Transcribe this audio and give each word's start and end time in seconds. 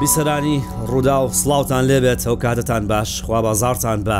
بیسەرانی 0.00 0.62
ڕوودا 0.88 1.16
و 1.28 1.28
سلااوان 1.32 1.84
لێبێت 1.88 2.20
ئەو 2.28 2.36
کاتتان 2.44 2.86
باش 2.86 3.22
خوا 3.22 3.42
بازارتان 3.42 4.00
بە 4.08 4.18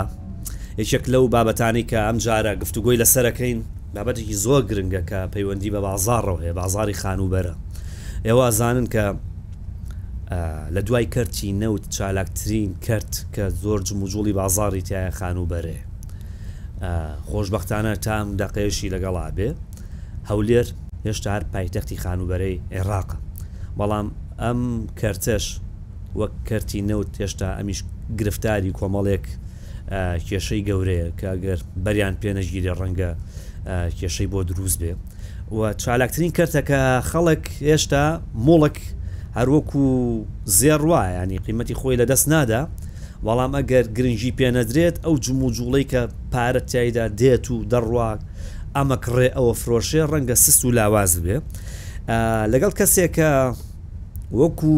یەکێک 0.80 1.04
لەو 1.12 1.24
بابەتانی 1.34 1.84
کە 1.90 1.98
ئەم 2.06 2.18
جارە 2.24 2.52
گفتوگوی 2.62 2.98
لەسەرەکەین 3.02 3.58
بابەتێکی 3.96 4.34
زۆر 4.44 4.62
گرنگە 4.70 5.02
کە 5.10 5.18
پەیوەندی 5.34 5.70
بە 5.74 5.80
بازارڕەوە 5.88 6.40
هەیە 6.42 6.52
بازاری 6.60 6.94
خانوبەرە 7.02 7.54
ئێوە 8.26 8.48
زانن 8.58 8.86
کە 8.94 9.04
لە 10.74 10.80
دوای 10.86 11.06
کەرتی 11.14 11.52
نەوت 11.62 11.84
چالاکترین 11.96 12.72
کرد 12.86 13.12
کە 13.34 13.40
زۆر 13.62 13.80
جموجوڵی 13.86 14.32
بازاری 14.40 14.82
تایە 14.88 15.12
خانوبەرێ 15.18 15.78
خۆشببختانە 17.30 17.92
تام 18.06 18.28
دەقێشی 18.42 18.88
لەگەڵا 18.94 19.26
بێ 19.36 19.48
هەولێر 20.30 20.66
هێشتا 21.06 21.28
هەر 21.36 21.44
پایتەختی 21.54 21.96
خانوبەرەی 22.04 22.56
عێراق 22.76 23.10
بەڵام 23.78 24.08
ئەم 24.40 24.60
کەرتش 25.00 25.46
وەک 26.18 26.32
کەرتی 26.48 26.80
نەوت 26.90 27.10
هێشتا 27.22 27.48
ئەمیش 27.58 27.80
گرفتاری 28.18 28.70
کۆمەڵێک 28.78 29.24
کێشەی 30.28 30.62
گەورەیە 30.68 31.06
کە 31.18 31.26
ئەگەر 31.34 31.58
بەریان 31.84 32.14
پێنەژگیری 32.22 32.70
ڕەنگە 32.80 33.10
کێشەی 33.98 34.28
بۆ 34.32 34.40
دروست 34.50 34.78
بێ 34.82 34.92
و 35.56 35.60
چالاکترین 35.82 36.32
کەرتەکە 36.36 36.80
خەڵک 37.10 37.44
هێشتا 37.68 38.04
مۆڵک 38.46 38.76
هەروەکو 39.38 39.82
زێڕ 40.58 40.80
وایە 40.90 41.12
ینی 41.22 41.38
قیمەتی 41.46 41.74
خۆی 41.80 41.96
لە 42.00 42.06
دەست 42.10 42.26
نادا 42.32 42.62
بەڵام 43.26 43.52
ئەگەر 43.58 43.84
گرنگی 43.96 44.32
پێنەدرێت 44.38 44.96
ئەو 45.04 45.14
جموجوڵەی 45.24 45.86
کە 45.92 46.00
پارەت 46.32 46.66
تایدا 46.72 47.04
دێت 47.20 47.44
و 47.52 47.56
دەڕواک 47.72 48.20
ئەمە 48.76 48.96
کڕێ 49.04 49.28
ئەوە 49.36 49.52
فرۆشێ 49.60 50.02
ڕەنگە 50.12 50.34
سست 50.44 50.62
و 50.64 50.70
لاواز 50.78 51.12
بێ 51.24 51.36
لەگەڵ 52.52 52.72
کەسێکە 52.80 53.30
وەکو 54.40 54.74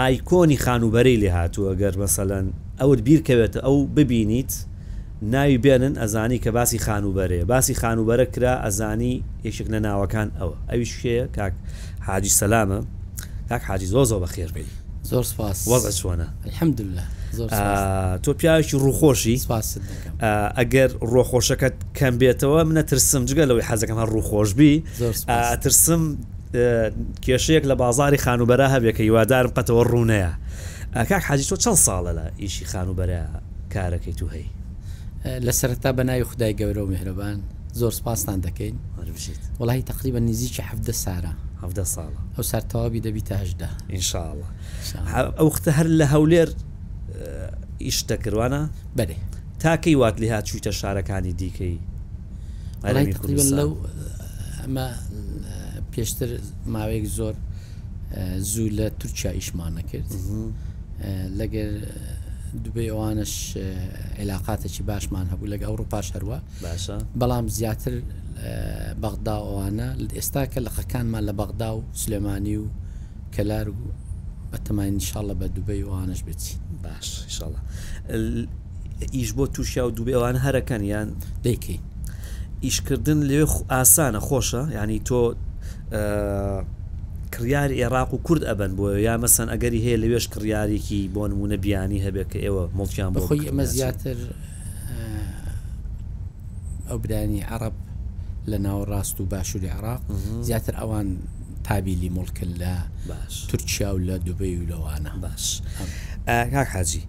ئایکۆنی 0.00 0.56
خانوبەرەی 0.64 1.16
لێ 1.22 1.30
هاتووە 1.38 1.72
گەر 1.80 1.94
مەسەەن 2.02 2.46
ئەوت 2.80 3.00
بیرکەوێت 3.06 3.54
ئەو 3.64 3.76
ببینیت 3.96 4.52
ناوی 5.34 5.58
بێنن 5.64 5.94
ئەزانی 6.02 6.38
کە 6.44 6.50
باسی 6.58 6.78
خانوبەرێ 6.86 7.40
باسی 7.52 7.74
خانوبەرە 7.82 8.26
کرا 8.34 8.54
ئەزانی 8.64 9.14
یەشک 9.48 9.66
لە 9.72 9.78
ناوەکان 9.86 10.28
ئەوە 10.38 10.54
ئەوی 10.70 10.86
شێ 11.00 11.18
کاک 11.36 11.52
حاجی 12.08 12.32
سەلامە 12.40 12.78
کاک 13.48 13.62
حاجی 13.68 13.86
زۆ 13.94 14.02
زۆ 14.10 14.16
بە 14.22 14.26
خێربی 14.34 14.66
زۆر 15.10 15.24
سپاس 15.30 15.58
وەزە 15.70 15.92
چۆنە 15.98 16.28
الحمدلله 16.48 17.04
تۆ 18.24 18.30
پیاوێکی 18.40 18.76
ڕووخۆشی 18.84 19.36
ئەگەر 20.58 20.90
ڕۆخۆشەکەت 21.12 21.74
کەم 21.98 22.14
بێتەوە 22.20 22.60
منە 22.68 22.82
ترسم 22.90 23.22
جگە 23.30 23.44
لەوەی 23.48 23.66
حەزەکەم 23.70 23.98
هە 24.02 24.06
ڕووخۆشبی 24.14 24.72
ترسم 25.64 26.02
کێشەیەک 27.22 27.64
لە 27.70 27.74
بازاری 27.82 28.18
خانوبەرە 28.24 28.66
هەبێ 28.74 28.90
کە 28.96 29.02
هیوادارم 29.08 29.52
قەتەوە 29.56 29.82
ڕوونەیە 29.92 30.32
ئاکاک 30.96 31.22
حاجی 31.28 31.46
تۆ 31.50 31.56
چەند 31.64 31.78
ساڵە 31.86 32.12
لە 32.18 32.24
ئیشی 32.42 32.64
خانوبەرە 32.72 33.20
کارەکەی 33.74 34.14
تو 34.18 34.26
هەی 34.34 34.46
لە 35.46 35.52
سەرتا 35.58 35.90
بە 35.98 36.02
ناوی 36.08 36.24
خدای 36.30 36.52
گەورە 36.60 36.82
و 36.84 36.88
مهرەبان 36.94 37.38
زۆر 37.80 37.92
سپاسان 37.98 38.38
دەکەین 38.46 38.76
وڵی 39.60 39.80
تقریبا 39.90 40.18
نزیکی 40.18 40.62
هەفتە 40.70 40.94
سارە 41.04 41.32
هەفتە 41.62 41.84
ساڵە 41.94 42.20
ئەو 42.36 42.42
سەرتەوابی 42.52 43.00
دەبیتەهدا 43.06 43.68
ئینشاءله 43.94 44.46
ئەو 45.38 45.50
ختە 45.56 45.68
هەر 45.78 45.86
لە 45.98 46.06
هەولێر 46.14 46.48
ئیشتە 47.84 48.14
کروانە 48.24 48.62
بەێ 48.98 49.16
تاکەی 49.62 49.94
وات 50.00 50.16
لێ 50.22 50.28
هاچوویتە 50.34 50.72
شارەکانی 50.80 51.32
دیکەی 51.40 51.78
لەو 53.58 53.70
ئەمە 54.62 54.86
پێشتر 55.94 56.30
ماوەیەک 56.74 57.06
زۆر 57.18 57.34
زوو 58.50 58.68
لە 58.78 58.86
تورکیا 59.00 59.30
ئیشمانە 59.38 59.82
کرد 59.92 60.10
لەگەر 61.40 61.70
دوبێ 62.64 62.84
ئەوانش 62.92 63.34
علااقاتێکی 64.20 64.82
باشمان 64.90 65.26
هەبوو 65.32 65.46
لەگە 65.52 65.64
ئەوڕۆ 65.68 65.84
پاش 65.92 66.06
هەروە 66.16 66.38
بەڵام 67.20 67.46
زیاتر 67.58 67.94
بەغدا 69.02 69.36
ئەوانە 69.46 69.88
ئێستا 70.18 70.42
کە 70.52 70.58
لە 70.66 70.70
خەکانمان 70.76 71.22
لە 71.28 71.32
بەغدا 71.40 71.70
و 71.76 71.80
سلێمانی 72.02 72.56
و 72.62 72.66
کەلار 73.34 73.66
و 73.72 73.76
بەتەمانشاڵە 74.52 75.34
بە 75.40 75.46
دوبەی 75.56 75.82
ئەوانش 75.88 76.20
بچی 76.28 76.54
باششاڵە 76.84 77.60
ئیش 79.16 79.30
بۆ 79.36 79.44
تووشیا 79.54 79.84
و 79.86 79.90
دوبێوان 79.98 80.36
هەرەکەن 80.46 80.82
یان 80.92 81.08
دەیکەین 81.46 81.80
ئیشکردن 82.64 83.20
لێ 83.28 83.38
ئاسانە 83.72 84.20
خۆشە 84.28 84.62
ینی 84.80 85.00
تۆ 85.08 85.20
کڕیار 87.34 87.70
عێراق 87.82 88.14
و 88.14 88.18
کورد 88.26 88.42
ئەبن 88.48 88.72
بۆ 88.78 88.86
یا 89.06 89.14
مەسەن 89.22 89.46
ئەگەری 89.52 89.80
هەیە 89.84 89.96
لەوێش 90.02 90.26
کڕیارێکی 90.34 91.00
بۆ 91.14 91.22
نمونە 91.32 91.56
بیانی 91.64 91.98
هەبێت 92.06 92.28
کە 92.32 92.38
ئێوە 92.46 92.62
مڵکیان 92.78 93.10
بخۆی 93.14 93.46
ئەمە 93.50 93.62
زیاتر 93.74 94.16
ئەو 96.88 96.98
برانی 96.98 97.40
عرب 97.42 97.72
لە 98.50 98.58
ناو 98.66 98.78
ڕاست 98.90 99.20
و 99.20 99.24
باشووری 99.26 99.68
عراق 99.68 100.00
زیاتر 100.48 100.74
ئەوان 100.80 101.06
تابیلی 101.64 102.10
مڵکن 102.16 102.50
لە 102.62 102.70
تورکیا 103.48 103.90
و 103.94 103.98
لە 104.08 104.16
دوبی 104.26 104.56
و 104.56 104.66
لەوانە 104.70 105.12
باش 105.22 105.44
کاک 106.54 106.68
حاجی 106.76 107.02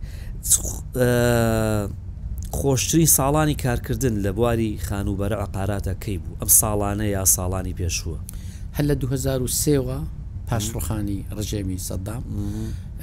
خۆشترین 2.59 3.06
ساڵانی 3.17 3.56
کارکردن 3.63 4.16
لە 4.25 4.31
بواری 4.38 4.78
خانوبەرە 4.88 5.38
عقاراتە 5.46 5.94
کەی 6.06 6.17
بوو 6.23 6.35
ئەم 6.41 6.47
ساڵانە 6.62 7.03
یا 7.16 7.23
ساڵانی 7.35 7.73
پێشووە 7.79 8.19
هەل 8.77 8.85
لە 8.91 8.95
2023ەوە 9.03 9.97
پاشڕخانی 10.51 11.19
ڕژێمی 11.37 11.79
سەدام 11.89 12.23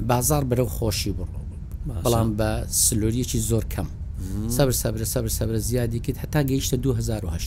بازار 0.09 0.43
بەرەو 0.51 0.69
خۆشی 0.77 1.13
بڕۆ 1.19 1.39
بەڵام 2.05 2.29
بە 2.39 2.49
سلۆریەکی 2.85 3.41
زۆر 3.51 3.65
کەم 3.75 3.89
سەبر 4.57 4.75
سەبرە 4.83 5.07
سەبر 5.15 5.31
سەبرە 5.39 5.59
زیادی 5.69 5.99
کرد 6.05 6.19
هەتا 6.25 6.41
گەیشتە 6.51 6.75
2010 6.77 7.39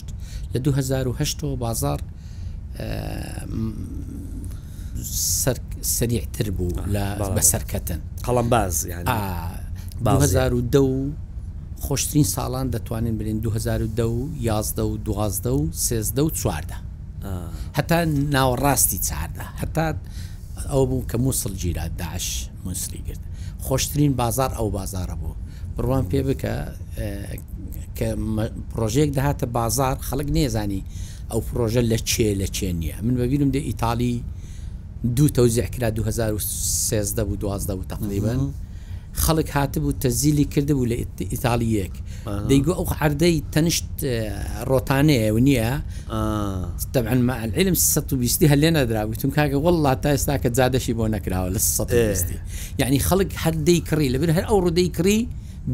لە 0.54 0.58
2010 0.60 1.56
بازار 1.56 2.00
سریعتر 5.82 6.52
بوو 6.52 6.70
لە 6.72 7.32
بەسەرکەتن 7.38 8.00
قەڵم 8.26 8.48
باز 10.02 10.38
دە 10.74 10.82
و 10.96 11.12
خۆشترین 11.82 12.24
ساڵان 12.36 12.66
دەتوانین 12.76 13.16
برین 13.18 13.40
2010 13.40 14.04
و 14.06 14.30
11 14.42 14.82
و 14.84 14.98
12 14.98 15.50
و 15.50 15.68
13 15.72 16.22
و 16.22 16.30
چواردە 16.30 16.76
هەتا 17.78 17.98
ناوەڕاستی 18.36 19.00
چاردا 19.08 19.46
هەتا 19.62 19.86
ئەو 20.72 20.84
بوو 20.90 21.04
کە 21.12 21.18
مووسڵ 21.24 21.52
گیرا 21.64 21.88
داش 21.88 22.50
موسری 22.66 23.02
گرت 23.08 23.24
خۆشترین 23.66 24.12
بازار 24.22 24.50
ئەو 24.60 24.68
بازارە 24.78 25.16
بوو 25.22 25.36
بڕوان 25.76 26.04
پێ 26.12 26.22
بکە 26.28 26.54
کە 27.98 28.08
پرۆژێک 28.72 29.10
دەهاتە 29.18 29.46
بازار 29.60 29.96
خەڵک 30.10 30.28
نێزانی 30.38 30.82
ئەو 31.32 31.40
پرۆژە 31.50 31.82
لە 31.92 31.98
چێ 32.10 32.30
لە 32.42 32.48
چێ 32.56 32.70
نییە 32.80 32.98
من 33.06 33.16
بەبیرم 33.20 33.50
دێ 33.56 33.60
ئیتالی 33.70 34.24
دوو 35.18 35.28
تەوزیعکرا 35.38 35.90
2013 35.90 37.24
بوو 37.24 37.38
دوازدە 37.42 37.72
بوو 37.76 37.84
تقریبن 37.92 38.54
خەڵک 39.24 39.50
هاتبوو 39.58 39.92
تەزیلی 40.02 40.46
کرده 40.54 40.74
بوو 40.74 40.90
لە 40.90 40.96
ئیتالیەک 41.22 41.94
دەیگو 42.50 42.74
ئەو 42.80 42.88
عردەی 43.02 43.36
تەنیشت 43.54 43.86
ڕۆتانەیە 44.70 45.30
و 45.36 45.40
نییە 45.48 45.72
تەبعن 46.94 47.18
معلم 47.30 47.74
120 47.76 48.44
هەلێ 48.52 48.70
نەدراویتون 48.72 49.32
کاگە 49.32 49.56
وڵات 49.66 50.00
تا 50.02 50.10
ئێستا 50.16 50.36
کە 50.44 50.48
زیادەشی 50.58 50.94
بۆ 50.98 51.06
نەکراوە 51.16 51.50
لە 51.56 51.58
120 51.58 52.26
یعنی 52.80 53.00
خەڵک 53.08 53.32
هەردەی 53.46 53.80
کڕی 53.90 54.10
لەبر 54.14 54.30
هەر 54.38 54.44
ئەو 54.50 54.60
ڕودەی 54.66 54.90
کڕی 54.98 55.20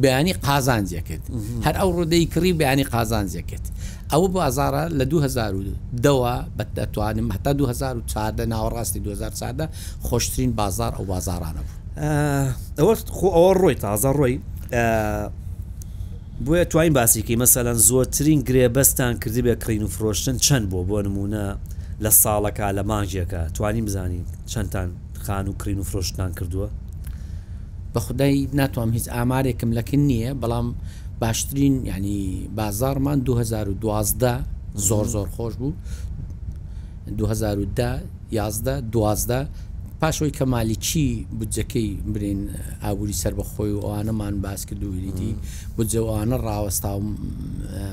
بەیانی 0.02 0.34
قازانجیەکەت 0.46 1.24
هەر 1.66 1.76
ئەو 1.82 1.90
ڕودەی 1.98 2.26
کڕی 2.34 2.54
بەیانی 2.60 2.84
قازانجیەکەت 2.94 3.66
ئەو 4.12 4.24
بۆ 4.34 4.40
ئازارە 4.48 4.84
لە 5.00 5.06
2002ەوە 5.12 6.34
بە 6.58 6.64
دەتوانم 6.78 7.28
هەتا 7.36 7.52
2014 7.54 8.46
ناوەڕاستی 8.52 9.00
2014 9.00 9.68
خۆشترین 10.08 10.52
بازار 10.60 10.92
ئەو 10.98 11.06
بازارانە 11.12 11.62
بوو 11.62 12.06
ئەوە 12.80 12.96
خۆ 13.18 13.28
ئەوە 13.36 13.52
ڕۆی 13.62 13.76
تازە 13.84 14.12
ڕۆی 14.20 14.36
بۆیە 16.46 16.66
توانین 16.72 16.94
باسیکی 16.94 17.36
مەسەەن 17.42 17.74
زۆرترین 17.90 18.40
گرێبەستان 18.50 19.14
کردی 19.22 19.42
بێ 19.46 19.56
کڕین 19.64 19.84
و 19.86 19.90
فرۆشتن 19.96 20.38
چەند 20.46 20.66
بۆ 20.72 20.80
بۆ 20.90 20.98
نمونە 21.08 21.44
لە 22.04 22.12
ساڵەکە 22.22 22.68
لە 22.78 22.84
مانجیەکە 22.90 23.42
توانین 23.56 23.86
بزانین 23.86 24.26
چەندتان 24.52 24.90
خان 25.26 25.48
و 25.48 25.54
کرین 25.62 25.80
و 25.80 25.84
فرۆشتان 25.84 26.32
کردووە 26.38 26.68
بە 27.94 28.00
خدای 28.06 28.48
ناتوانم 28.54 28.92
هیچ 28.98 29.08
ئامارێکم 29.16 29.70
لەکن 29.78 30.02
نییە 30.10 30.32
بەڵام 30.42 30.68
باشترین 31.22 31.76
ینی 31.92 32.50
بازارمان 32.58 33.20
2012 33.20 34.40
زۆر 34.88 35.06
زۆر 35.08 35.28
خۆش 35.36 35.54
بوو 35.62 35.72
2010 37.18 38.04
یازدە 38.32 38.82
دوازدە 38.94 39.46
پاشۆی 40.02 40.32
کەمالی 40.38 40.76
چی 40.80 41.26
بودجەکەی 41.32 42.10
برین 42.14 42.50
ئابووری 42.84 43.14
سەر 43.14 43.34
بەخۆی 43.38 43.72
و 43.78 43.80
ئەوانەمان 43.86 44.42
باس 44.42 44.66
کرد 44.66 44.84
وریتی 44.84 45.36
بودجەوانە 45.78 46.36
ڕاوەستا 46.46 46.94
و 46.98 47.02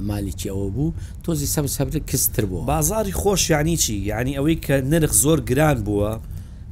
مالیکی 0.03 0.49
ئەوە 0.51 0.69
بوو 0.75 0.93
تۆزی 1.25 1.47
سەب 1.55 1.67
سەبر 1.67 1.99
کستتر 2.09 2.45
بوو 2.45 2.65
بازاری 2.65 3.13
خۆش 3.13 3.51
یانی 3.51 3.77
چی 3.77 3.95
یعنی 3.95 4.33
ئەوەی 4.39 4.59
کە 4.65 4.71
نرخ 4.71 5.13
زۆر 5.13 5.41
گران 5.41 5.85
بووە 5.85 6.13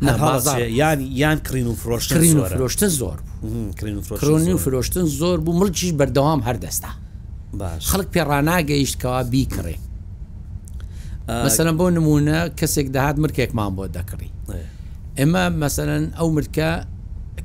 یان 0.02 1.00
یان 1.00 1.38
کرین 1.40 1.66
و 1.66 1.74
فرۆشترین 1.74 2.36
و 2.36 2.48
فرۆشتن 2.48 2.88
زۆر 3.00 3.16
کرۆنی 3.78 4.48
و 4.54 4.58
فرۆشتن 4.58 5.04
زۆر 5.20 5.38
بوو 5.44 5.52
ملکیش 5.58 5.92
بەردەوام 6.00 6.40
هەردەستا 6.48 6.88
خەڵک 7.90 8.08
پێڕناگەیشتکەوا 8.16 9.22
بیکڕێ 9.32 9.76
مەسەرم 11.44 11.76
بۆ 11.80 11.86
نمونە 11.98 12.38
کەسێک 12.58 12.86
دەهات 12.96 13.16
مرکێکمان 13.24 13.72
بۆ 13.76 13.84
دەکڕی 13.96 14.30
ئێمە 15.20 15.44
مەسەرەن 15.62 16.04
ئەو 16.18 16.28
مرکە 16.36 16.70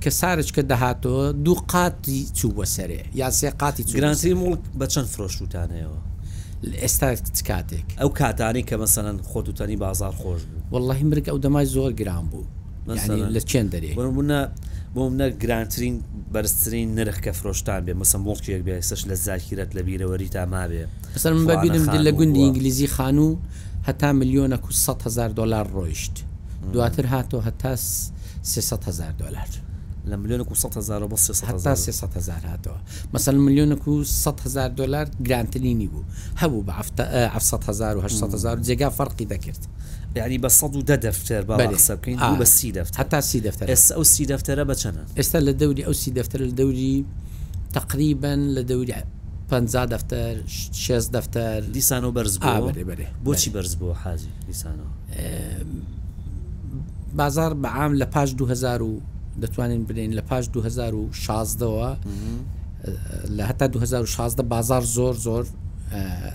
کە 0.04 0.12
سارچکە 0.20 0.64
دەهاتەوە 0.72 1.26
دوو 1.46 1.58
قاتی 1.74 2.20
چوو 2.38 2.52
بە 2.58 2.66
سەرێ 2.76 3.02
یا 3.22 3.28
سێ 3.40 3.50
قاتی 3.62 3.84
گرانسی 4.00 4.34
مڵک 4.42 4.62
بە 4.80 4.86
چەند 4.94 5.08
فرۆشتوتانەوە 5.14 6.00
ئێستا 6.84 7.08
کاتێک 7.50 7.88
ئەو 8.02 8.10
کاتانی 8.20 8.64
کە 8.70 8.76
مەسەەن 8.82 9.18
خۆتوتانی 9.32 9.78
بازار 9.86 10.14
خۆش 10.22 10.42
بوو 10.48 10.62
واللهی 10.74 11.04
مرک 11.12 11.26
ئەو 11.32 11.38
دەمای 11.46 11.68
زۆر 11.76 11.92
گران 12.00 12.26
بوو 12.32 12.46
لە 13.36 13.42
چێن 13.50 13.68
دەرێ 13.74 13.92
بۆە 13.98 14.08
بۆمە 14.96 15.28
گرانترین 15.44 15.96
بەرزترین 16.34 16.88
نرخ 16.98 17.18
کە 17.26 17.32
فرۆشتان 17.40 17.82
بێ 17.86 17.94
مەسم 18.02 18.22
مڵکیەک 18.28 18.62
بێ 18.68 18.76
سش 18.90 19.02
لە 19.10 19.16
زاکیرەت 19.28 19.72
لە 19.78 19.82
بیرەوەری 19.88 20.30
تا 20.36 20.44
مابێ 20.54 20.84
بەسەر 21.16 21.32
من 21.38 21.46
ببینم 21.52 21.86
لە 22.08 22.12
گوندی 22.18 22.42
ئینگلیزی 22.46 22.88
خان 22.96 23.18
و 23.26 23.30
هەتا 23.88 24.08
میلیۆنە 24.20 24.58
و 24.68 24.70
100 24.72 25.02
هزار 25.08 25.30
دلار 25.40 25.68
ڕۆیشت 25.78 26.16
دواتر 26.74 27.06
هاتۆ 27.08 27.36
هەتا 27.46 27.76
300 28.44 28.80
هزار 28.88 29.12
دلار 29.12 29.48
لە 30.06 30.14
میلیۆن 30.16 30.46
هزار 30.78 31.10
هاتەوە 32.42 33.12
مەسەل 33.16 33.34
میلیۆنک 33.36 33.88
و 33.88 34.04
100 34.04 34.40
هزار 34.46 34.70
دلار 34.70 35.08
گرانترینی 35.24 35.88
بوو 35.88 36.04
هەبوو 36.38 36.68
بە 36.68 36.74
هزار 37.70 38.64
جێگا 38.64 38.90
فەرقی 38.98 39.26
دەکرد 39.34 39.68
یعنی 40.16 40.40
بە 40.40 40.50
سەد 40.62 40.76
و 40.76 40.82
دە 40.82 40.98
دەفتەر 41.04 41.46
بەسەکەین 41.50 42.42
بە 42.42 42.44
سی 42.44 42.72
دەفت 42.74 42.96
هەتا 42.98 43.20
سی 43.22 43.42
دەفتەر 43.42 43.68
ئێستا 43.74 43.96
ئەو 43.98 44.04
سی 44.04 44.26
دەفتەرە 44.26 44.64
بچەنە 44.72 45.18
ئێستا 45.20 45.40
لە 45.48 45.54
دەوری 45.62 45.84
ئەو 45.88 45.92
سی 45.94 46.12
دەفتەر 46.18 46.40
لە 46.50 46.56
دەوری 46.62 47.06
تقریبن 47.74 48.42
لە 48.56 48.62
دەوری 48.70 48.94
پ 49.52 49.54
دەفتەر 49.92 50.50
شێز 50.84 51.06
دەفتەر 51.16 51.62
دیسان 51.74 52.04
و 52.06 52.12
بەرز 52.12 52.36
بۆچی 53.26 53.50
بەرز 53.56 53.76
بوو 53.80 53.94
حاجی 53.94 54.30
دیسانەوە 54.48 54.90
بازار 57.18 57.54
بەعام 57.54 57.94
لە 57.96 58.06
پاش 58.06 58.34
2000 58.38 58.82
و 58.82 59.00
دەتوانین 59.42 59.84
برین 59.88 60.14
لە 60.20 60.22
پاش 60.22 60.46
2016ەوە 60.56 61.98
لە 63.38 63.44
هەتا 63.46 63.68
2016 63.68 64.44
بازار 64.44 64.82
زۆر 64.82 65.14
زۆر 65.16 65.46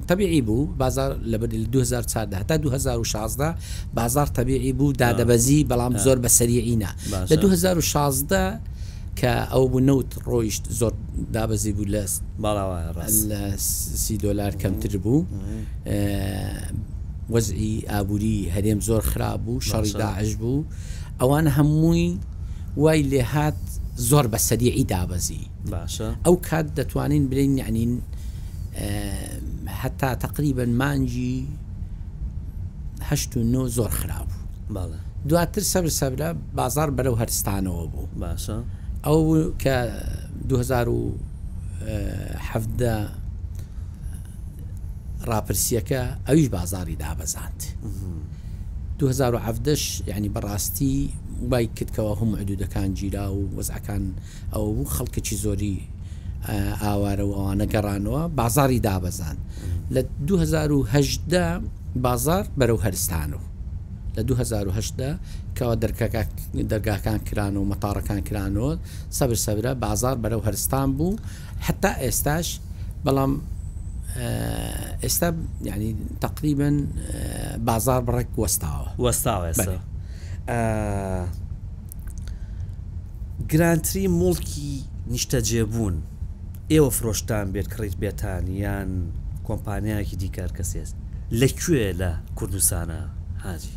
تەبیعی 0.09 0.41
بوو 0.43 0.67
بازار 0.67 1.17
لە 1.25 1.37
بەدی 1.41 1.69
2014 1.73 2.41
هەتا 2.41 2.53
2016 2.59 3.55
بازار 3.95 4.27
تەبیعی 4.27 4.73
بوو 4.73 4.93
دادەبەزی 4.93 5.69
بەڵام 5.69 5.99
زۆر 5.99 6.19
بە 6.27 6.29
سەریعینە 6.29 7.09
لە 7.31 7.33
2016 7.33 8.61
کە 9.17 9.49
ئەو 9.53 9.69
بوو 9.69 9.81
نەوت 9.81 10.15
ڕۆیشت 10.27 10.65
زۆر 10.73 10.93
دابەزی 11.35 11.73
بوو 11.73 11.85
لە 11.85 12.07
سی 14.05 14.17
دلار 14.17 14.53
کەمتر 14.53 14.97
بوو 14.97 15.25
وەزئی 17.35 17.71
ئابووری 17.91 18.37
هەرێم 18.55 18.81
زۆر 18.89 19.01
خراپ 19.11 19.41
بوو 19.45 19.61
شەڕی 19.69 19.91
داعش 20.01 20.31
بوو 20.41 20.65
ئەوان 21.21 21.47
هەمووی 21.57 22.07
وای 22.83 23.03
لێهات 23.11 23.55
زۆر 24.09 24.25
بە 24.33 24.37
سەریعی 24.49 24.85
دابەزی 24.95 25.45
ئەو 26.27 26.37
کات 26.49 26.67
دەتوانین 26.79 27.25
برین 27.31 27.53
یعنین 27.59 27.93
حتا 29.81 30.15
تقریبا 30.25 30.65
مانجی 30.81 31.47
هەشت 33.11 33.31
و 33.37 33.43
نۆ 33.53 33.63
زۆر 33.77 33.91
خراپ 34.01 34.29
بوو 34.75 34.91
دواتر 35.29 35.63
سەبر 35.73 35.91
سەبرە 36.01 36.29
بازار 36.57 36.89
بەرەو 36.97 37.17
هەرستانەوە 37.23 37.85
بوو 37.93 38.09
باشە 38.23 38.57
ئەو 39.05 39.23
کە 39.63 39.77
2010 40.49 41.05
ڕاپرسیەکە 45.35 46.01
ئەویش 46.27 46.49
بازاری 46.55 46.97
دابەزاند 47.03 47.61
2010 48.99 49.79
ینی 50.13 50.31
بەڕاستی 50.35 50.95
وای 51.51 51.67
کردکەوە 51.77 52.13
هەم 52.21 52.31
عدودەکان 52.41 52.91
گیرا 52.99 53.27
و 53.35 53.41
وەزعەکان 53.57 54.03
ئەو 54.55 54.67
خەڵکەی 54.95 55.39
زۆری 55.45 55.77
ئاوارەوە 56.83 57.35
ئەوانە 57.39 57.67
گەڕانەوە 57.75 58.23
بازاری 58.41 58.81
دابەزان 58.87 59.37
لە 59.95 60.01
2010 60.27 61.61
بازار 62.05 62.45
بەرەو 62.59 62.79
هەرستان 62.85 63.31
و 63.39 63.43
لە 64.17 64.21
2010 64.21 65.19
کەەوە 65.57 65.75
دەرگاکان 66.71 67.19
کران 67.29 67.55
و 67.57 67.65
مەتارەکان 67.73 68.21
کرانەوە 68.29 68.73
سەبر 69.19 69.39
سەبرە 69.47 69.73
بازار 69.87 70.17
بەرەو 70.23 70.43
هەرستان 70.47 70.89
بوو 70.99 71.17
حتا 71.67 71.91
ئێستاش 72.03 72.49
بەڵام 73.07 73.33
ئێستا 75.03 75.29
ینی 75.75 75.91
تقریبن 76.25 76.77
بازار 77.67 78.01
بڕێک 78.07 78.31
وەستاوە 78.43 78.89
وەستاوە 79.05 79.51
گرانتری 83.51 84.09
مڵکی 84.23 84.73
نیشتە 85.15 85.39
جێبوون 85.49 85.97
ئێوە 86.73 86.91
فرۆشتان 86.99 87.47
بێت 87.55 87.69
کڕیت 87.75 87.97
بێتان 88.03 88.45
یان 88.65 88.91
کۆمپانیایکی 89.49 90.17
دیکار 90.23 90.51
کەسێست 90.59 90.97
لەکوێ 91.41 91.87
لە 92.01 92.11
کوردستانە 92.39 93.01
حاجی 93.45 93.77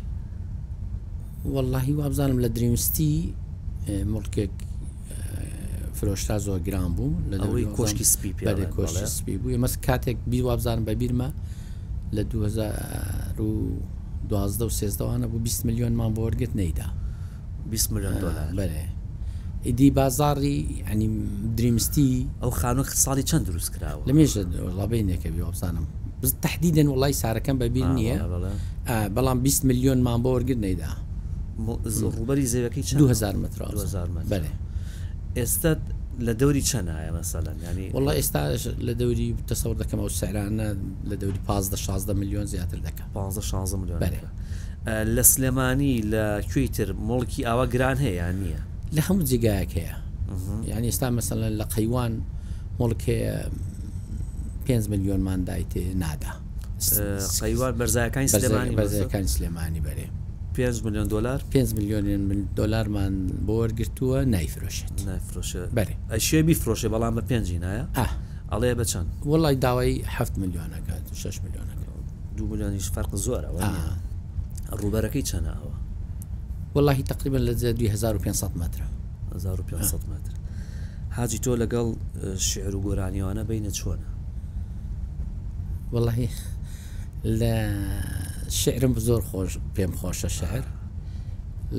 واللهی 1.52 1.92
وابزانم 1.98 2.38
لە 2.44 2.48
درینوستی 2.54 3.14
مڵکێک 4.14 4.54
فرۆشتا 6.00 6.36
زۆر 6.46 6.60
گران 6.66 6.90
بوو 6.96 7.10
لەەوەی 7.30 7.66
کۆشکی 7.76 8.04
سپی 8.12 8.32
پێ 8.38 8.42
کۆشی 8.76 9.06
سپی 9.18 9.36
بوو 9.42 9.58
مەس 9.64 9.74
کاتێک 9.86 10.18
بی 10.30 10.40
وابزانم 10.42 10.84
بە 10.88 10.92
بیرمە 11.00 11.28
لە 12.16 12.22
2012 13.36 14.64
و 14.64 14.66
سێزدەوانە 14.78 15.26
بوو 15.30 15.40
20 15.42 15.66
میلیۆنمان 15.66 16.10
بۆرگت 16.18 16.52
نەیدا 16.60 16.86
20 17.70 17.92
میلیۆن 17.92 18.14
دلار 18.18 18.48
بەێ 18.58 18.84
ئیدی 19.66 19.88
بازاری 19.90 20.56
ئەنی 20.88 21.08
دریمستی 21.58 22.10
ئەو 22.42 22.50
خانۆ 22.50 22.82
ساڵی 22.84 23.22
چەند 23.30 23.44
دروست 23.48 23.70
کراوە 23.74 24.02
لە 24.08 24.12
مێژە 24.16 24.42
ڵابینێکە 24.78 25.28
بی 25.34 25.40
وابزانم 25.44 25.86
تهدیدن 26.44 26.86
وڵی 26.92 27.14
سارەکەم 27.22 27.56
بەبییر 27.62 27.88
نییە 27.98 28.16
بەڵام 29.14 29.38
20 29.40 29.64
میلیۆن 29.68 29.98
مان 30.06 30.18
بۆ 30.22 30.28
وەرگرت 30.34 30.60
نەیدا 30.66 30.90
ڕوبەری 32.18 32.44
زێوەکەی 32.52 32.82
2000 32.94 33.36
متر 33.42 33.58
2000 33.68 34.08
بەێ 34.30 34.50
ئێستا 35.38 35.72
لە 36.26 36.32
دەوری 36.40 36.62
چەنایە 36.70 37.12
مەسەلەن 37.20 37.56
ینی 37.68 37.86
وڵە 37.96 38.12
ئێستا 38.18 38.42
لە 38.88 38.92
دەوری 39.00 39.28
تەسەور 39.50 39.76
دەکەم 39.82 39.98
ئەو 40.02 40.10
سەرانە 40.20 40.68
لە 41.10 41.14
دەوری 41.22 41.38
15 41.46 41.76
16 41.76 42.12
میلیۆن 42.20 42.44
زیاتر 42.52 42.76
دەکە 42.86 43.02
15 43.14 43.40
16 43.40 43.78
میلیۆن 43.80 44.00
لە 45.16 45.22
سلێمانی 45.32 45.94
لە 46.12 46.24
کوێتر 46.52 46.88
مڵکی 47.08 47.40
ئاوا 47.48 47.64
گران 47.74 47.96
هەیە 48.04 48.26
نییە 48.40 48.62
لە 48.96 49.00
هەموو 49.06 49.24
جێگایەک 49.30 49.70
هەیە 49.78 49.96
یعنی 50.70 50.86
ئێستا 50.90 51.08
مەسەن 51.16 51.38
لە 51.60 51.64
قەیوان 51.72 52.12
مڵکەیە 52.80 53.34
5 54.66 54.88
میلیۆنمان 54.90 55.40
دایت 55.48 55.72
نادا 56.02 56.32
قەیوان 57.42 57.74
بەرزایەکانی 57.80 58.28
سلێمانی 58.34 58.76
بەرزەکانی 58.78 59.28
سلێمانی 59.34 59.80
بەرێ 59.86 60.08
5 60.56 60.82
میلیۆن 60.84 61.08
دلار 61.08 61.42
5 61.54 61.72
میلیۆن 61.72 62.34
دلارمان 62.56 63.26
بۆ 63.26 63.70
وەرگتووە 63.70 64.24
نایفرۆشێت 64.26 65.06
نایفرۆشێت 65.06 65.88
ئەشێ 66.10 66.34
بیفرۆشێ 66.34 66.88
بەڵام 66.90 67.14
بە 67.18 67.22
پێنج 67.30 67.48
نایە 67.64 67.86
ئەڵێ 68.52 68.74
بەچەند 68.80 69.08
وڵی 69.26 69.54
داوای 69.64 69.96
7 70.18 70.38
میلیۆنەکە 70.38 70.94
6 71.12 71.40
میلیۆنەکە 71.42 71.88
دو 72.36 72.46
میلیۆنیش 72.46 72.90
فەرق 72.90 73.14
زۆرەوە 73.24 73.60
ڕوبەرەکەی 74.80 75.22
چەناوە 75.30 75.72
وەڵی 76.76 77.02
تقریبا 77.02 77.38
لە 77.38 77.52
2500 77.64 78.56
متر 78.58 78.82
1500 79.34 79.94
متر 79.94 80.32
حاجی 81.10 81.38
تۆ 81.38 81.56
لەگەڵ 81.58 81.86
شعر 82.36 82.76
و 82.76 82.80
گۆرانیوانە 82.82 83.44
بینە 83.48 83.72
چۆنە 83.78 84.10
وەڵی 85.92 86.28
لە 87.24 87.54
شعرم 88.50 88.94
زۆر 88.98 89.22
خۆش 89.22 89.58
پێم 89.76 89.90
خۆشە 89.98 90.28
شعر 90.38 90.62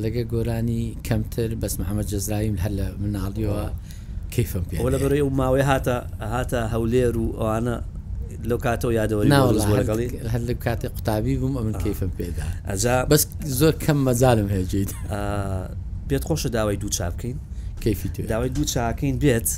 لەگە 0.02 0.24
گۆرانی 0.34 0.98
کەمتر 1.08 1.50
بەس 1.62 1.74
محەممەد 1.80 2.06
جزرایم 2.14 2.56
هەر 2.64 2.72
لە 2.80 2.86
مناڵیەوە 3.04 3.66
کەیفم 4.34 4.64
پێ 4.70 4.76
لە 4.94 4.98
بەڕێ 5.04 5.22
و 5.28 5.30
ماوەی 5.40 5.66
هاتە 5.72 5.96
هاتە 6.36 6.60
هەولێر 6.74 7.14
و 7.24 7.26
ئەوانە 7.40 7.76
لەو 8.50 8.58
کاتەوە 8.66 8.92
یادەوەری 9.00 9.32
هەر 10.34 10.42
لە 10.50 10.54
کاتێ 10.66 10.88
قوتابی 10.96 11.36
بووم 11.38 11.54
ئە 11.60 11.64
من 11.68 11.74
کەیفم 11.84 12.12
پێدا 12.18 12.46
ئەجا 12.70 12.96
بەس 13.12 13.24
زۆر 13.60 13.74
کەم 13.84 13.98
مەزانم 14.08 14.48
هێجیت 14.56 14.92
پێت 16.10 16.24
خۆشە 16.30 16.50
داوای 16.58 16.78
دوو 16.82 16.90
چاپکەین 16.98 17.38
کەفی 17.84 18.10
تو 18.14 18.24
داوای 18.32 18.50
دوو 18.56 18.66
چاکەین 18.74 19.16
بێت 19.24 19.50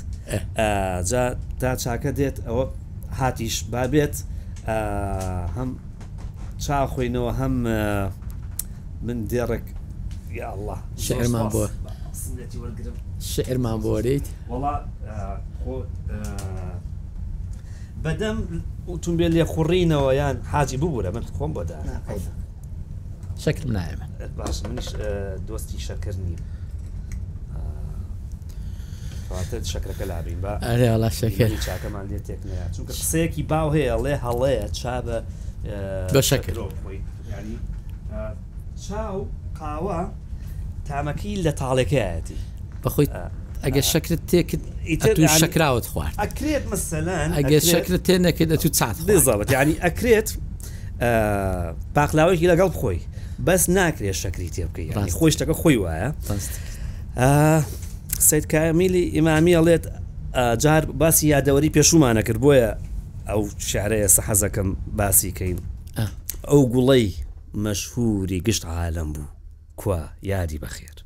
جا 1.12 1.24
تا 1.60 1.72
چاکە 1.84 2.10
دێت 2.18 2.38
ئەوە 2.48 2.66
هاتیش 3.20 3.56
با 3.72 3.84
بێت 3.94 4.16
هەم 5.56 5.70
چاخۆینەوە 6.68 7.32
هەم 7.40 7.56
من 9.08 9.20
دێڕێک 9.32 9.66
الله 10.54 10.78
شعرمان 11.06 11.48
بۆ 11.54 11.62
شعرمان 13.20 13.78
بۆریت 13.86 14.26
بەدەم 18.04 18.38
ئۆتومبیل 18.90 19.32
لێ 19.38 19.44
خوڕینەوە 19.54 20.12
یان 20.20 20.36
حاجی 20.54 20.78
ببوورە 20.82 21.10
من 21.16 21.24
خۆم 21.38 21.52
بۆدا 21.58 21.76
شکر 23.44 23.64
نایە 23.76 23.96
باش 24.38 24.58
منش 24.66 24.90
دۆستی 25.48 25.80
شەکرد 25.88 26.18
نیم 26.28 26.42
شکرەکە 29.74 30.02
لابین 30.12 30.40
بە 30.44 30.54
ئەرێڵە 30.68 31.10
شەکەمان 31.68 32.06
لێ 32.10 32.20
تێکنەیە 32.28 32.66
چونکە 32.74 32.92
قسەیەکی 33.00 33.44
باو 33.52 33.68
هەیە 33.76 33.96
لێ 34.06 34.16
هەڵەیە 34.26 34.68
چابە 34.80 35.20
بەشەکر 35.64 36.54
چاو 38.88 39.28
قاوە 39.56 40.02
تامەکی 40.90 41.44
لە 41.46 41.52
تاڵێکایەتی 41.60 42.40
بەخۆی 42.84 43.08
ئەگە 43.64 43.78
شکرت 43.92 44.22
تێکت 44.32 44.62
شکراوت 45.42 45.86
خوارد 45.92 46.16
ئەکرێت 46.24 46.64
مەسەلەن 46.74 47.28
ئەگە 47.40 47.60
شکرت 47.74 48.04
تێ 48.08 48.16
نەکرد 48.26 48.50
دە 48.54 48.58
تو 48.62 48.70
چات 48.80 48.96
بزڵت 49.10 49.50
ینی 49.58 49.76
ئەکرێت 49.86 50.30
پاقلاوەکی 51.96 52.48
لەگەڵ 52.52 52.72
خۆی 52.80 53.00
بەس 53.48 53.64
ناکرێت 53.78 54.18
شکری 54.24 54.50
تێ 54.56 54.64
بکەی 54.70 55.12
خۆی 55.18 55.32
شتەکە 55.36 55.56
خۆی 55.62 55.78
وایە 55.84 56.10
سید 58.30 58.46
کامیلی 58.54 59.04
ئیمامی 59.16 59.54
ئەڵێت 59.60 59.84
جار 60.64 60.84
باسی 61.02 61.26
یادەوەری 61.36 61.70
پێشومانە 61.76 62.22
کرد 62.28 62.40
بۆیە 62.46 62.72
ئەو 63.32 63.42
شارەیە 63.70 64.08
سەحەزەکەم 64.16 64.70
باسیکەین 65.00 65.60
ئەو 66.50 66.62
گوڵەی 66.74 67.08
مەشهوری 67.64 68.44
گشت 68.48 68.64
عالم 68.74 69.10
بوو 69.16 69.32
کوا 69.82 70.00
یاری 70.32 70.62
بەخێر 70.64 70.98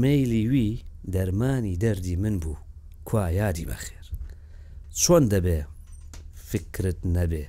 میلی 0.00 0.44
وی 0.52 0.72
دەرمانی 1.14 1.74
دەردی 1.82 2.16
من 2.22 2.36
بوو 2.42 2.58
کوا 3.08 3.24
یادی 3.40 3.68
بەخێر 3.72 4.06
چۆن 5.02 5.24
دەبێ 5.32 5.60
فکرت 6.50 7.00
نەبێ 7.16 7.44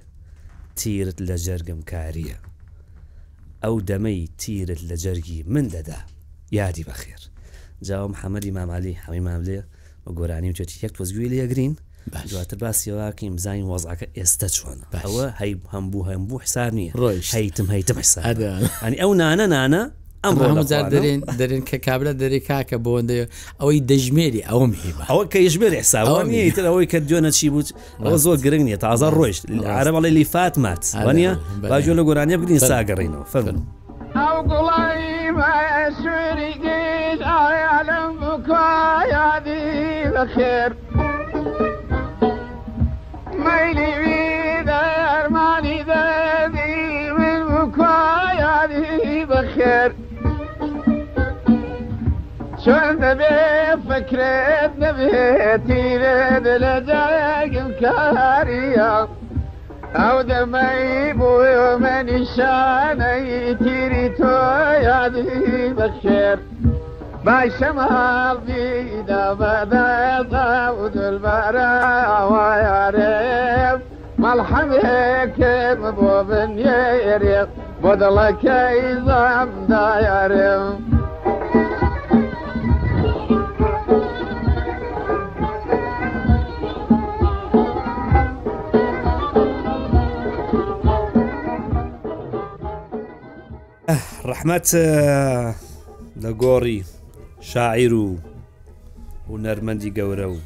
تیرت 0.80 1.18
لە 1.28 1.36
جەرگم 1.46 1.82
کاریە 1.92 2.38
ئەو 3.64 3.76
دەمەی 3.90 4.28
تیرت 4.42 4.82
لە 4.90 4.96
جەرگی 5.04 5.40
من 5.54 5.66
دەدا 5.76 6.00
یادی 6.58 6.84
بەخێر 6.90 7.22
جاوم 7.88 8.14
حەمەدی 8.22 8.52
مامالی 8.58 9.00
هەمی 9.04 9.22
ماملێ 9.28 9.60
و 10.06 10.10
گۆرانی 10.18 10.50
و 10.52 10.56
چێتی 10.58 10.82
یەک 10.84 10.94
پزگوی 10.98 11.32
لەگرین 11.34 11.74
دواتر 12.32 12.58
باسیەوەکەیم 12.58 13.38
زانین 13.38 13.78
وەزعکە 13.78 14.08
ئێستا 14.18 14.48
چۆنە 14.56 14.96
ئەوە 15.04 15.26
هەی 15.40 15.52
هەمبوو 15.74 16.08
هەمبوو 16.12 16.44
حسار 16.44 16.72
نیە 16.78 16.92
ڕۆیش 17.02 17.28
هەیتم 17.38 17.68
هەیتم 17.74 17.98
حساەنی 18.04 18.98
ئەو 19.02 19.12
نانە 19.22 19.46
نانە 19.54 19.84
ئەمڕۆجار 20.26 20.84
دەرێن 20.94 21.20
دەرێن 21.40 21.62
کە 21.70 21.78
کابرا 21.86 22.14
دەری 22.22 22.40
کاکە 22.50 22.78
بۆندە 22.86 23.14
ئەوەی 23.60 23.80
دەژمێری 23.90 24.42
ئەوم 24.50 24.72
هیبا 24.84 25.04
ئەوە 25.12 25.24
کە 25.32 25.38
یژمێری 25.46 25.78
حساوان 25.84 26.28
نیتر 26.30 26.66
ئەوەی 26.70 26.88
کە 26.92 26.98
دوێنە 27.08 27.32
چی 27.38 27.50
بوو 27.54 27.64
ئەوە 28.06 28.18
زۆر 28.26 28.38
گرنگ 28.46 28.64
نیە 28.70 28.78
تازە 28.86 29.08
ڕۆیشت 29.18 29.44
عرەبڵی 29.80 30.12
لیفات 30.18 30.56
مات 30.64 30.84
وانە 31.06 31.32
باژۆ 31.72 31.94
لە 32.00 32.04
گۆرانە 32.08 32.36
بگرین 32.42 32.60
ساگەڕینەوە 32.72 33.26
فەرن 33.34 33.58
ئەو 34.20 34.38
گوڵی 34.52 35.12
سووری 36.02 36.54
گەیت 36.66 37.22
ئایا 37.32 37.78
لەم 37.90 38.10
بکایادی 38.22 39.66
بەخێر. 40.14 40.72
چۆن 52.64 52.94
دەبێ 53.04 53.40
فکرێت 53.88 54.72
نەبێتیرێت 54.84 56.46
لە 56.64 56.76
جاگم 56.88 57.70
کاریە 57.82 58.94
ئەو 59.98 60.18
دەمەی 60.30 61.16
بۆ 61.20 61.30
منی 61.84 62.20
شانەی 62.34 63.56
تیری 63.64 64.06
تۆ 64.18 64.36
یادی 64.88 65.42
بەخێر. 65.78 66.38
Başıma 67.26 68.38
vida 68.48 69.36
bada 69.40 70.26
davudul 70.32 71.24
bara 71.24 71.70
wa 72.28 72.56
yarim 72.58 73.82
Malhamekim 74.18 75.84
bu 75.98 76.28
bin 76.30 76.58
yerim 76.58 77.48
Budala 77.84 78.40
keyzam 78.40 79.50
da 79.70 80.00
yarim 80.00 80.94
ڕەحمەت 94.30 94.70
لە 96.24 96.30
گۆڕی 96.44 96.78
شاعیر 97.44 97.94
و 97.94 98.18
و 99.30 99.38
نەرمەندی 99.44 99.92
گەورە 99.98 100.28
و 100.34 100.38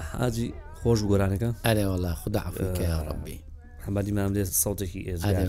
حاجی 0.00 0.54
خۆش 0.82 0.98
گۆرانەکە 1.02 1.48
ئەلێوەڵ 1.66 2.14
خداعفکەڕبی 2.22 3.38
حمەدی 3.86 4.12
مام 4.18 4.32
لێ 4.34 4.44
ساوتێکی 4.44 5.00
ئێزگار 5.10 5.48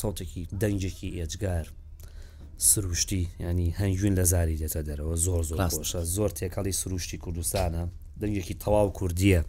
ساوتێکی 0.00 0.42
دەنجێکی 0.60 1.08
ئێجگار 1.18 1.66
سروشتی 2.58 3.28
ینی 3.40 3.70
هەنجوین 3.80 4.14
لە 4.20 4.24
زاری 4.32 4.58
دێتە 4.58 4.80
دەرەوە 4.88 5.14
زۆر 5.24 5.42
زۆر 5.48 5.58
ڕاستە 5.60 6.00
زۆر 6.16 6.30
تێکەڵی 6.38 6.72
سروشتی 6.80 7.18
کوردستانە 7.24 7.84
دەنگێکی 8.20 8.54
تەواو 8.62 8.88
کوردیە 8.98 9.40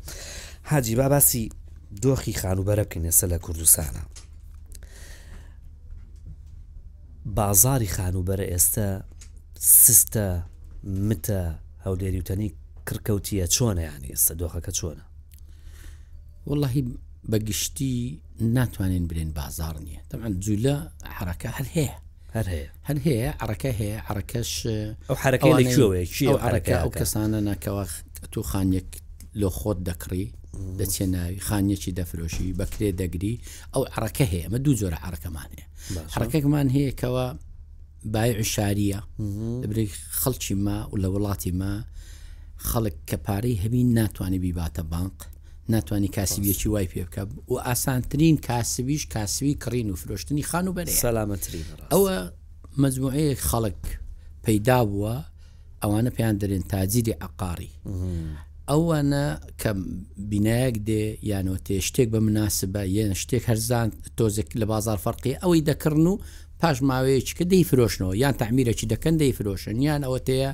حاجی 0.69 0.95
باباسی 1.01 1.43
دۆخی 2.03 2.33
خانوبەرەکەن 2.41 3.03
ێسە 3.11 3.23
لە 3.33 3.37
کوردستانە 3.45 4.03
بازاری 7.39 7.87
خانوبەرە 7.95 8.45
ئێستا 8.51 8.89
سستە 9.71 10.25
متە 11.09 11.41
هەولێریوتنی 11.85 12.49
کڕکەوتیە 12.87 13.45
چۆنە 13.55 13.83
ینی 13.95 14.09
ئێستا 14.13 14.33
دۆخەکە 14.41 14.71
چۆنە 14.79 15.03
واللهی 16.47 16.83
بەگشتی 17.31 17.95
ناتوانین 18.41 19.05
برێن 19.09 19.31
بازار 19.39 19.75
نییە 19.85 20.01
تەمان 20.11 20.33
جوولە 20.45 20.75
حرەکە 21.17 21.49
هەر 21.57 21.67
هەیە 21.75 21.93
هەر 22.35 22.47
هەیە 22.53 22.69
هەر 22.87 22.97
هەیە 23.05 23.29
عرەکە 23.43 23.71
هەیە 23.79 23.99
عرەکەش 24.09 24.51
ئەو 25.07 25.15
حرەکەەکە 26.45 26.73
ئەو 26.81 26.89
کەسانە 26.99 27.39
ناکەوە 27.47 27.83
تو 28.33 28.41
خانیەک 28.51 28.89
لۆ 29.41 29.49
خۆت 29.59 29.79
دەکڕی 29.89 30.25
دەچێ 30.79 31.05
ناوی 31.13 31.39
خانیەکی 31.47 31.91
دەفرۆشی 31.99 32.49
بەکرێ 32.59 32.89
دەگری 33.01 33.35
ئەو 33.73 33.83
عرەکە 33.95 34.25
هەیە 34.33 34.47
مە 34.53 34.57
دوو 34.65 34.73
جۆرە 34.81 34.99
عرەکەمان 35.07 35.49
هەیە 35.55 35.65
حرەکەکمان 36.15 36.67
هەیەکەوە 36.75 37.27
بای 38.05 38.31
عشاریە 38.43 39.01
دەبری 39.63 39.87
خەڵکی 40.21 40.51
ما 40.53 40.89
و 40.91 40.95
لە 40.97 41.07
وڵاتی 41.13 41.51
ما 41.53 41.83
خەڵک 42.59 42.95
کە 43.09 43.17
پارەی 43.27 43.57
هەبی 43.63 43.83
ناتوانانی 43.99 44.39
بیباتە 44.43 44.79
بانک 44.93 45.13
ناتوانانی 45.69 46.07
کاسبیەکی 46.11 46.67
وای 46.67 46.87
پێ 46.87 47.05
بکە 47.05 47.19
و 47.47 47.53
ئاسانترین 47.59 48.37
کاسبیش 48.37 49.07
کاسوی 49.07 49.55
کڕین 49.63 49.87
و 49.91 49.95
فرۆشتنی 49.95 50.43
خان 50.43 50.67
و 50.67 50.73
بەر 50.77 50.89
سلامەترین 50.89 51.65
ئەوە 51.93 52.15
مجموعەیە 52.83 53.35
خەڵک 53.49 53.81
پەیدا 54.45 54.79
بووە 54.89 55.15
ئەوانە 55.83 56.09
پێیان 56.15 56.35
دەرێن 56.41 56.67
تاجیری 56.69 57.11
عقاری 57.21 57.69
ئەوانە 58.71 59.25
کە 59.61 59.69
بینایەک 60.31 60.75
دێ 60.87 61.05
یانەوە 61.31 61.57
تێ 61.65 61.77
شتێک 61.87 62.07
بە 62.13 62.19
مناسبە 62.27 62.83
یەن 62.97 63.13
شتێک 63.21 63.43
هەرزان 63.51 63.87
تۆزێک 64.17 64.49
لە 64.61 64.65
بازار 64.71 64.97
فەرقی 64.97 65.37
ئەوەی 65.43 65.61
دەکردن 65.69 66.07
و 66.07 66.17
پاش 66.63 66.79
ماوەیەکی 66.81 67.33
کە 67.37 67.43
دەی 67.53 67.63
فرۆشنەوە 67.69 68.13
یان 68.15 68.31
تعمیرەکی 68.33 68.87
دەکەن 68.93 69.15
دەی 69.21 69.31
فرۆشن 69.37 69.75
یان 69.87 70.01
ئەوە 70.07 70.19
تەیە 70.27 70.51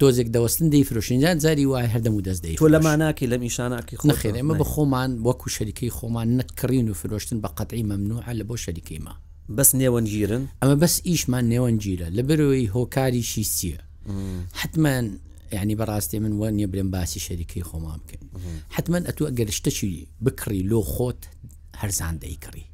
تۆزێک 0.00 0.28
دەوەستن 0.36 0.66
دەی 0.74 0.84
فرۆشنجان 0.88 1.38
زاری 1.44 1.64
وای 1.70 1.86
هەردەم 1.94 2.14
و 2.18 2.22
دەستدەی 2.26 2.56
تۆ 2.62 2.66
لەمانناکی 2.74 3.26
لە 3.32 3.36
میشانناکی 3.44 3.96
خۆخێن 4.00 4.34
ئمە 4.40 4.54
بە 4.60 4.64
خۆمان 4.72 5.10
وەکو 5.26 5.48
شەریکەی 5.56 5.90
خۆمان 5.98 6.28
نەکڕین 6.38 6.86
و 6.90 6.94
فرۆشتن 7.00 7.38
بە 7.44 7.48
قەتعی 7.58 7.82
مەمنوع 7.90 8.32
لە 8.38 8.44
بۆ 8.48 8.56
شەریکەی 8.64 8.98
ما 9.06 9.14
بەس 9.56 9.70
نێوەنگیرن 9.80 10.42
ئەمە 10.62 10.76
بەس 10.82 10.94
ئیشمان 11.08 11.44
نێوەنگیرە 11.52 12.08
لە 12.16 12.22
بەرەوەی 12.28 12.66
هۆکاریشی 12.74 13.44
چییە 13.56 13.78
حتمان 14.60 15.04
یعنی 15.56 15.74
بەڕاستی 15.80 16.18
من 16.24 16.32
وە 16.40 16.48
نیە 16.58 16.66
برێن 16.72 16.90
باسی 16.94 17.20
شەریکەی 17.26 17.62
خۆمان 17.68 17.98
بکەین 18.06 18.22
حتمما 18.74 18.98
ئەتو 19.08 19.24
ئەگەرشتەچی 19.30 19.90
بکڕی 20.24 20.62
لۆ 20.70 20.80
خۆت 20.94 21.20
هەرزان 21.80 22.14
دەیکڕی 22.22 22.64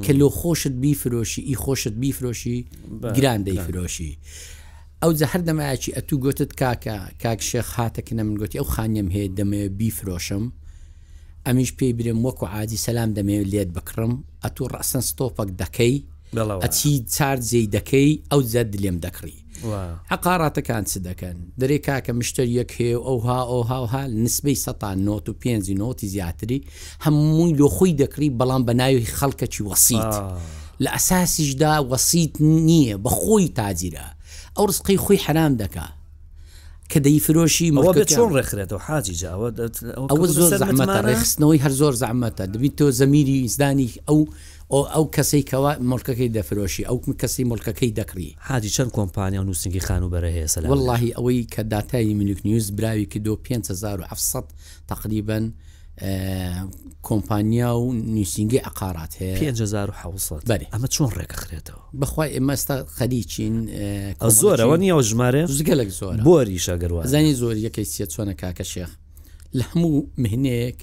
کە 0.00 0.12
لۆ 0.18 0.28
خۆشت 0.38 0.72
بیفرۆشی 0.82 1.40
ئی 1.48 1.54
خۆشت 1.62 1.92
بیفرۆشی 2.02 2.56
گران 3.16 3.40
دەیفرۆشی. 3.48 4.12
ئەو 5.02 5.12
جە 5.18 5.26
هەر 5.32 5.40
دەمایکی 5.48 5.92
ئەتو 5.96 6.12
گوتت 6.22 6.52
کاکە 6.60 6.96
کاک 7.22 7.40
شێخ 7.48 7.68
هاتەکە 7.78 8.12
نە 8.16 8.22
من 8.26 8.34
گوتی 8.40 8.58
ئەو 8.60 8.64
خانیم 8.74 9.08
هەیە 9.14 9.28
دەمەوێ 9.38 9.68
بیفرۆشم 9.80 10.44
ئەمیش 11.46 11.70
پێی 11.78 11.92
برم 11.98 12.18
وەکو 12.26 12.44
عادی 12.54 12.76
سەسلام 12.84 13.10
دەمەوێت 13.16 13.46
لێت 13.52 13.68
بکڕم 13.76 14.12
ئەتو 14.44 14.64
ڕەسەن 14.74 15.02
ستۆپەک 15.10 15.48
دەکەی 15.62 15.96
ئەچی 16.64 16.94
چار 17.14 17.36
جێی 17.48 17.66
دەکەی 17.76 18.10
ئەو 18.32 18.40
زە 18.52 18.62
دلێم 18.72 18.96
دەکڕی 19.04 19.36
عقاراتەکان 20.10 20.84
چ 20.84 20.96
دەکەن 21.08 21.36
دەرێ 21.60 21.78
کاکە 21.86 22.12
مشتەر 22.20 22.46
یەک 22.60 22.70
هێ 22.80 22.90
ئەوها 23.06 23.38
ئەوهاها 23.50 24.02
نسبەی 24.24 24.58
سەتان 24.66 24.98
نۆت 25.08 25.26
و 25.28 25.34
پێ 25.40 25.52
نۆتی 25.80 26.04
زیاتری 26.14 26.64
هەمووی 27.04 27.56
لۆخۆی 27.60 27.96
دەکری 28.02 28.30
بەڵام 28.40 28.62
بە 28.68 28.72
ناوی 28.80 29.06
خەڵکەکی 29.18 29.62
وەسییت 29.68 30.14
لە 30.84 30.88
ئەساسیشدا 30.96 31.72
وەسییت 31.90 32.34
نییە 32.68 32.94
بە 33.04 33.10
خۆی 33.20 33.46
تاجیرە 33.58 34.06
ئەو 34.56 34.66
ڕسقی 34.70 34.98
خۆی 35.04 35.16
حرام 35.26 35.54
دەکات 35.56 35.94
کە 36.90 36.98
دەی 37.06 37.20
فرۆشی 37.26 37.68
چۆن 38.14 38.32
ڕێکخرێتەوە 38.36 38.78
حاجی 38.86 39.14
جاوە 39.22 39.48
ئەوە 40.10 40.26
زۆر 40.36 40.52
زەحمەتە 40.62 41.00
ڕێخستنەوەی 41.08 41.62
هەر 41.64 41.72
زۆر 41.80 41.94
زەحمەتە 42.02 42.44
دەبیت 42.54 42.74
تۆ 42.78 42.86
زەمیری 43.00 43.38
ئیزدانی 43.44 43.90
ئەو 44.08 44.18
ئەو 44.72 45.10
کەسی 45.16 45.42
کەوا 45.50 45.72
ملکەکەی 45.80 46.32
دەفرۆشی 46.36 46.84
ئەو 46.88 46.98
کەسی 47.22 47.44
ملکەکەی 47.44 47.92
دەکری 48.00 48.36
حاجی 48.38 48.70
چەند 48.76 48.90
کۆمپانیا 48.96 49.40
و 49.40 49.44
نووسنگی 49.44 49.80
خان 49.80 50.02
و 50.02 50.08
بەرە 50.14 50.30
هەیە 50.48 50.58
واللهی 50.68 51.12
ئەوەی 51.14 51.44
کە 51.54 51.60
دااتایی 51.62 52.14
میلیک 52.14 52.38
نیوز 52.44 52.72
براوی 52.76 53.06
کردو 53.06 53.36
5700 53.36 54.44
تقریبا 54.88 55.50
کۆمپانیا 57.02 57.72
و 57.80 57.92
نووسنگی 57.92 58.58
ئەقارات 58.60 59.12
هەیە 59.20 59.36
5700 59.42 60.44
بەێ 60.48 60.66
ئەمە 60.74 60.88
چۆن 60.94 61.12
ڕێکەخرێتەوە 61.18 61.80
بخوای 62.00 62.30
ئێمەستا 62.38 62.76
خەریچین 62.96 63.56
زۆرەوە 64.40 64.76
نیە 64.78 65.02
ژمارە 65.02 65.46
زگەلک 65.46 65.88
زۆر 65.88 66.14
بۆری 66.28 66.58
شەگەروە 66.64 67.06
زانی 67.06 67.34
زۆر 67.34 67.56
یەکەی 67.56 67.84
سە 67.94 68.04
چۆنە 68.12 68.34
کاکە 68.40 68.64
شێخ 68.72 68.90
لە 69.58 69.64
هەموو 69.72 70.06
مهنەیەک 70.22 70.78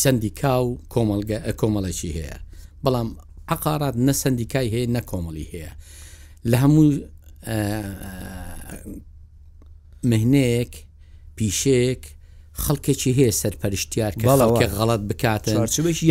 سندیکا 0.00 0.56
و 0.64 0.78
کۆمەلگە 0.94 1.38
کۆمەڵێکی 1.60 2.10
هەیە 2.18 2.38
بەڵام 2.84 3.08
عقارات 3.52 3.96
نە 4.06 4.12
سندیکای 4.22 4.66
هەیە 4.74 4.88
نە 4.96 5.02
کۆمەڵی 5.10 5.46
هەیە 5.52 5.70
لە 6.50 6.56
هەموو 6.62 6.86
مهنەیەک 10.10 10.72
پیشەیەک 11.36 12.02
خەڵکێکی 12.64 13.10
هەیە 13.18 13.32
سەرپەرشتیار 13.42 14.12
کە 14.20 14.26
غەڵت 14.78 15.02
بکاتە 15.10 15.50
چارچێوەکی 15.56 16.06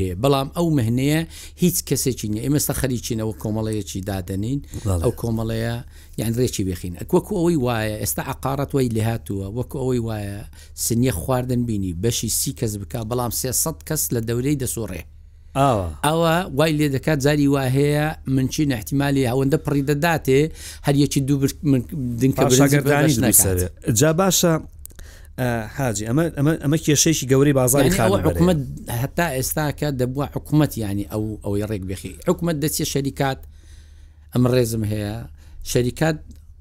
هەیە 0.00 0.14
بەڵام 0.22 0.48
ئەو 0.56 0.66
مهنەیە 0.78 1.20
هیچ 1.62 1.76
کەسێکی 1.88 2.28
نیە 2.32 2.42
ئێمەستا 2.46 2.74
خەریکینەوە 2.80 3.32
کۆمەڵەیەکی 3.42 4.00
دادەنین 4.08 4.58
ئەو 5.04 5.12
کۆمەڵەیە 5.20 5.76
یان 6.20 6.32
ڕێکی 6.40 6.64
بخین 6.68 6.94
وەکو 7.16 7.32
ئەوەی 7.38 7.58
وایە 7.66 7.96
ئێستا 8.02 8.22
عقاارەت 8.32 8.70
وی 8.74 8.88
لێهاتووە 8.96 9.46
وەکو 9.56 9.76
ئەوەی 9.82 10.00
وایە 10.08 10.38
سنیە 10.84 11.12
خواردن 11.22 11.62
بینی 11.68 11.92
بەشی 12.02 12.28
سی 12.38 12.52
کەس 12.58 12.72
بک 12.80 12.94
بەڵام 13.10 13.32
سێ 13.40 13.50
کەس 13.88 14.02
لە 14.14 14.20
دەورەی 14.28 14.56
دەسوڕێ 14.62 15.02
ئەوە 16.04 16.32
وای 16.58 16.72
لێ 16.78 16.88
دەکات 16.94 17.18
زاری 17.26 17.48
وا 17.48 17.64
هەیە 17.76 18.06
من 18.34 18.48
چی 18.48 18.62
نەحتیممالی 18.72 19.24
هەوەندە 19.30 19.58
پڕی 19.64 19.82
دەداتێ 19.90 20.50
هەریەکی 20.86 21.18
دوو 21.20 21.46
دنکە 22.20 22.42
جا 24.00 24.12
باشە 24.20 24.52
حاجی 25.78 26.06
ئەمە 26.08 26.24
ئەمە 26.62 26.76
کێشەیەکی 26.86 27.26
گەوری 27.32 27.52
بازاری 27.52 27.90
حکومت 28.28 28.56
هەتا 29.02 29.26
ئێستا 29.36 29.66
کە 29.80 29.86
دەبووە 30.00 30.26
حکوومەت 30.36 30.72
ینی 30.78 31.06
ئەو 31.12 31.22
ئەوەی 31.44 31.64
ڕێک 31.70 31.82
بخی 31.90 32.12
حکوومەت 32.28 32.56
دەچێت 32.64 32.88
شەریکات 32.94 33.38
ئەمە 34.34 34.48
ڕێزم 34.54 34.82
هەیە 34.92 35.14
شەریکات 35.72 36.16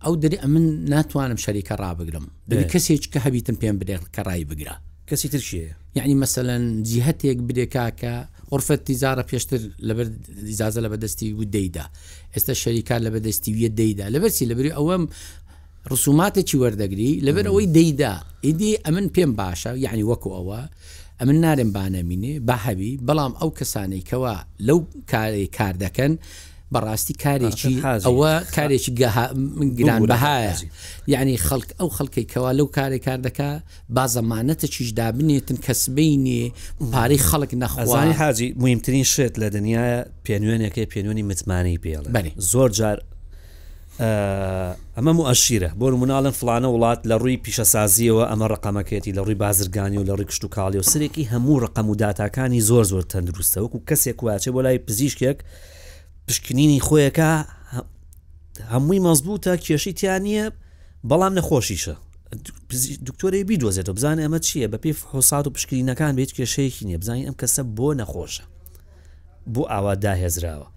ئەو 0.05 0.13
دەری 0.23 0.37
ئە 0.43 0.47
من 0.53 0.63
ناتوانم 0.93 1.37
شەریکە 1.45 1.75
ڕابگرم 1.83 2.25
دەبی 2.49 2.65
کەسێک 2.73 3.03
کە 3.13 3.19
هەبیتم 3.25 3.55
پێم 3.61 3.75
بدێت 3.81 4.03
کە 4.15 4.21
ڕای 4.27 4.45
بگرە 4.51 4.75
کەسی 5.09 5.27
ترشیە 5.33 5.71
یعنی 5.95 6.15
مثلەن 6.23 6.83
جیهتێک 6.83 7.39
بدێکاکە 7.47 8.15
عرفەت 8.53 8.81
تیزارە 8.89 9.23
پێشتر 9.31 9.59
لەبەر 9.87 10.07
دیزازە 10.45 10.81
لە 10.85 10.89
بەدەستی 10.93 11.29
و 11.39 11.43
دەیدا 11.55 11.85
ئێستا 12.35 12.53
شەریکار 12.63 12.99
لە 13.05 13.09
بەدەستیویە 13.15 13.69
دەیدا 13.79 14.05
لەبەرچی 14.15 14.45
لەبری 14.51 14.71
ئەوەم 14.77 15.03
ڕسوماتێکی 15.91 16.57
وەردەگری 16.61 17.11
لەبەر 17.27 17.45
ئەوەی 17.49 17.67
دەیدا 17.77 18.13
ئیدی 18.45 18.71
ئەمن 18.85 19.07
پێم 19.15 19.31
باشە 19.41 19.71
یعنی 19.85 20.03
وەکو 20.11 20.29
ئەوە 20.37 20.61
ئەمن 21.19 21.37
نارێن 21.45 21.71
بانەمینێ 21.75 22.33
باهەوی 22.49 22.93
بەڵام 23.07 23.33
ئەو 23.39 23.49
کەسانەی 23.59 24.03
کەوا 24.09 24.35
لەو 24.67 24.79
کارێک 25.11 25.51
کار 25.57 25.75
دەکەن 25.83 26.13
بەڕاستی 26.73 27.13
کارێکی 27.23 27.75
ئەوە 28.07 28.31
کارێکی 28.55 28.91
گرانبهایە 29.79 30.55
یعنی 31.13 31.35
خەڵک 31.47 31.69
ئەو 31.79 31.89
خەڵکی 31.97 32.25
کەوا 32.33 32.51
لەو 32.57 32.67
کارێک 32.77 33.03
کار 33.07 33.19
دەکا 33.27 33.51
با 33.95 34.05
زەمانەتە 34.15 34.65
چیش 34.75 34.89
دابنێتن 34.99 35.57
کەسبینێ 35.65 36.43
پارەی 36.93 37.21
خەڵک 37.29 37.51
نەخوازانی 37.63 38.13
حاجی 38.21 38.49
مهمترین 38.63 39.05
شێت 39.13 39.33
لە 39.41 39.47
دنیاە 39.55 39.93
پێنوێنەکەی 40.25 40.85
پێنوێنی 40.93 41.23
متمانی 41.29 41.79
پێڵ 41.85 42.03
زۆر 42.51 42.69
جار 42.79 42.97
ئەمە 44.97 45.11
موعشیرە 45.19 45.69
بۆ 45.79 45.85
مناڵن 46.01 46.33
فلانە 46.39 46.67
وڵات 46.73 46.99
لە 47.09 47.15
ڕووی 47.21 47.39
پیشەسازیەوە 47.45 48.23
ئەمە 48.31 48.45
ڕقامەکەێتی 48.53 49.11
لە 49.17 49.21
ڕووی 49.25 49.37
بازرگانی 49.45 49.97
و 49.99 50.05
لە 50.09 50.13
ڕێکشت 50.19 50.43
و 50.43 50.49
کاڵی 50.55 50.77
و 50.79 50.87
سرێکی 50.91 51.29
هەموو 51.31 51.61
ڕقەم 51.63 51.87
و 51.91 51.95
دااتکانی 51.95 52.61
زۆر 52.69 52.83
زۆر 52.91 53.03
تەندروستە 53.11 53.57
وەکو 53.63 53.79
کەسێک 53.89 54.19
واچێ 54.25 54.51
بۆ 54.55 54.61
لای 54.63 54.77
پزیشکێک 54.85 55.39
پشکنینی 56.27 56.79
خۆیەکە 56.79 57.31
هەمووی 58.73 58.99
مەزبووتە 59.07 59.53
کێشی 59.63 59.93
تیان 59.99 60.21
نیە 60.25 60.45
بەڵام 61.09 61.33
نەخۆشیشە 61.39 61.95
دکتۆری 63.07 63.43
بیدۆزێت 63.49 63.89
و 63.89 63.93
بزان 63.97 64.17
ئەمە 64.23 64.39
چییە 64.45 64.67
بە 64.73 64.77
پێی 64.83 64.95
حوسات 65.13 65.47
و 65.47 65.53
پشکرینەکان 65.55 66.13
بێت 66.17 66.31
کێشەیەکی 66.37 66.83
نیە 66.87 66.97
بزانین 67.01 67.25
ئەم 67.27 67.35
کەسە 67.41 67.61
بۆ 67.77 67.89
نەخۆشە 68.01 68.43
بۆ 69.53 69.61
ئاوا 69.71 69.93
داهێزراوە 70.03 70.67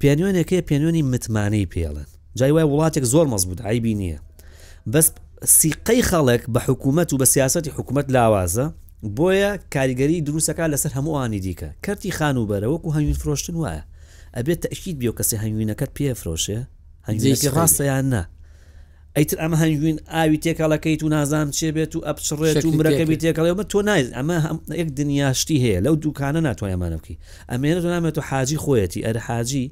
پێنیۆنێکەکە 0.00 0.66
پێنیۆنی 0.68 1.02
متمانەی 1.12 1.66
پێڵن 1.74 2.06
جای 2.38 2.52
وای 2.54 2.64
وڵاتێک 2.72 3.04
زۆر 3.12 3.26
مەزبوط 3.32 3.60
عیبی 3.66 3.94
نییە 4.00 4.18
بەس 4.92 5.06
سیقەی 5.60 6.02
خەڵک 6.10 6.42
بە 6.54 6.60
حکوومەت 6.68 7.12
و 7.12 7.18
بە 7.22 7.26
سیاستی 7.34 7.70
حکوومەت 7.76 8.06
لاوازە 8.14 8.64
بۆیە 9.16 9.52
کاریگەری 9.74 10.20
دروستەکە 10.26 10.64
لەسەر 10.72 10.92
هەمووانی 10.96 11.40
دیکە 11.44 11.68
کەرتی 11.86 12.10
خان 12.16 12.36
و 12.36 12.46
بەرەوەکو 12.50 12.94
هەنگوین 12.96 13.20
فرۆشتن 13.22 13.54
وایە 13.62 13.84
ئەبێت 14.38 14.60
تەشید 14.64 14.96
بیو 15.02 15.12
کەسی 15.18 15.36
هەنگوینەکەت 15.44 15.90
پێفرۆشێ 15.98 16.58
هەنگزیی 17.08 17.52
ڕاستەیان 17.56 18.06
نا 18.14 18.22
ئەیتر 19.16 19.36
ئەمە 19.42 19.56
هەنگوین 19.62 19.96
ئاوی 20.14 20.38
تێکاڵەکەیت 20.44 21.00
و 21.02 21.08
نازان 21.14 21.48
چێ 21.58 21.68
بێت 21.76 21.92
و 21.96 22.00
ئەپچڕێت 22.08 22.64
و 22.66 22.70
مرەکەبی 22.78 23.16
تێکڵێمە 23.22 23.64
تۆ 23.72 23.78
نایز 23.88 24.08
ئەمە 24.18 24.36
یەک 24.80 24.88
دنیاشتی 24.98 25.58
هەیە 25.64 25.80
لەو 25.86 25.94
دوکانە 26.04 26.40
ناتوانێمانە 26.48 26.96
بکەی 27.00 27.16
ئەمێنە 27.52 27.80
تۆ 27.84 27.88
نامێت 27.94 28.16
و 28.18 28.22
حاجی 28.28 28.58
خۆیەتی 28.64 29.04
ئەر 29.06 29.16
حاجی 29.26 29.64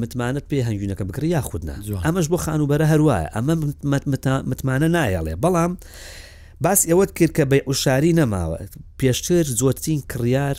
متمانت 0.00 0.44
پێ 0.50 0.58
هەنگوینەکە 0.68 1.04
بکری 1.08 1.28
یا 1.36 1.40
خودنا 1.48 1.76
ئەمەش 2.06 2.26
بۆ 2.32 2.36
خانوبەرە 2.44 2.86
هەروایە 2.92 3.28
ئەمە 3.34 3.54
متمانە 4.50 4.88
نایەڵێ 4.96 5.34
بەڵام 5.44 5.72
باس 6.64 6.80
ئەوەت 6.90 7.10
کرد 7.18 7.32
کە 7.38 7.44
بە 7.50 7.56
عشاری 7.70 8.12
نەماوە 8.18 8.58
پێشتر 9.00 9.44
زۆرترین 9.60 10.00
کڕیار 10.12 10.56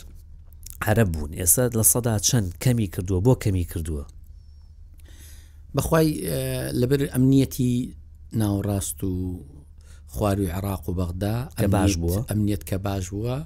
عرب 0.82 1.12
بوون 1.12 1.30
ئێستا 1.34 1.70
لە 1.76 1.82
سەدا 1.82 2.16
چەند 2.18 2.48
کەمی 2.64 2.86
کردووە 2.94 3.22
بۆ 3.26 3.34
کەمی 3.44 3.64
کردووە 3.72 4.04
بەخوای 5.76 6.08
لەبەر 6.80 7.00
ئەمنیەتی 7.14 7.88
ناوەڕاست 8.40 9.04
و 9.04 9.40
خواروی 10.06 10.50
عراق 10.50 10.88
و 10.88 10.94
بەغدا 10.94 11.36
ئە 11.58 11.64
باش 11.74 11.92
بووە 12.02 12.18
ئەمنیەت 12.30 12.62
کە 12.68 12.74
باش 12.86 13.04
بووە 13.14 13.38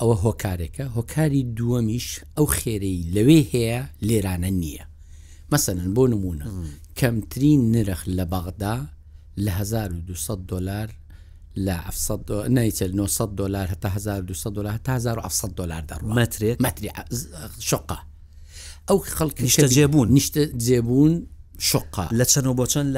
ئەوە 0.00 0.16
هۆکارێکە 0.24 0.84
هۆکاری 0.96 1.42
دووەمیش 1.58 2.08
ئەو 2.36 2.46
خێرەی 2.58 2.98
لەوێ 3.14 3.40
هەیە 3.52 3.80
لێرانە 4.08 4.50
نییە 4.62 4.84
مەسەن 5.52 5.78
بۆ 5.96 6.02
نمونە 6.12 6.46
کەمترین 6.98 7.60
نرخ 7.74 8.00
لە 8.18 8.24
بەغدا 8.32 8.76
لە 9.44 9.50
1200 9.60 10.46
دلار 10.48 10.90
لە 11.60 11.78
700 11.92 12.48
نیتل 12.48 12.92
900 12.92 13.28
دلار 13.36 13.66
هەتا 13.68 13.86
1200 13.96 14.50
دلار 14.50 14.76
تا 14.84 14.92
1700 14.96 15.50
دلار 15.54 15.82
دەڕوە 15.90 16.14
مترێت 16.14 16.60
متری 16.62 16.90
شقا 17.58 17.98
ئەو 18.90 18.98
خەڵکی 19.16 19.46
نیشتە 19.46 19.68
جێبوون 19.72 20.16
نیشتە 20.18 20.56
جێبوون 20.56 21.22
شقا 21.58 22.08
لە 22.18 22.24
چەند 22.24 22.46
بۆ 22.56 22.66
چەند 22.68 22.96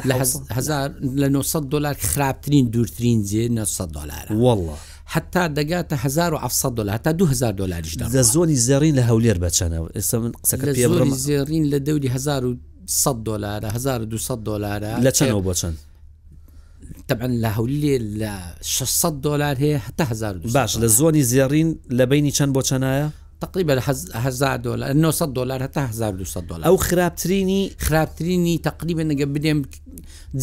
لە 1.23 1.29
900 1.31 1.61
دلار 1.71 1.95
خراپترین 1.95 2.71
دوورترین 2.71 3.25
جێ 3.25 3.51
900 3.51 3.88
دلار 3.90 4.33
والله 4.33 4.77
حتا 5.07 5.49
دەگاتە 5.55 5.93
1700 5.93 6.73
دلار 6.75 6.97
تا 6.97 7.12
2000 7.12 7.53
دلاریش 7.53 7.95
دە 7.95 8.33
زۆنی 8.33 8.57
زێڕین 8.67 8.97
لە 8.97 9.03
هەولێر 9.09 9.38
بچەنەوە 9.49 9.97
ئێستا 9.97 10.14
من 10.19 10.33
قسەکە 10.33 10.77
زێڕین 11.27 11.64
لە 11.73 11.79
دەوری 11.87 12.09
1100 12.09 13.25
دلارە 13.25 13.69
1200 13.69 14.45
دلارە 14.45 14.99
لە 14.99 15.11
چەندەوە 15.17 15.43
بۆ 15.45 15.55
چەند 15.55 15.93
طبعا 17.09 17.29
لە 17.43 17.49
هەولێ 17.59 17.97
لە 18.23 18.35
600 18.62 19.21
دلار 19.25 19.57
هەیە 19.62 19.79
حتا 19.87 20.05
هزار 20.12 20.35
باش 20.38 20.73
لە 20.83 20.87
زۆنی 20.99 21.23
زیێڕین 21.31 21.69
لە 21.99 22.03
بینی 22.11 22.33
چەند 22.37 22.53
بۆ 22.55 22.61
چەنایە 22.62 23.09
تقریبا 23.40 23.75
1000 24.12 24.57
دلار 24.64 24.93
900 24.93 25.35
دلار 25.37 25.61
هەتا 25.69 25.77
1200 25.77 26.40
دلار 26.49 26.67
ئەو 26.69 26.77
خراپترینی 26.87 27.71
خراپترینی 27.79 28.59
تقریبا 28.59 29.03
نگە 29.12 29.27
بدێم 29.37 29.61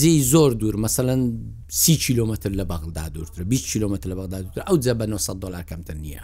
جێی 0.01 0.21
زۆر 0.33 0.51
دوور 0.53 0.75
مەمثلەن 0.77 1.21
سی 1.69 1.95
کیلومتر 1.97 2.49
لە 2.51 2.63
بەغدا 2.67 3.09
دوورتر 3.09 3.43
20 3.43 3.71
کیلومتر 3.73 4.09
لە 4.09 4.13
بەغدا 4.13 4.41
دوورتر 4.41 4.61
ئەو 4.61 4.75
جە 4.85 4.99
بە 5.01 5.05
900 5.09 5.33
دلار 5.39 5.63
کەمتر 5.63 5.93
نییە 5.95 6.23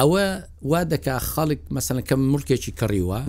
ئەوە 0.00 0.42
وا 0.62 0.84
دەکا 0.84 1.20
خەڵک 1.20 1.60
مەمثلەن 1.72 2.04
کەم 2.12 2.20
ملکێکی 2.36 2.72
کڕیوە 2.82 3.20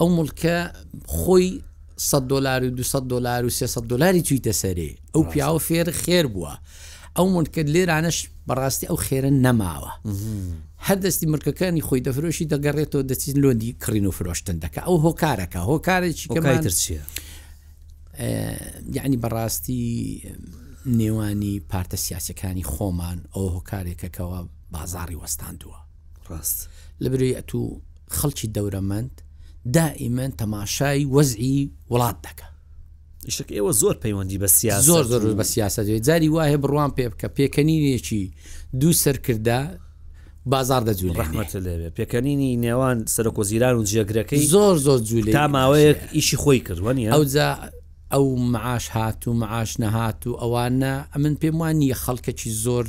ئەو 0.00 0.08
ملکە 0.18 0.72
خۆی 1.06 1.60
100 2.02 2.28
دلار 2.28 2.64
و 2.64 2.70
200 2.70 2.96
دلار 2.96 3.44
و 3.44 3.50
300 3.50 3.80
دلاری 3.80 4.22
چیتە 4.24 4.52
سەرێ 4.52 5.16
ئەو 5.16 5.22
پیاوە 5.32 5.60
فێر 5.68 5.88
خێر 6.02 6.26
بووە 6.34 6.56
ئەو 7.18 7.22
منکرد 7.34 7.68
لێرانش 7.74 8.28
بەڕاستی 8.48 8.86
ئەو 8.90 8.96
خێرە 9.06 9.30
نەماوە 9.44 9.92
هەر 10.86 10.98
دەستی 11.04 11.26
مرکەکانی 11.34 11.82
خۆی 11.88 12.00
دەفرۆشی 12.06 12.44
دەگەڕێتەوە 12.54 13.02
دەچین 13.10 13.36
لۆندی 13.42 13.76
کڕین 13.82 14.06
و 14.06 14.10
فرۆشتن 14.18 14.56
دەکە 14.64 14.80
ئەو 14.88 14.96
هۆکارەکە 15.04 15.58
هۆکارێکی 15.58 16.28
ترسیە 16.66 17.00
یعنی 18.96 19.16
بەڕاستی 19.24 19.80
نێوانی 21.00 21.54
پارتە 21.70 21.96
سیاسەکانی 22.04 22.64
خۆمان 22.72 23.18
ئەو 23.34 23.46
هۆکارێکەکەەوە 23.54 24.38
بازاری 24.74 25.16
وەستاندووە 25.22 25.78
ڕاست 26.30 26.60
لەبری 27.02 27.34
ئەتوو 27.38 27.64
خەڵکی 28.18 28.46
دەورەمەند 28.56 29.10
دائیمەن 29.70 30.32
تەماشای 30.40 31.04
وەزعی 31.14 31.68
وڵات 31.90 32.16
دەکە 32.26 32.46
شک 33.28 33.48
ئێوە 33.52 33.72
زۆر 33.72 33.94
پەیوەندی 33.94 34.38
بە 34.40 34.46
سیاست 34.46 34.86
زۆر 34.86 35.04
زۆر 35.04 35.34
بە 35.42 35.42
سیاست 35.42 35.80
جاری 35.80 36.28
وایە 36.28 36.58
بڕوان 36.62 36.90
پێ 36.96 37.08
بکە 37.12 37.28
پێکەنینێکی 37.38 38.22
دوو 38.80 38.92
سەرکردا 38.92 39.60
بازار 40.46 40.82
دەجوول 40.84 41.16
ڕحمەت 41.20 41.52
لێوێ 41.64 41.90
پێکەنینی 41.96 42.56
نێوان 42.56 42.98
سەرۆکۆزیران 43.06 43.74
و 43.78 43.84
جێگرەکەی 43.90 44.46
زۆر 44.54 44.76
زۆر 44.76 44.98
جوولی 45.00 45.32
تا 45.32 45.46
ماوەیەک 45.48 45.98
ئیشی 46.14 46.36
خۆی 46.36 46.60
کردوانی 46.68 47.08
ئەوجا 47.12 47.48
ئەو 48.12 48.24
معاش 48.52 48.88
هات 48.88 49.28
و 49.28 49.32
معاش 49.32 49.70
نەهات 49.82 50.20
و 50.26 50.32
ئەوانە 50.42 50.94
ئەمن 51.14 51.34
پێم 51.42 51.56
وانی 51.60 51.94
خەڵکەکی 51.94 52.50
زۆر 52.64 52.86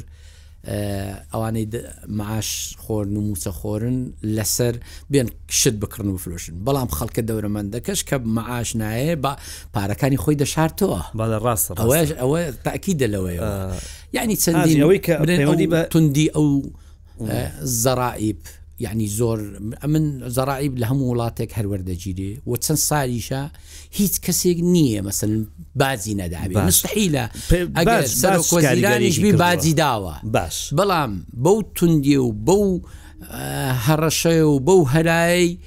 ئەوانەی 1.33 1.65
معاش 2.07 2.49
خۆرن 2.87 3.15
و 3.19 3.21
موچە 3.27 3.51
خۆرن 3.59 3.97
لەسەر 4.37 4.75
بێن 5.11 5.27
شت 5.51 5.73
بکردن 5.83 6.09
و 6.09 6.17
فرۆشن 6.17 6.55
بەڵام 6.65 6.89
خەڵکە 6.97 7.21
دەورەمەندەکەش 7.29 7.99
کە 8.09 8.17
معاش 8.37 8.69
نایە 8.79 9.15
بە 9.23 9.31
پارەکانی 9.75 10.17
خۆی 10.23 10.39
دەشارتەوە 10.43 10.99
بەڵە 11.19 11.37
ڕاست 11.45 11.67
ئەوەش 11.79 12.09
ئەوە 12.21 12.39
تاکی 12.65 12.93
دەلەوەی 13.01 13.37
ینی 14.15 14.35
چەندین 14.43 14.79
ئەوەی 14.83 14.99
کە 15.05 15.15
تundی 15.93 16.27
ئەو 16.35 16.47
زەرائیب 17.83 18.39
یعنی 18.83 19.07
زۆر 19.07 19.39
من 19.87 20.05
زەرائب 20.35 20.73
لە 20.81 20.85
هەموو 20.91 21.11
وڵاتێک 21.13 21.51
هەروەردەگیری 21.57 22.31
و 22.47 22.51
چەند 22.65 22.79
ساریشە 22.89 23.43
هیچ 23.97 24.13
کەسێک 24.25 24.59
نییە 24.75 25.01
مەسن 25.07 25.47
بازی 25.75 26.13
نەدابێت 26.21 26.57
مستحیلە 26.69 27.25
ئەگەرانی 27.79 29.31
بازی 29.43 29.73
داوە 29.73 30.15
باش 30.23 30.73
بەڵام 30.77 31.11
بەو 31.43 31.57
توندی 31.75 32.15
و 32.17 32.29
بەو 32.47 32.67
هەڕەشە 33.87 34.35
و 34.51 34.59
بەو 34.67 34.81
هەرایی 34.93 35.59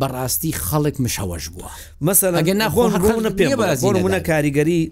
بەڕاستی 0.00 0.52
خەڵک 0.66 0.96
مشەوەش 1.04 1.44
بووە 1.54 1.70
مەسەر 2.08 2.32
ئەگە 2.38 2.54
ناخۆنە 2.62 3.30
پێمونە 3.36 4.20
کاریگەری 4.30 4.82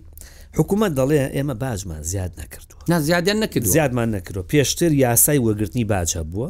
حکوومەت 0.58 0.92
دەڵێ 0.92 1.24
ئێمە 1.36 1.54
بازمان 1.62 2.02
زیاد 2.02 2.32
نەکردووە 2.40 2.94
زیادیان 3.00 3.42
نکرد 3.42 3.64
زیادمان 3.64 4.14
نکردەوە 4.16 4.44
پێشتر 4.52 4.82
یاسای 4.92 5.38
وەگرتنی 5.44 5.84
باجە 5.92 6.22
بووە 6.32 6.48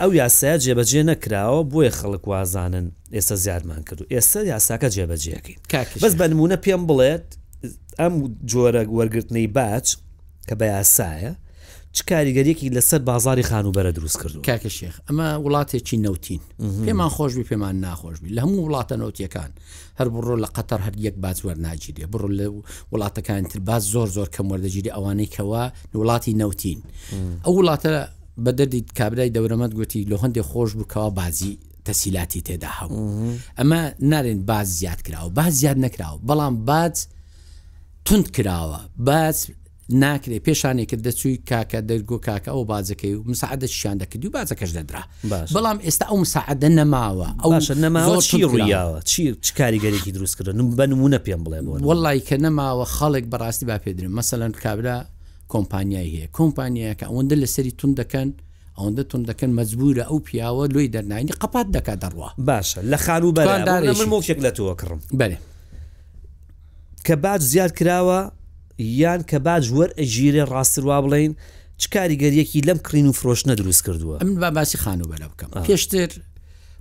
ئەو 0.00 0.10
یاسایە 0.22 0.56
جێبەجێ 0.64 1.02
نەکراوە 1.10 1.62
بۆیە 1.72 1.90
خەڵک 1.98 2.24
وازانن 2.30 2.86
ئێستا 3.16 3.36
زیادمان 3.44 3.82
کرد 3.88 4.00
و 4.02 4.06
ئێستا 4.14 4.40
یاساکە 4.52 4.88
جێبەجێەکەی 4.94 5.56
بەس 6.02 6.12
بەنمونە 6.20 6.56
پێم 6.64 6.82
بڵێت 6.88 7.24
ئەم 8.00 8.14
جۆرە 8.50 8.82
وەرگرتنی 8.98 9.46
باچ 9.56 9.86
کە 10.48 10.54
بە 10.60 10.64
یاسایە 10.74 11.32
چ 11.96 11.98
کاریگەریەکی 12.10 12.66
لەسەر 12.76 12.98
بازاری 13.10 13.44
خانوبەرە 13.50 13.90
دروست 13.98 14.16
کردو 14.22 14.40
کاکە 14.48 14.70
شێخ 14.78 14.94
ئەمە 15.08 15.26
وڵاتێکی 15.44 15.96
نوتین 16.04 16.40
پێمان 16.86 17.10
خۆشببی 17.16 17.44
پێمان 17.50 17.74
ناخۆشببی 17.86 18.30
لە 18.36 18.40
هەموو 18.44 18.62
وڵاتە 18.66 18.94
نوتیەکان 19.02 19.50
هەر 19.98 20.08
بڕۆ 20.14 20.34
لە 20.44 20.48
قەتەر 20.56 20.80
هەر 20.86 20.94
یەک 21.06 21.14
بازوەەر 21.24 21.56
ناگیرێ 21.66 22.04
بڕۆ 22.12 22.28
لە 22.38 22.46
وڵاتەکان 22.92 23.42
تر 23.50 23.58
باز 23.68 23.82
زۆر 23.94 24.08
زۆر 24.16 24.28
کەم 24.34 24.46
وەردەگیری 24.52 24.90
ئەوانەی 24.96 25.28
کەوا 25.34 25.64
وڵاتی 25.94 26.32
نوتین 26.40 26.80
ئەو 27.44 27.52
وڵاتە 27.60 27.94
بە 28.44 28.50
دەردیت 28.50 28.98
کابرای 28.98 29.30
دەورەمەت 29.34 29.74
گوتی 29.74 30.04
لە 30.10 30.16
هەندێک 30.22 30.46
خۆش 30.50 30.70
بکەوە 30.80 31.10
بازی 31.20 31.58
تەسیلاتی 31.88 32.40
تێدا 32.46 32.70
هەبوو 32.78 33.34
ئەمە 33.58 33.80
نارێن 34.12 34.38
باز 34.50 34.66
زیاد 34.78 35.00
کراوە 35.08 35.30
باز 35.38 35.52
زیاد 35.60 35.76
نەکراوە 35.86 36.18
بەڵام 36.28 36.54
باز 36.70 37.06
تند 38.04 38.26
کراوە 38.36 38.80
باز 38.96 39.46
ناکرێ 39.92 40.38
پێشانێکت 40.46 41.00
دەچووی 41.06 41.36
کاکە 41.50 41.78
دەرگۆ 41.90 42.18
کاکە 42.26 42.48
ئەو 42.54 42.64
بازەکەی 42.72 43.14
و 43.18 43.22
مساعدە 43.32 43.64
شیان 43.66 43.96
دەکردی 43.98 44.26
و 44.26 44.30
بازەکەش 44.38 44.70
دەدرا 44.78 45.02
بەڵام 45.56 45.78
ئێستا 45.86 46.04
ئەو 46.10 46.16
مساعدە 46.24 46.68
نەماوە 46.78 47.28
ئەوش 47.44 47.70
نەماوە 47.84 48.20
چی 48.30 48.42
ڕیاوە 48.54 48.98
چی 49.10 49.22
کاریگەرێکی 49.58 50.10
دروستکردن 50.16 50.66
بە 50.78 50.84
نمونە 50.92 51.18
پێم 51.26 51.42
بڵێ 51.44 51.58
وڵی 51.90 52.20
کە 52.28 52.36
نەماوە 52.44 52.84
خەڵێک 52.96 53.24
بەڕاستی 53.32 53.64
با 53.70 53.76
پێدرێن 53.84 54.12
مەسەەن 54.18 54.52
کابرا 54.64 54.98
کۆمپانیای 55.52 56.06
هەیە 56.14 56.28
کۆمپانیایەکە 56.38 57.04
ئەوەندە 57.10 57.34
لە 57.42 57.48
سەری 57.54 57.72
تون 57.80 57.90
دەکەن 58.00 58.28
ئەوەندە 58.78 59.02
تون 59.10 59.22
دەکەن 59.30 59.50
مەجبورە 59.58 60.04
ئەو 60.10 60.18
پیاوە 60.26 60.64
لۆی 60.74 60.88
دەرنانی 60.94 61.32
قپات 61.42 61.66
دەکا 61.76 61.94
دەڕوە 62.02 62.30
باشە 62.48 62.78
لە 62.92 62.96
خانوو 62.96 63.32
بەشێک 64.04 64.38
لە 64.46 64.50
تووە 64.56 64.74
کڕم 64.80 65.00
بەێ 65.20 65.36
کە 67.06 67.14
باج 67.24 67.40
زیاد 67.52 67.70
کراوە 67.78 68.20
یان 69.02 69.20
کە 69.30 69.38
باج 69.46 69.64
وەر 69.76 69.90
ئەژیرە 69.98 70.44
ڕاستوا 70.52 71.00
بڵین 71.04 71.32
چ 71.80 71.84
کاریگەریەکی 71.94 72.60
لەم 72.68 72.78
کڕین 72.86 73.06
و 73.10 73.12
فرۆشنە 73.20 73.52
دروست 73.60 73.82
کردووە 73.86 74.16
ئەم 74.22 74.30
با 74.42 74.50
باسی 74.58 74.78
خانوو 74.84 75.10
بەلە 75.14 75.26
بکەم 75.32 75.50
پێشتر 75.68 76.10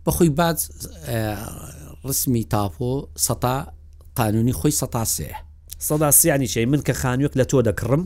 بەخۆی 0.06 0.30
باج 0.40 0.58
ڕسمی 2.08 2.44
تاپۆ 2.54 2.94
سەتا 3.28 3.56
قانونی 4.20 4.54
خۆی 4.60 4.72
سەتا 4.82 5.04
سێ 5.16 5.32
سەدا 5.88 6.10
سیانی 6.20 6.48
چی 6.54 6.66
من 6.72 6.80
کە 6.88 6.92
خانوێک 7.02 7.34
لە 7.40 7.46
تۆ 7.52 7.58
دەکڕم 7.68 8.04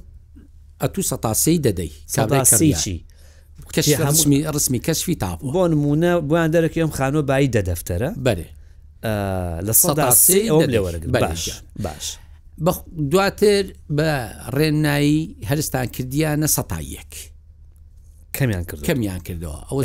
ئەتو 0.83 1.01
سەتاسی 1.11 1.57
دەدەی 1.65 1.91
ساداسیچی 2.07 3.05
هەمومی 3.77 4.39
ڕسمی 4.55 4.79
کەشفی 4.87 5.15
تا 5.15 5.35
بۆ 5.37 5.67
نمونە 5.71 6.11
بۆیان 6.27 6.51
دەرەکی 6.55 6.79
ئەم 6.83 6.91
خانۆ 6.97 7.21
بای 7.21 7.49
دەدەفتەرە 7.55 8.09
بەرێ 8.25 8.47
لە 9.67 9.71
سەداسی 9.73 10.49
ئەوم 10.49 10.63
لێوەرگ 10.63 11.05
باش 11.07 11.43
باش. 11.85 12.17
دواتر 13.11 13.63
بە 13.97 14.09
ڕێنایی 14.57 15.19
هەرستان 15.49 15.85
کردیانە 15.95 16.47
سەتایەک 16.57 17.13
کەمیان 18.35 18.63
کرد 18.69 18.81
کەمیان 18.87 19.21
کردەوە 19.27 19.59
ئەوە 19.71 19.83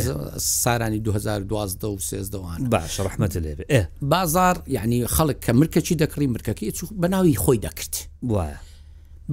سارانی 0.63 0.99
2012 0.99 1.87
و 1.89 1.99
سێزدەوان 1.99 2.69
باش 2.69 3.01
ڕحمەت 3.01 3.37
لێ 3.37 3.85
بازار 4.03 4.63
یعنی 4.67 5.07
خەڵک 5.07 5.39
کە 5.47 5.53
مرکەچی 5.61 5.95
دەکڕی 5.95 6.27
مرکەکە 6.35 6.65
بەناوی 7.01 7.37
خۆی 7.45 7.59
دەکرد 7.65 7.95
وایە 8.23 8.57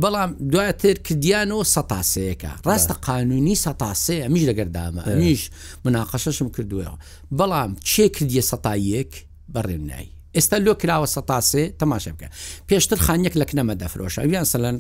بەڵام 0.02 0.30
دواتر 0.54 0.96
کردیانەوە 1.08 1.64
سەتاسەیەەکە 1.76 2.52
ڕاستە 2.68 2.96
قانونی 3.08 3.56
سەتاسێ 3.66 4.16
ئەمیش 4.26 4.44
لەگەردامە 4.50 5.02
ئەمیش 5.10 5.42
مناقەشەشم 5.86 6.50
کردوەوە 6.56 6.96
بەڵام 7.40 7.72
چێ 7.90 8.06
کردیە 8.16 8.44
سەتاییەک 8.52 9.12
بەڕێنایی 9.54 10.10
ئێستا 10.38 10.58
لۆ 10.66 10.74
کراوە 10.82 11.08
سەتاسێ 11.16 11.64
تەماشە 11.82 12.10
بکە 12.16 12.30
پێشتر 12.70 12.98
خانەک 13.06 13.34
لە 13.42 13.46
کنەمە 13.50 13.74
دەفرۆشە 13.82 14.20
ئەویان 14.24 14.46
سەلەن 14.54 14.76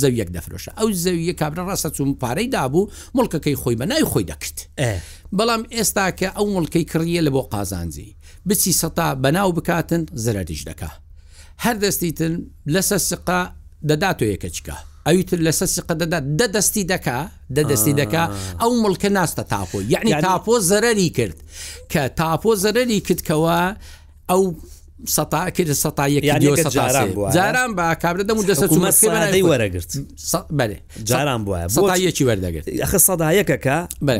زەویەک 0.00 0.28
دەفرۆشە 0.36 0.70
ئەو 0.78 0.88
زەویە 1.04 1.34
کابرا 1.40 1.62
ڕاستە 1.68 1.90
چوم 1.96 2.10
پارەی 2.22 2.48
دابوو 2.54 2.90
مڵکەکەی 3.16 3.56
خۆی 3.62 3.76
بە 3.80 3.84
نای 3.90 4.04
خۆی 4.10 4.26
دەکرد 4.30 4.58
بەڵام 5.38 5.62
ئێستا 5.76 6.06
کە 6.18 6.28
ئەو 6.36 6.46
مڵکەی 6.56 6.84
کڕیە 6.92 7.22
لە 7.26 7.30
بۆ 7.34 7.40
قازانزی 7.52 8.16
بچی 8.48 8.72
سەتا 8.80 9.08
بەناو 9.24 9.50
بکاتن 9.58 10.02
زرەریش 10.24 10.62
دەکە 10.70 10.90
هەر 11.64 11.76
دەستیتن 11.82 12.34
لەسەر 12.74 13.00
سقا 13.10 13.40
دەدا 13.90 14.10
تۆ 14.20 14.24
یەکە 14.32 14.48
چکە 14.56 14.76
ئەویتر 15.06 15.38
لە 15.46 15.52
سەسیقە 15.60 15.94
دەدا 16.02 16.18
دەدەستی 16.40 16.84
دەکا 16.92 17.18
دەدەستی 17.56 17.94
دەکا 18.00 18.24
ئەو 18.60 18.70
مڵکە 18.82 19.08
ناستە 19.18 19.42
تاپۆ 19.52 19.78
یعنی 19.94 20.12
تاپۆ 20.24 20.54
زەرری 20.70 21.08
کرد 21.16 21.36
کە 21.92 22.02
تاپۆ 22.20 22.50
زەرری 22.64 22.98
کردکەوە 23.06 23.58
ئەو 24.30 24.42
سەتاکرد 25.04 25.72
سەتایەکی 25.84 26.70
جاران 27.36 27.74
با 27.76 27.94
کابرا 28.02 28.24
دەمو 28.24 28.42
دەست 28.50 28.64
چمەی 29.04 29.42
وەرەگرت 29.52 29.90
جاران 31.04 31.40
بواە 31.44 31.68
سەتایەکی 31.76 32.24
وەردەگرت 32.28 32.64
ئەخە 32.84 32.98
سەدایەکەکە 33.08 33.78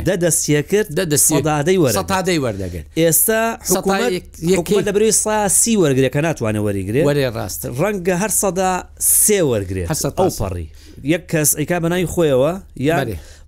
دە 0.08 0.14
دەستیە 0.24 0.62
کرد 0.70 0.88
دە 0.98 1.04
دەستیدەی 1.12 1.78
وەرە 1.82 1.94
تادەی 2.12 2.38
وەردەگرت 2.44 2.86
ئێستا 2.98 3.42
دەبری 4.88 5.12
ساسی 5.12 5.74
وەرگێکەکە 5.82 6.20
ناتوانە 6.26 6.60
وەریگرێت 6.66 7.04
وەرێ 7.08 7.24
ڕاست 7.36 7.60
ڕەنگە 7.80 8.14
هەر 8.22 8.30
سەدا 8.40 8.72
سێ 9.24 9.38
وەرگێت 9.50 9.88
هەسە 9.92 10.08
ئەو 10.18 10.30
پەڕی 10.40 10.66
یەک 11.04 11.26
کەس 11.32 11.56
ئەیکا 11.58 11.78
بەنای 11.82 12.06
خۆیەوە 12.12 12.52
یا 12.88 12.96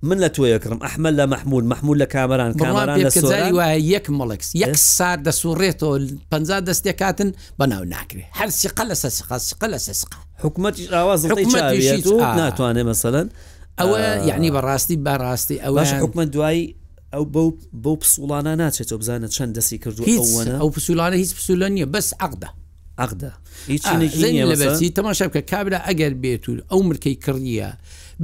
من 0.08 0.18
لە 0.28 0.30
توۆیەکڕم 0.36 0.78
ئەحمە 0.84 1.10
لە 1.18 1.24
محمول 1.32 1.64
محمول 1.64 2.02
لە 2.04 2.06
کامەران 2.14 2.52
کامران 2.60 3.00
وایە 3.58 3.82
یەک 3.94 4.06
مڵکس 4.10 4.48
یەک 4.54 4.76
سار 4.76 5.16
دەسوڕێتەوە 5.26 5.96
پ 6.30 6.34
دەستێک 6.68 6.98
کاتن 7.02 7.28
بەناو 7.60 7.82
ناکرێت 7.94 8.26
هەر 8.38 8.48
سیقە 8.60 8.84
لە 8.90 8.94
سەسقا 9.02 9.38
سقە 9.50 9.66
لە 9.74 9.78
سەسقا 9.86 10.18
حکوومەتیش 10.44 10.86
ئاواز 10.92 11.26
ناتوانێت 12.38 12.86
مەسەن 12.90 13.26
ئەوە 13.78 13.98
یعنی 14.30 14.50
بەڕاستی 14.54 14.96
بەڕاستی 15.04 15.60
ئەوەش 15.64 15.90
حکومە 16.04 16.24
دوایی 16.34 16.76
ئەو 17.14 17.24
بەو 17.84 17.94
پسوڵانە 18.02 18.52
ناچێت 18.62 18.88
تۆ 18.90 18.94
بزانە 19.00 19.28
چەند 19.36 19.52
دەسی 19.58 19.78
کردو 19.84 20.02
ئەو 20.60 20.68
پسولانە 20.76 21.16
هیچ 21.22 21.30
پسولە 21.36 21.68
نیە 21.74 21.86
بەس 21.94 22.08
عقدا 22.20 22.48
عقدا 22.98 23.32
هیچی 23.66 24.90
تەماشا 24.98 25.22
بکە 25.28 25.42
کابرا 25.50 25.78
ئەگەر 25.88 26.12
بێت 26.22 26.48
و 26.48 26.52
ئەو 26.72 26.82
مرکەی 26.88 27.18
کڕیە 27.24 27.70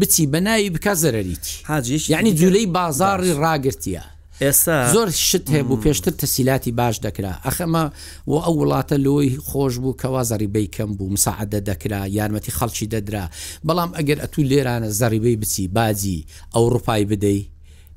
بچی 0.00 0.26
بەناوی 0.32 0.70
بک 0.74 0.86
زەرریت 0.94 1.46
حاجش 1.64 2.10
یعنی 2.10 2.30
جولەی 2.40 2.66
بازاری 2.66 3.32
ڕاگرتیە 3.44 4.02
ئێستا 4.44 4.76
زۆر 4.94 5.08
شت 5.28 5.46
هەیە 5.52 5.62
بوو 5.66 5.82
پێشتر 5.84 6.12
تەسیلاتی 6.22 6.72
باش 6.80 6.96
دەکرا 7.06 7.32
ئەخەمە 7.46 7.84
و 8.26 8.34
ئەو 8.44 8.54
وڵاتە 8.60 8.96
لۆی 9.06 9.30
خۆش 9.48 9.74
بوو 9.82 9.98
کەوا 10.02 10.22
زەریبەی 10.30 10.66
کەم 10.76 10.90
بوو 10.98 11.12
مساعدە 11.16 11.60
دەکرا 11.70 12.00
یارمەتی 12.18 12.52
خەڵکی 12.58 12.86
دەدرا 12.94 13.24
بەڵام 13.66 13.90
ئەگەر 13.98 14.18
ئەتو 14.22 14.40
لێرانە 14.50 14.88
زەریبەی 15.00 15.36
بچی 15.42 15.68
بازی 15.78 16.24
ئەو 16.54 16.64
ڕوپای 16.74 17.04
بدەیت 17.10 17.53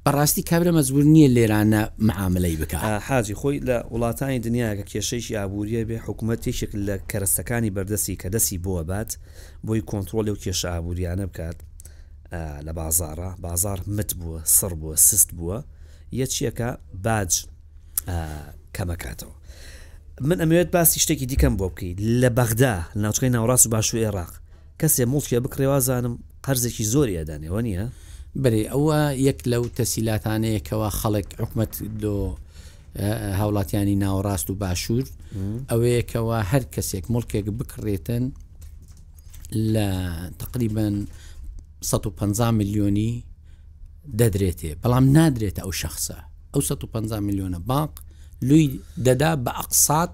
بەڕاستی 0.07 0.41
کابرا 0.51 0.71
مەزبور 0.79 1.03
نییە 1.13 1.27
لێرانە 1.35 1.81
معاملەی 2.07 2.57
بکە 2.61 2.75
حاجی 3.07 3.35
خۆی 3.39 3.59
لە 3.67 3.77
وڵاتانی 3.93 4.39
دنیاکە 4.45 4.85
کێشەیشی 4.91 5.35
ئابوووریە 5.39 5.83
بێ 5.89 5.97
حکوومەت 6.07 6.39
تێشێک 6.45 6.71
لە 6.87 6.95
کەرستەکانی 7.11 7.71
بەردەسی 7.75 8.15
کە 8.21 8.27
دەسی 8.33 8.57
بۆە 8.65 8.81
بات 8.89 9.11
بۆی 9.67 9.81
کۆنتترۆلی 9.89 10.31
و 10.33 10.37
کێشە 10.43 10.65
ئابوووریانە 10.73 11.25
بکات 11.29 11.57
لە 12.67 12.73
بازارە 12.79 13.29
بازار 13.45 13.79
مت 13.97 14.11
بووە 14.19 14.39
سڕ 14.57 14.73
بووە 14.81 14.95
سست 14.95 15.29
بووە 15.37 15.57
یەکیەکە 16.21 16.69
باج 17.05 17.31
کەمەکاتەوە 18.77 19.35
من 20.27 20.37
ئەمەوێت 20.41 20.69
باسی 20.75 20.99
شتێکی 21.03 21.25
دیکەم 21.31 21.53
بۆ 21.59 21.67
بکەیت 21.71 21.97
لە 22.21 22.29
بەغدا 22.37 22.75
ناوچەکەی 23.03 23.31
ناوڕاست 23.35 23.65
و 23.65 23.69
باش 23.73 23.87
و 23.93 23.97
عێراق 24.03 24.31
کەسێ 24.81 25.03
مڵکیە 25.13 25.39
بکرێوازانم 25.45 26.13
قەرزێکی 26.45 26.83
زۆری 26.93 27.15
ئەدانێەوە 27.19 27.61
نیە؟ 27.67 27.87
بەێ 28.43 28.61
ئەوە 28.73 28.99
یەک 29.27 29.39
لەو 29.51 29.63
تەسیلاتانەیەکەوە 29.77 30.89
خەڵک 30.99 31.27
حکومت 31.41 31.71
لۆ 32.03 32.15
هاوڵاتیانی 33.39 33.95
ناوەڕاست 34.03 34.47
و 34.49 34.55
باشوور 34.61 35.05
ئەوەیەکەوە 35.71 36.37
هەر 36.51 36.63
کەسێک 36.73 37.05
ملکێک 37.13 37.45
بکڕێتن 37.59 38.23
لە 39.73 39.87
تقریبن 40.41 40.95
150 41.81 42.51
میلیۆنی 42.59 43.11
دەدرێتێ 44.19 44.71
بەڵام 44.81 45.05
نادرێت 45.17 45.57
ئەو 45.61 45.71
شخصە 45.81 46.17
ئەو 46.53 46.61
150 46.61 47.19
میلیۆنە 47.27 47.59
باق 47.69 47.91
لوی 48.47 48.79
دەدا 49.07 49.31
بە 49.45 49.51
ئەقسات 49.59 50.13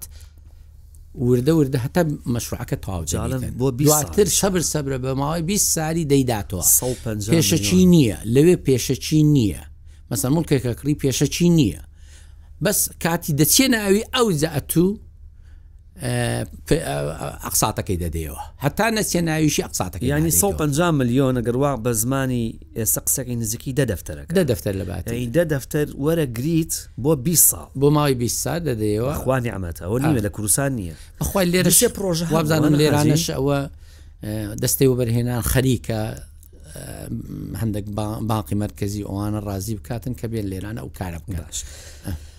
وردە 1.18 1.52
وردە 1.58 1.78
هەتا 1.86 2.02
مەشروعەکە 2.34 2.76
تاوجاڵن 2.86 3.42
بۆ 3.60 3.66
دواتر 3.78 4.26
شەبر 4.38 4.60
سەبرە 4.72 4.98
بە 5.04 5.10
ماوەی 5.20 5.42
20 5.42 5.74
ساری 5.74 6.04
دەیداتەوە 6.12 6.64
پێشەچی 7.34 7.80
نییە 7.94 8.18
لەوێ 8.34 8.56
پێشەچی 8.66 9.20
نییە 9.34 9.62
مەسەمڵکێکە 10.10 10.72
کڕی 10.80 10.96
پێشەچی 11.02 11.46
نییە 11.58 11.80
بەس 12.64 12.78
کاتی 13.04 13.32
دەچێنە 13.40 13.78
ئەوی 13.84 14.02
ئەو 14.14 14.26
زەتوو 14.42 14.88
ئەقساتەکەی 17.46 17.96
دەدەیەوە 18.02 18.42
هەتا 18.64 18.86
نەچێ 18.96 19.16
ناویشی 19.28 19.62
ئەقساتەکە 19.64 20.02
ینی 20.14 20.30
150 20.30 20.90
میلیۆن 20.98 21.38
گەڕوا 21.46 21.72
بە 21.84 21.88
زمانی 22.02 22.46
ئێستا 22.78 23.00
قسەکەی 23.06 23.36
نزیکی 23.40 23.72
دە 23.78 23.84
دەفتەرەکە 23.92 24.32
دە 24.36 24.44
دەفتەر 24.50 24.74
لە 24.80 24.84
باتی 24.90 25.30
دە 25.36 25.44
دەفتەر 25.52 25.86
وەرە 26.04 26.26
گریت 26.38 26.72
بۆ 27.02 27.12
20 27.16 27.50
ساڵ 27.50 27.68
بۆ 27.80 27.84
ماوەی 27.92 28.14
20 28.14 28.40
سا 28.44 28.58
دەدەیەوە 28.58 29.14
خوانی 29.20 29.50
ئەمەتەوە 29.52 29.98
نیمە 30.04 30.20
لە 30.20 30.28
کوردستان 30.28 30.72
نییە 30.76 30.94
بخوای 31.20 31.46
لێرەشێ 31.52 31.88
پرۆژە 31.96 32.26
وابزانم 32.32 32.74
لێرانش 32.80 33.26
ئەوە 33.34 33.58
دەستی 34.62 34.86
وبەرهێنان 34.92 35.40
خەریکە 35.52 36.00
هەندێک 37.62 37.86
باقی 38.32 38.54
مرکزی 38.54 39.02
ئەوانە 39.06 39.40
ڕازی 39.48 39.74
بکاتن 39.78 40.14
کە 40.20 40.24
بێن 40.32 40.46
لێران 40.52 40.76
ئەو 40.78 40.88
کارە 40.98 41.20
بکەش. 41.26 41.58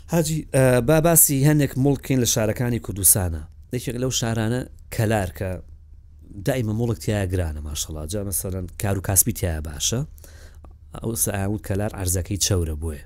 حاجی 0.08 0.48
باباسی 0.88 1.44
هەندێک 1.50 1.72
مڵکین 1.84 2.20
لە 2.24 2.28
شارەکانی 2.34 2.80
کوردستانە 2.88 3.42
دەکێک 3.74 3.96
لەو 4.04 4.12
شارانە 4.20 4.62
کەلار 4.96 5.30
کە 5.38 5.50
دایمە 6.48 6.74
مڵک 6.82 6.98
تایە 7.06 7.26
گرانە 7.34 7.62
ماشەڵا 7.68 8.04
جا 8.12 8.22
مەسەرەن 8.30 8.66
کار 8.82 8.98
و 8.98 9.02
کاسبی 9.08 9.34
تایە 9.40 9.62
باشە 9.70 10.00
ئەو 11.02 11.16
ساوت 11.26 11.62
کەلار 11.70 11.92
ئارزەکەی 11.98 12.40
چەورە 12.46 12.76
بووە 12.82 12.98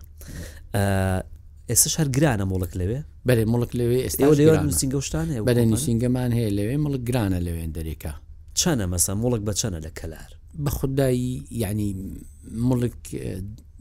ئێستا 1.70 1.88
شار 1.96 2.08
گرانە 2.18 2.46
مڵک 2.54 2.72
لەوێ 2.80 3.00
بەێ 3.28 3.46
مڵک 3.54 3.72
لەوێ 3.80 3.98
ئێستاوسینگەشتانە 4.06 5.34
بەدە 5.50 5.64
نووسنگەمان 5.72 6.32
هەیە 6.38 6.50
لەوێ 6.58 6.76
مڵک 6.86 7.02
گرانە 7.10 7.40
لەوێن 7.46 7.72
دەرێکە 7.78 8.14
چەنە 8.60 8.86
مەسە 8.94 9.12
مڵک 9.24 9.42
بە 9.48 9.54
چەنە 9.62 9.80
لە 9.86 9.92
کەلار 10.00 10.32
بە 10.64 10.70
خودایی 10.78 11.48
یعنی 11.64 11.90
مڵک 12.70 12.96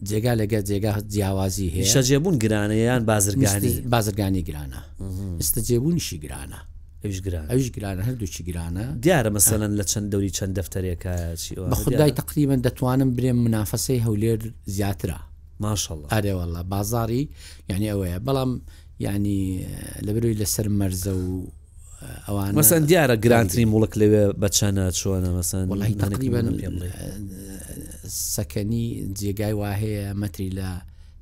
جێگا 0.06 0.32
لەگە 0.40 0.60
جێگا 0.68 0.92
جیاوازی 1.14 1.68
هەیە 1.74 1.88
شەجێبوون 1.94 2.36
گرانەیان 2.42 3.02
بازرگانی 3.12 3.70
بازرگانی 3.94 4.42
گرانە 4.48 4.80
ئستەجێبوونیشی 5.42 6.18
گرانە 6.24 6.60
ئەوش 7.04 7.18
گران 7.26 7.46
ئەوش 7.50 7.66
گرانە 7.76 8.00
هەردووچی 8.08 8.42
گرانە 8.48 8.84
دیارە 9.04 9.30
مەسەەن 9.36 9.72
لە 9.78 9.84
چەند 9.90 10.06
دەوری 10.12 10.30
چەند 10.38 10.52
دەفتەرێکە 10.58 11.14
بە 11.72 11.76
خدای 11.84 12.12
تقریبن 12.20 12.60
دەتوانم 12.66 13.10
برێم 13.16 13.38
منافەسەی 13.46 14.00
هەولێر 14.06 14.40
زیاترا 14.76 15.20
ماشاءله 15.62 16.06
ئەرێوەڵە 16.14 16.62
بازاری 16.74 17.22
یعنی 17.70 17.86
ئەوەیە 17.92 18.18
بەڵام 18.26 18.52
ینی 19.06 19.42
لەبروی 20.06 20.38
لەسەر 20.40 20.66
مەرزە 20.80 21.12
و 21.24 21.28
ئەوان 22.26 22.54
مەسەن 22.54 22.82
دیارە 22.88 23.16
گرانتری 23.24 23.64
مڵک 23.74 23.92
لەوێ 24.00 24.24
بەچەنە 24.42 24.84
چۆنە 24.98 25.30
مەسەن 25.38 25.62
سەکەنی 28.34 28.84
جێگای 29.20 29.52
وا 29.60 29.72
هەیە 29.82 30.12
مەتری 30.22 30.50
لە 30.58 30.68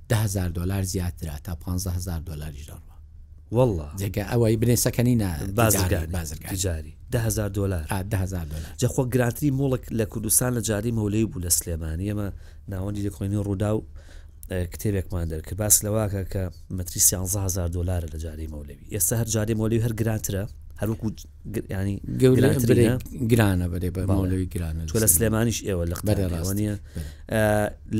10000 0.08 0.48
دلار 0.56 0.82
زیاترا 0.82 1.38
تا 1.44 1.54
15000 1.56 2.20
دلاریش 2.20 2.66
دەڕوە 2.68 2.96
والله 3.52 3.88
جێگە 3.98 4.24
ئەوەی 4.32 4.56
بنێ 4.56 4.76
سەکەنی 4.76 5.16
بازرگاری 5.56 6.92
دهزار 7.12 7.48
دلار 7.48 7.84
جەخۆ 8.80 9.04
گرانتری 9.12 9.50
مڵک 9.50 9.84
لە 9.98 10.02
کوردستان 10.02 10.58
لە 10.58 10.60
جاری 10.60 10.92
مەولەی 10.92 11.24
بوو 11.30 11.40
لە 11.46 11.48
سلێمانی 11.58 12.10
ئەمە 12.12 12.28
ناوەندی 12.72 13.06
لەکۆینی 13.06 13.38
ڕوودا 13.46 13.70
و 13.76 13.82
کتێبێکمان 14.72 15.26
دەر 15.32 15.40
کە 15.46 15.54
باس 15.60 15.84
لەواکە 15.84 16.22
کە 16.32 16.42
مەتری 16.76 17.00
1هزار 17.24 17.68
دلارە 17.76 18.06
لە 18.14 18.18
جاری 18.24 18.46
مەولەوی 18.52 18.86
ئێستا 18.94 19.14
هەر 19.20 19.26
جاری 19.34 19.54
مۆلی 19.60 19.82
هەر 19.84 19.92
گرانترە 20.00 20.44
هەروکو 20.80 21.08
ینی 21.76 21.96
گرانە 23.32 23.66
بەێ 23.72 23.90
بەماڵەوەی 23.96 24.48
گرانە 24.54 24.80
چۆ 24.92 24.98
لە 25.04 25.08
سلێمانیش 25.14 25.58
ئێوە 25.66 25.84
لەقبەرڕاوانە 25.90 26.74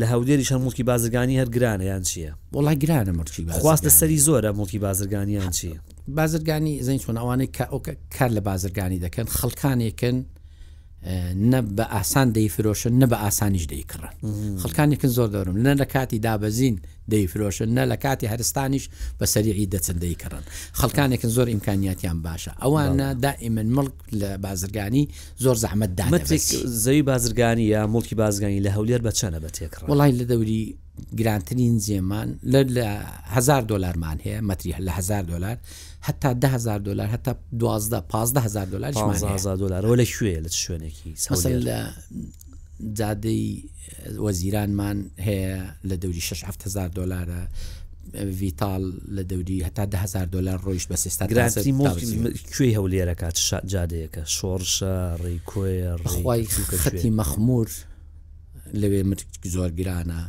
لە 0.01 0.07
هەودێری 0.13 0.47
هەم 0.53 0.61
موکی 0.67 0.83
بازرگانی 0.91 1.37
هەر 1.41 1.49
گرانیان 1.57 2.03
چییە؟ 2.11 2.33
وڵای 2.57 2.77
گرانە 2.85 3.13
مرکی 3.19 3.43
خواستە 3.61 3.91
سەری 3.99 4.19
زۆرە 4.27 4.51
موکی 4.61 4.79
بازرگانیان 4.87 5.51
چییە؟ 5.59 5.79
بازرگانی 6.19 6.75
زەین 6.87 7.01
چۆن 7.05 7.17
ئەوانەی 7.21 7.51
کە 7.57 7.65
ئەو 7.73 7.81
کار 8.17 8.31
لە 8.37 8.41
بازرگانی 8.49 8.99
دەکەن 9.05 9.27
خەڵکانێکن 9.39 10.17
نە 11.51 11.61
بە 11.77 11.83
ئاسان 11.95 12.33
دەیفرۆشن 12.39 12.91
نە 13.01 13.07
بە 13.11 13.17
ئاسانیش 13.25 13.65
دەیکڕن 13.73 14.13
خەکانێکن 14.63 15.09
زۆر 15.19 15.29
دەورم 15.35 15.57
نە 15.67 15.73
لە 15.81 15.85
کاتی 15.95 16.19
دابەزین 16.27 16.77
دەیفرۆشن 17.13 17.69
نە 17.79 17.85
لە 17.93 17.97
کاتی 18.05 18.27
هەرستانیش 18.33 18.85
بە 19.21 19.27
سەریعی 19.35 19.67
دەچن 19.75 19.97
دەیکردن 20.05 20.45
خەڵکانێکن 20.81 21.29
زۆر 21.37 21.47
ئیمکانیاتیان 21.53 22.19
باشە 22.27 22.53
ئەوانە 22.63 23.09
دائیمن 23.27 23.67
ملک 23.77 23.95
لە 24.21 24.31
بازرگانی 24.47 25.05
زۆر 25.45 25.57
زەحمەتدا 25.65 26.07
زەوی 26.85 27.03
بازرگانی 27.11 27.65
یا 27.75 27.81
مڵکی 27.95 28.15
بازگانی 28.23 28.59
لە 28.67 28.71
هەولێر 28.77 29.01
بە 29.07 29.11
چەنە 29.19 29.39
بە 29.45 29.51
تێکڕ 29.57 29.81
وڵی 29.91 30.13
لە 30.21 30.25
دەوری 30.31 30.65
گرانترین 31.21 31.79
جێمان 31.87 32.29
لە 32.77 32.87
هزار 33.37 33.63
دلارمان 33.71 34.19
هەیە 34.25 34.41
مەتری 34.49 34.73
لە 34.87 34.93
هزار 34.99 35.23
دلار 35.33 35.57
هەتا 36.07 36.35
100هزار 36.41 36.81
دلار 36.83 37.09
هەتا 37.17 37.35
12 37.53 38.01
15000 38.01 38.67
دلار 38.67 38.93
دلارەوە 38.93 40.01
لە 40.01 40.07
شوێ 40.15 40.37
لە 40.47 40.51
شوێنێکی 40.63 41.13
لە 41.67 41.81
جادەی 43.01 43.45
وەزیرانمان 44.25 44.99
هەیە 45.27 45.57
لە 45.89 45.97
دەوری 46.03 46.19
6000 46.19 46.91
دلارە 46.97 47.43
ڤیتال 48.41 48.85
لە 49.17 49.23
دەوری 49.31 49.65
هەتا 49.67 49.85
100هزار 49.95 50.27
دلار 50.33 50.59
ڕۆیش 50.65 50.85
بە 50.93 50.97
سێستاگرانیێ 50.97 51.91
هەولێرەکات 52.77 53.37
جادەیەەکە 53.73 54.23
شۆڕشە 54.37 54.97
ڕێکۆیەخوای 55.23 56.47
خەتی 56.83 57.11
مەخمور 57.19 57.69
لەوێ 58.81 59.03
مرک 59.05 59.29
زۆر 59.55 59.71
گرانە 59.81 60.23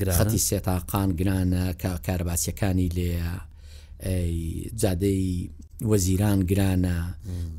گراتی 0.00 0.38
سێتاقان 0.48 1.08
گرانە 1.20 1.64
کارەباسیەکانی 2.06 2.88
لێە 2.98 3.28
جادەی 4.02 5.50
وەزیران 5.90 6.40
گرانە 6.50 6.96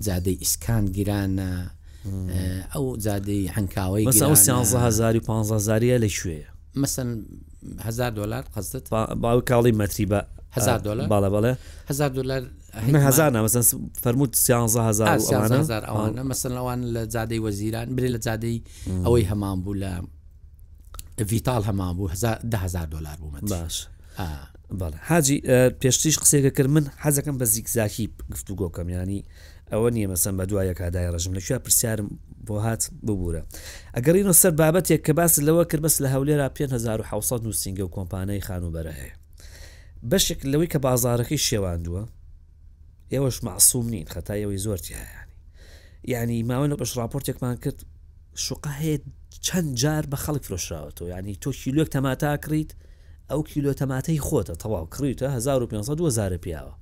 جادەی 0.06 0.36
ئیسکان 0.44 0.86
گرانە 0.98 1.52
ئەو 2.76 2.86
جادەی 3.06 3.48
هەنگاوی 3.56 4.04
هزاری 4.84 5.22
15زاریە 5.28 5.98
لە 6.04 6.10
شوێە 6.18 6.44
مەسەنهزار 6.82 8.12
دلار 8.20 8.44
قەزت 8.56 8.88
باو 9.22 9.40
کاڵی 9.50 9.74
مەتری 9.80 10.06
بە 10.12 10.20
هزار 10.58 10.80
دلار 10.88 11.08
باڵە 11.12 11.30
بەڵێ 11.34 11.52
هزار 11.90 12.10
دلار 12.18 12.42
هزار 13.10 13.30
نامەسەن 13.36 13.64
فەرمووت 14.04 14.34
هزار 14.36 15.82
ئەوانە 15.90 16.24
مەسن 16.30 16.52
ئەوان 16.58 16.80
لە 16.96 17.04
جادەی 17.16 17.40
وەزیران 17.48 17.88
برێ 17.96 18.10
لە 18.16 18.20
جادەی 18.26 18.58
ئەوەی 19.06 19.26
هەمان 19.32 19.58
بوو 19.64 19.76
لە 19.84 19.92
ڤیتال 21.32 21.62
هەمان 21.70 21.94
بوو 21.98 22.08
1000 22.14 22.86
دلار 22.96 23.18
بوو 23.22 23.32
باش 23.52 23.76
بەڵ 24.80 24.94
حاجی 25.10 25.38
پێشتیش 25.82 26.16
قسێکە 26.22 26.50
کرد 26.58 26.70
من 26.76 26.86
حەزەکەم 27.04 27.36
بە 27.42 27.46
زیگزاکی 27.54 28.06
گفتوگۆکەم 28.34 28.88
ینی 28.96 29.22
ئەوە 29.72 29.90
نییە 29.94 30.08
مەسم 30.12 30.34
بە 30.40 30.46
دوایە 30.50 30.74
کادای 30.80 31.12
ڕژم 31.14 31.34
لەکوێ 31.38 31.58
پرسیارم 31.66 32.08
بۆ 32.48 32.56
هات 32.66 32.82
ببوورە 33.06 33.42
ئەگەڕینەوە 33.96 34.36
سەر 34.42 34.52
بابەتێک 34.60 35.02
کە 35.08 35.14
باس 35.20 35.34
لەوە 35.48 35.64
کرد 35.70 35.82
بەس 35.86 35.96
لە 36.04 36.08
هەولێرا 36.14 36.48
5600 36.50 37.44
نووسنگگە 37.46 37.84
و 37.88 37.94
کۆمپانای 37.96 38.46
خانوبەرە 38.48 38.94
هەیە 39.00 39.16
بەشێک 40.12 40.40
لەوەی 40.52 40.70
کە 40.74 40.80
بازارەکەی 40.86 41.44
شێواندووە 41.48 42.04
ئێوەش 43.12 43.38
معسووم 43.44 43.86
نین 43.90 44.08
خەتایەوەی 44.14 44.62
زۆرتی 44.66 44.94
هەیەنی 45.00 45.28
یعنی 46.08 46.44
ماوەە 46.50 46.76
بەش 46.82 46.92
راپۆرتێکمان 47.00 47.56
کرد 47.64 47.80
شوقا 48.46 48.72
هەیە 48.82 48.98
چەند 49.46 49.70
جار 49.82 50.04
بە 50.12 50.18
خەڵک 50.24 50.44
فرۆشراوەەوە 50.48 51.08
ینی 51.18 51.36
تۆ 51.44 51.50
کیلوک 51.62 51.90
تەماتاکریت 51.96 52.72
ئەو 53.32 53.44
کیلۆ 53.44 53.74
تەماتەی 53.82 54.20
خۆتە 54.28 54.56
تەواو 54.62 54.86
کڕیتە 54.94 55.26
1500 55.38 55.96
2000 55.98 56.38
پیاوە 56.38 56.74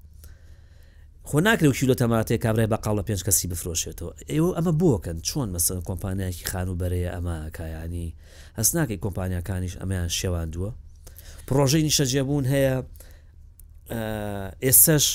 خۆ 1.27 1.39
ناکرێ 1.41 1.67
و 1.67 1.71
کیلۆ 1.79 1.95
تەماتەیە 2.01 2.41
کابرای 2.43 2.67
بەقال 2.67 2.95
لە 2.99 3.03
پێنج 3.07 3.21
کەسی 3.27 3.47
بفرۆشێتەوە 3.51 4.13
ئێوە 4.31 4.49
ئەمە 4.57 4.71
بۆکەن 4.81 5.17
چۆن 5.27 5.47
مەسن 5.53 5.79
کۆمپانیایکی 5.89 6.45
خان 6.51 6.67
و 6.69 6.75
بەرەیە 6.81 7.11
ئەمە 7.15 7.37
کایانی 7.57 8.15
هەست 8.57 8.75
ناکەی 8.75 8.97
کۆمپانیاکانیش 9.05 9.75
ئەمەیان 9.81 10.11
شێواندووە 10.19 10.71
پرۆژەی 11.47 11.83
نیشەجێبوون 11.89 12.45
هەیە 12.53 12.75
ئێسش 14.65 15.05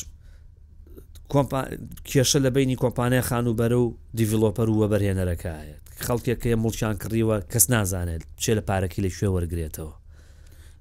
کێشە 2.09 2.39
لە 2.45 2.51
بینی 2.57 2.77
کۆمپانیا 2.85 3.21
خان 3.29 3.47
و 3.47 3.57
بەرە 3.61 3.73
و 3.85 3.89
دیڤلۆپەر 4.17 4.69
و 4.69 4.77
وەبەرهێنەرەکەایە 4.89 5.77
خەڵکێک 6.07 6.39
کە 6.43 6.49
مڵچان 6.63 6.95
کڕیوە 7.03 7.37
کەس 7.53 7.65
نازانێت 7.75 8.23
چێ 8.43 8.53
لە 8.59 8.63
پارەکی 8.69 9.03
لە 9.05 9.11
شوێ 9.19 9.29
وەرگێتەوە 9.35 9.95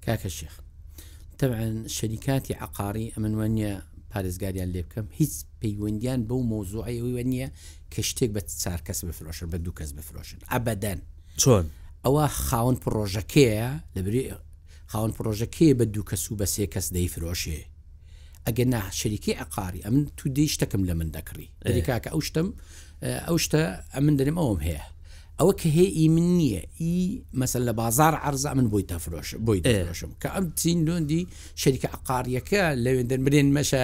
کاکە 0.08 0.30
شێخ 0.38 0.54
تەعاەن 1.40 1.76
شەریکاتی 1.98 2.54
عقاری 2.66 3.12
ئەمەوان 3.16 3.52
نیە 3.58 3.74
پارێزگاریان 4.12 4.70
لێ 4.76 4.82
بکەم 4.88 5.08
هیچ 5.20 5.34
پەیوەندیان 5.62 6.20
بەو 6.30 6.40
مۆزوعەوەی 6.52 7.26
نییە 7.32 7.50
کە 7.94 8.02
شتێک 8.10 8.30
بە 8.36 8.42
چار 8.64 8.80
کەس 8.88 9.00
بفرۆشن 9.10 9.48
بە 9.54 9.58
دوو 9.66 9.74
کەس 9.80 9.92
بفرۆشن 9.98 10.40
ئەبدەن 10.52 11.00
چۆن 11.42 11.66
ئەوە 12.06 12.26
خاون 12.48 12.76
پرۆژەکەیە 12.84 13.70
لەبری 13.96 14.24
خاون 14.92 15.12
پرۆژەکەی 15.18 15.72
بە 15.80 15.86
دوو 15.94 16.04
کەس 16.10 16.24
و 16.32 16.38
بە 16.40 16.46
سێ 16.54 16.66
کەس 16.74 16.88
دەی 16.96 17.08
فرۆشێ 17.14 17.62
ئەگەر 18.48 18.68
نا 18.74 18.82
شەریکی 19.00 19.34
ئەقاری 19.42 19.82
ئەمن 19.86 20.02
تو 20.18 20.26
دی 20.38 20.46
شتەکەم 20.54 20.82
لە 20.90 20.94
من 21.00 21.10
دەکڕی 21.16 21.48
دەریکاکە 21.68 22.10
ئەو 22.14 22.22
شتم 22.28 22.48
ئەو 23.28 23.38
شتە 23.46 23.62
ئە 23.94 24.00
من 24.08 24.16
دەرم 24.20 24.38
ئەوم 24.42 24.60
هەیە 24.68 24.84
ئەوە 25.42 25.54
کە 25.62 25.68
هەیە 25.78 26.10
من 26.16 26.28
نییە 26.40 26.62
ئی 26.82 27.24
مەسل 27.40 27.64
لە 27.70 27.74
بازار 27.82 28.14
عرزە 28.28 28.54
من 28.58 28.68
بۆی 28.74 28.86
تەفرۆش 28.92 29.30
بۆی 29.46 29.60
دەفرۆشم 29.66 30.10
کە 30.22 30.30
ئەم 30.36 30.46
چین 30.62 30.80
لۆندی 30.88 31.22
شەریکە 31.62 31.88
عقاریەکە 31.98 32.64
لەوێندەر 32.86 33.20
برێن 33.26 33.50
مەشە 33.58 33.84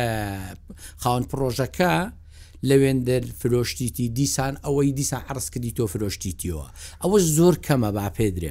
خاون 0.98 1.24
پرۆژەکە 1.32 1.94
لە 2.70 2.76
وێندەر 2.82 3.24
فرۆشتیتی 3.40 4.06
دیسان 4.18 4.54
ئەوەی 4.66 4.92
دیسان 5.00 5.22
عرس 5.30 5.48
کردی 5.54 5.72
تۆ 5.78 5.84
فرۆشتیتیەوە 5.94 6.66
ئەوە 7.04 7.18
زۆر 7.38 7.56
کەمە 7.66 7.90
با 7.96 8.12
پێدرێ 8.18 8.50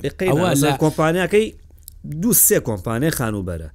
کۆمپانیەکەی 0.85 1.47
دو 2.23 2.31
سێ 2.47 2.59
کۆمپانیای 2.69 3.13
خانوبەرە 3.19 3.69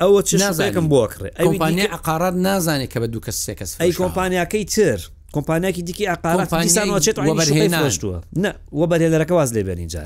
ئەوە 0.00 0.20
چ 0.28 0.30
نازانکەم 0.34 0.86
بۆکڕێ 0.92 1.28
ئەمپانیا 1.40 1.86
عقارات 1.96 2.34
نازانێت 2.48 2.90
کە 2.92 2.98
بە 3.02 3.06
دوو 3.12 3.20
کەس 3.26 3.38
سێ 3.46 3.54
کەس 3.60 3.70
ئەی 3.80 3.92
کۆمپانیەکەی 4.00 4.64
تر 4.74 5.00
کۆمپانیاکی 5.36 5.82
دیکی 5.88 6.04
ئاقاڵاتسانچێت 6.12 7.16
بەرهێناشتووە 7.40 8.18
نە 8.42 8.50
وە 8.80 8.84
بەرهێنەرەکە 8.92 9.34
واز 9.38 9.50
لێ 9.56 9.62
بەرینجا 9.68 10.02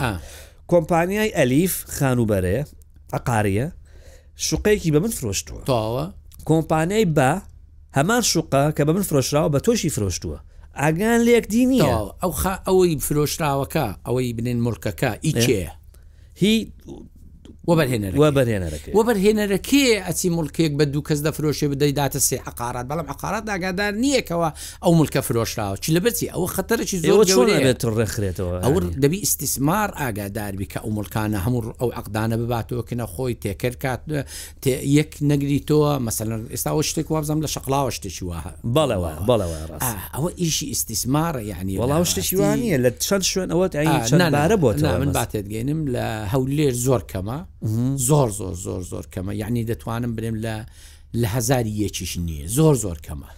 کۆمپانیای 0.73 1.31
ئەلیف 1.39 1.75
خانوبەرەیە 1.97 2.62
ئەقاریە 3.15 3.67
شوقەیەکی 4.47 4.91
بە 4.95 5.01
من 5.05 5.12
فرۆشتووە 5.19 5.62
تاوە 5.73 6.05
کۆمپانیای 6.51 7.07
بە 7.17 7.33
هەمان 7.99 8.23
شوقا 8.33 8.65
کە 8.77 8.83
بە 8.89 8.93
من 8.97 9.05
فرۆشراوە 9.09 9.49
بە 9.55 9.59
تۆشی 9.67 9.91
فرۆشتووە 9.97 10.39
ئاگان 10.83 11.21
لێک 11.29 11.45
دینی 11.55 11.81
ئەو 11.87 12.33
خا 12.41 12.55
ئەوەی 12.67 12.93
فرۆشراوەکە 13.07 13.87
ئەوەی 14.07 14.29
بنێن 14.39 14.59
مرکەکە 14.67 15.11
ئیچێ 15.27 15.62
هی 16.43 16.57
وەبەرهێنەرەکەی 17.70 19.88
ئەچی 20.09 20.29
ملکێک 20.37 20.72
بە 20.79 20.85
دوو 20.92 21.02
کەس 21.09 21.20
دەفرۆشێ 21.26 21.66
بدەیداتە 21.72 22.20
سێ 22.29 22.38
عقارات 22.48 22.87
بەڵام 22.90 23.07
عقارات 23.12 23.44
ئاگادار 23.50 23.92
نییەکەوە 24.02 24.50
ئەو 24.85 24.92
ملکە 25.00 25.20
فرۆشراوە 25.26 25.76
چی 25.83 25.90
لە 25.96 26.00
بچی 26.07 26.26
ئەو 26.35 26.44
خەرەی 26.46 27.02
زۆرێتەوە 27.26 28.64
ئەو 28.64 28.76
دەبی 29.05 29.20
استیسمار 29.26 29.90
ئاگاداربی 30.00 30.66
کە 30.72 30.79
ئەو 30.85 30.90
ملکانە 30.98 31.38
هەموو 31.46 31.62
ئەو 31.81 31.88
عقدانە 32.00 32.37
بباتەوەکنە 32.40 33.07
خۆی 33.14 33.35
تێکرد 33.42 33.76
کات 33.83 34.02
یەک 34.98 35.12
نەگری 35.31 35.61
تۆوە 35.68 35.92
مەسەن 36.07 36.31
ئێستا 36.55 36.70
شتێک 36.90 37.09
وابزانم 37.11 37.40
لە 37.46 37.50
شقلاوە 37.55 37.90
شتێکی 37.96 38.22
وها 38.24 38.52
بەڵەوە 38.76 39.12
بەڵەوە 39.29 39.59
ئەوە 40.14 40.31
ئیشی 40.40 40.66
استیسمارە 40.74 41.40
یعنی 41.52 41.72
وڵاو 41.83 42.05
شتێکی 42.11 42.35
وانە 42.40 42.76
لە 42.85 42.90
چەند 43.07 43.24
شوێن 43.33 43.48
ئەوەت 43.52 43.72
بارە 44.37 44.57
بۆ 44.62 44.70
من 45.02 45.11
باتێت 45.18 45.46
گەێنم 45.52 45.81
لە 45.94 46.05
هەولێر 46.33 46.72
زۆر 46.87 47.02
کەمە 47.12 47.38
زۆر 47.97 48.31
زۆر 48.31 48.53
زۆر 48.55 48.81
زۆر 48.83 49.07
کەمە 49.16 49.33
یعنی 49.35 49.66
دەتوانم 49.66 50.12
برێم 50.16 50.37
لە 50.45 50.66
لە 51.16 51.25
هزاری 51.27 51.71
یەکیش 51.88 52.16
نییە 52.16 52.47
زۆر 52.47 52.75
زۆر 52.75 52.99
کەمە 53.07 53.31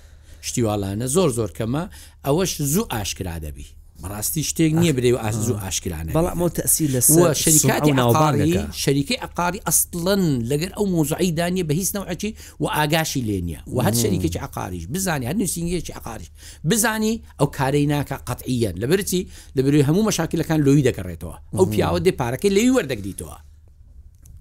شتیواڵانە 0.42 1.07
زۆر 1.07 1.31
زۆر 1.31 1.50
کەمە 1.59 1.83
ئەوەش 2.26 2.62
زوو 2.62 2.87
ئاشکرا 2.90 3.38
دەبی 3.38 3.66
بەڕاستی 4.02 4.42
شتێک 4.50 4.72
نییە 4.81 4.92
برێ 4.96 5.11
و 5.14 5.18
ئاز 5.22 5.35
زوو 5.46 5.59
ئاشکرانە 5.64 6.11
بەڵام 6.12 6.48
تەسی 6.57 6.87
لە 6.94 7.00
شریکاتی 7.44 7.92
ناوباری 7.92 8.52
شەریکی 8.83 9.14
عقاری 9.22 9.61
ئەستڵن 9.66 10.22
لەگەر 10.50 10.72
ئەو 10.78 10.87
مۆزعی 10.87 11.31
دانیە 11.38 11.64
بە 11.68 11.72
هیچ 11.81 11.88
نەوعکی 11.96 12.35
و 12.62 12.66
ئاگاشی 12.66 13.22
لێنە 13.28 13.61
و 13.74 13.83
هەر 13.87 13.94
شەریکێکی 14.02 14.37
عقاریش 14.38 14.87
بزانانی 14.87 15.26
هەر 15.31 15.35
نووسنگەکی 15.42 15.90
عقاریش 15.92 16.28
بزانی 16.70 17.22
ئەو 17.42 17.46
کارەی 17.59 17.87
ناکە 17.92 18.16
قەتعیەن 18.31 18.74
لە 18.83 18.87
برچی 18.90 19.20
لە 19.57 19.61
بروی 19.64 19.83
هەموو 19.88 20.02
مەشاکلەکان 20.11 20.59
لۆوی 20.66 20.83
دەگەڕێتەوە 20.88 21.37
ئەو 21.59 21.64
پیاوە 21.72 22.00
دێ 22.07 22.12
پارەکەی 22.20 22.50
لەوی 22.57 22.72
وەردەگریتەوە 22.76 23.37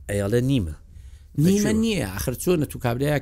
ئەیاڵە 0.10 0.40
نیمە 0.50 0.74
نیمە 1.46 1.72
نییە 1.84 2.08
آخر 2.18 2.34
چۆنە 2.44 2.66
تو 2.72 2.78
کابراەیە 2.86 3.20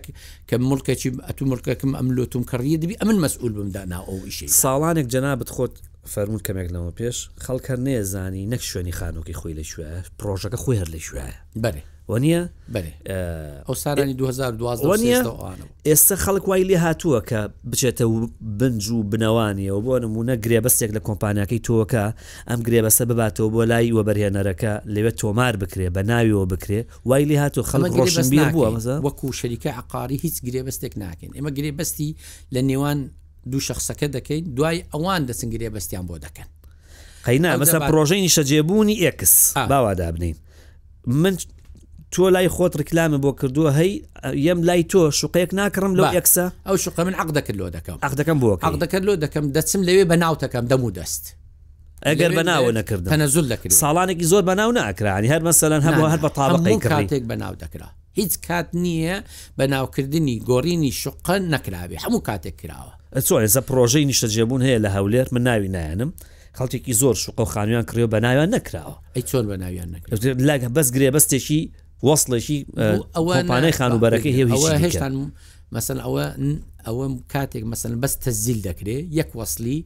کە 0.49 0.55
مڵکەی 0.69 0.97
ئەتو 1.27 1.43
مڵکەکەم 1.51 1.91
ئەم 1.97 2.07
لۆتم 2.17 2.43
کڕیە 2.51 2.77
دەبی 2.81 2.95
ئەمن 3.01 3.17
مەسئول 3.25 3.51
بمدانا 3.57 3.99
ئەو 4.07 4.17
ئیشی 4.27 4.47
ساڵانێک 4.63 5.07
جەنابەت 5.13 5.49
خۆت 5.55 5.73
فەرمون 6.13 6.39
کەمێک 6.45 6.69
لەمە 6.75 6.91
پێش 6.99 7.17
خەڵکە 7.45 7.75
نێزانی 7.85 8.43
نەک 8.53 8.61
شوێنی 8.69 8.93
خانۆکی 8.99 9.33
خۆی 9.39 9.55
لە 9.59 9.63
شوێ 9.71 9.91
پرۆژەکە 10.19 10.57
خۆی 10.63 10.77
هەر 10.81 10.89
لە 10.95 10.99
شوێ 11.07 11.27
بەێ 11.63 11.81
وەنیە 12.11 12.41
ئەوسارانی 13.67 14.13
2012 14.13 15.23
ئێستا 15.87 16.15
خەڵک 16.23 16.47
وای 16.47 16.63
لێ 16.69 16.77
هاتووە 16.85 17.19
کە 17.29 17.39
بچێتە 17.71 18.01
و 18.05 18.27
بنج 18.59 18.89
و 18.89 19.03
بنەوانیەوە 19.11 19.79
بۆ 19.85 19.93
نمونە 20.03 20.35
گرێبەستێک 20.45 20.91
لە 20.97 21.01
کۆمپانیەکەی 21.07 21.61
تۆکە 21.67 22.05
ئەم 22.49 22.59
گرێبەسە 22.67 23.03
بباتەوە 23.09 23.49
بۆ 23.53 23.61
لای 23.71 23.93
وەبەرهێنەرەکە 23.97 24.73
لەوێت 24.95 25.15
تۆمار 25.21 25.53
بکرێ 25.61 25.87
بە 25.95 26.01
ناویەوە 26.09 26.45
بکرێ 26.53 26.79
وای 27.05 27.25
لێ 27.29 27.37
هاتوو 27.43 27.63
خەڵک 27.71 27.91
ڕۆشن 27.99 28.25
بووە 28.51 28.67
وەکو 29.05 29.27
شەریکە 29.39 29.69
عقاری 29.81 30.17
هیچ 30.25 30.35
گرێبەستێک 30.45 30.93
ناکەین 31.03 31.31
ئێمە 31.35 31.51
گرێبەستی 31.57 32.09
لە 32.53 32.61
نێوان 32.69 32.99
دوو 33.51 33.59
شخصەکە 33.69 34.07
دەکەین 34.15 34.43
دوای 34.57 34.83
ئەوان 34.93 35.21
دەسنگرێ 35.29 35.69
بەستیان 35.75 36.05
بۆ 36.07 36.17
دەکەن 36.25 36.47
قینا 37.25 37.57
مەسە 37.57 37.79
پرۆژینی 37.89 38.29
شەجێبوونی 38.35 39.01
ئێکس 39.03 39.53
باوادا 39.69 40.11
بنین 40.11 40.35
من 41.05 41.35
تۆ 42.11 42.19
لای 42.29 42.49
خۆت 42.49 42.73
ڕکلامە 42.81 43.17
بۆ 43.23 43.31
کردووە 43.39 43.71
هەی 43.79 43.91
یەم 44.47 44.59
لای 44.67 44.83
تۆ 44.93 44.99
شوقەیەک 45.19 45.49
ناکڕم 45.53 45.93
لەو 45.97 46.13
یەکسە 46.19 46.45
ئەو 46.67 46.77
شوقە 46.85 46.99
من 46.99 47.13
عق 47.15 47.29
دەکرد 47.37 47.55
لۆ 47.59 47.69
دەکەم 47.77 47.97
عق 48.03 48.13
دەکەم 48.19 48.37
بۆ 48.41 48.53
عق 48.67 48.75
دەکرد 48.83 49.03
لۆ 49.07 49.15
دەکەم 49.25 49.45
دەچم 49.57 49.81
لەوێ 49.87 50.05
بە 50.11 50.15
ناوتەکەم 50.23 50.65
دەمو 50.71 50.91
دەست 50.99 51.25
ئەگەر 52.05 52.31
بەناوە 52.37 52.71
نەکردن 52.77 53.09
هەنەزول 53.13 53.45
دەکرد 53.53 53.71
ساڵانێکی 53.71 54.25
زۆر 54.31 54.43
بەناو 54.49 54.71
ناکرانی 54.79 55.29
هەر 55.33 55.41
مەسەلەن 55.49 55.81
هەموو 55.87 56.07
هەر 56.13 56.19
بە 56.25 56.29
تاڵقی 56.37 56.77
کاتێک 56.93 57.23
بەناو 57.31 57.55
دەکرا 57.63 57.89
هیچ 58.17 58.33
کات 58.47 58.67
نییە 58.83 59.15
بەناوکردنی 59.57 60.35
گۆڕینی 60.49 60.91
شوقە 61.03 61.35
نەکراوێ 61.53 61.97
هەموو 62.03 62.21
کاتێک 62.29 62.55
کراوە 62.61 62.93
چۆن 63.21 63.43
ێستا 63.47 63.61
پرۆژەی 63.67 64.11
نیشتە 64.11 64.27
جێبوون 64.35 64.61
هەیە 64.67 64.79
لە 64.85 64.89
هەولێر 64.95 65.27
من 65.31 65.43
ناوی 65.43 65.69
نایەنم 65.75 66.11
خەڵکێکی 66.57 66.93
زۆر 67.01 67.15
شوقە 67.23 67.43
خانویان 67.51 67.83
کڕێ 67.89 68.05
بە 68.13 68.19
ناویان 68.25 68.49
نەکراوە 68.59 68.95
ئەی 69.15 69.23
چۆن 69.29 69.45
بە 69.51 69.55
ناویان 69.63 69.89
لاگە 70.49 70.67
بەس 70.77 70.87
گرێ 70.95 71.09
بەستێکی 71.15 71.61
وەصلێکی 72.07 72.57
ئەوانەی 73.17 73.73
خانوبەرەکە 73.79 74.29
هێ 74.37 74.43
هێشتان 74.83 75.13
مەسن 75.75 75.97
ئەوە 76.05 76.23
ئەوە 76.87 77.05
کاتێک 77.33 77.63
مەسن 77.71 77.91
بەس 78.03 78.13
تەزیل 78.25 78.59
دەکرێ 78.67 78.97
یەک 79.19 79.29
وەصلی 79.39 79.79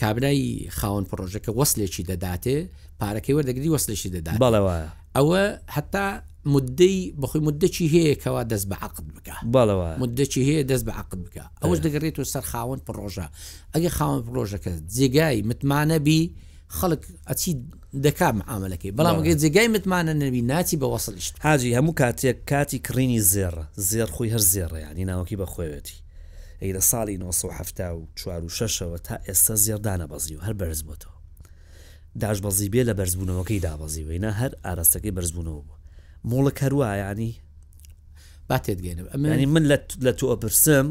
کابرای 0.00 0.46
خاون 0.78 1.04
پرۆژەکە 1.10 1.50
وەصلێکی 1.60 2.02
دەداتێ 2.10 2.58
پارەکەی 3.00 3.34
وەردەگری 3.36 3.68
وەصلێکی 3.74 4.10
دەدات 4.16 4.36
بەڵەوە 4.42 4.76
ئەوە 5.16 5.42
حتا 5.76 6.06
مدەی 6.52 7.14
بخۆی 7.22 7.42
مدەکی 7.48 7.82
هەیەکەوە 7.94 8.42
دەست 8.52 8.66
بە 8.70 8.76
عقد 8.86 9.04
بکە 9.16 9.36
بەڵەوە 9.54 9.88
مدەکی 10.02 10.42
هەیە 10.48 10.62
دەست 10.70 10.84
بە 10.88 10.92
عقد 11.00 11.18
بکە 11.24 11.44
ئەوش 11.62 11.78
دەگەڕێت 11.84 12.16
و 12.18 12.24
سەر 12.32 12.44
خاوەن 12.52 12.80
پرۆژە 12.86 13.26
ئەگە 13.74 13.90
خاوەن 13.98 14.22
پرۆژەکە 14.26 14.72
جێگای 14.96 15.42
متمانەبی 15.50 16.22
خەڵک 16.78 17.02
ئەچی 17.28 17.52
دەکا 18.06 18.28
معاملەکەی 18.40 18.92
بەڵام 18.98 19.16
گەی 19.26 19.36
جێگای 19.42 19.68
متمانە 19.74 20.14
نەبی 20.22 20.42
ناچی 20.52 20.76
بە 20.82 20.86
وەسڵیشت 20.94 21.34
حاجی 21.46 21.74
هەموو 21.78 21.92
کاتێک 22.00 22.38
کاتی 22.50 22.78
کڕینی 22.86 23.20
زێڕ 23.32 23.54
زێر 23.90 24.08
خۆی 24.14 24.30
هەر 24.34 24.42
زێڕیانی 24.52 25.04
ناوەکی 25.10 25.36
بەخۆوێتی 25.42 25.98
ئەی 26.62 26.70
لە 26.76 26.80
ساڵی 26.90 27.16
1970 27.22 27.80
و 27.92 28.06
46ەوە 28.20 28.98
تا 29.06 29.14
ئێستا 29.26 29.54
زێردانە 29.66 30.06
بەزی 30.12 30.34
و 30.36 30.40
هەر 30.46 30.54
بەرزبووتەوە 30.60 31.16
داش 32.22 32.38
بەزی 32.44 32.68
بێ 32.72 32.82
لە 32.88 32.94
بەرزبوونەوەکەی 32.98 33.62
دابەزیەوەینا 33.66 34.32
هەر 34.40 34.52
ئاراستەکەی 34.64 35.14
بەرزبوونەوە 35.16 35.75
مۆڵە 36.30 36.50
کەروە 36.60 36.90
ینی 37.02 37.32
با 38.50 38.56
تێتگەێنم 38.58 39.06
ئەمانی 39.14 39.46
من 39.54 39.64
لە 40.04 40.12
تۆ 40.18 40.26
ئەپرسم 40.32 40.86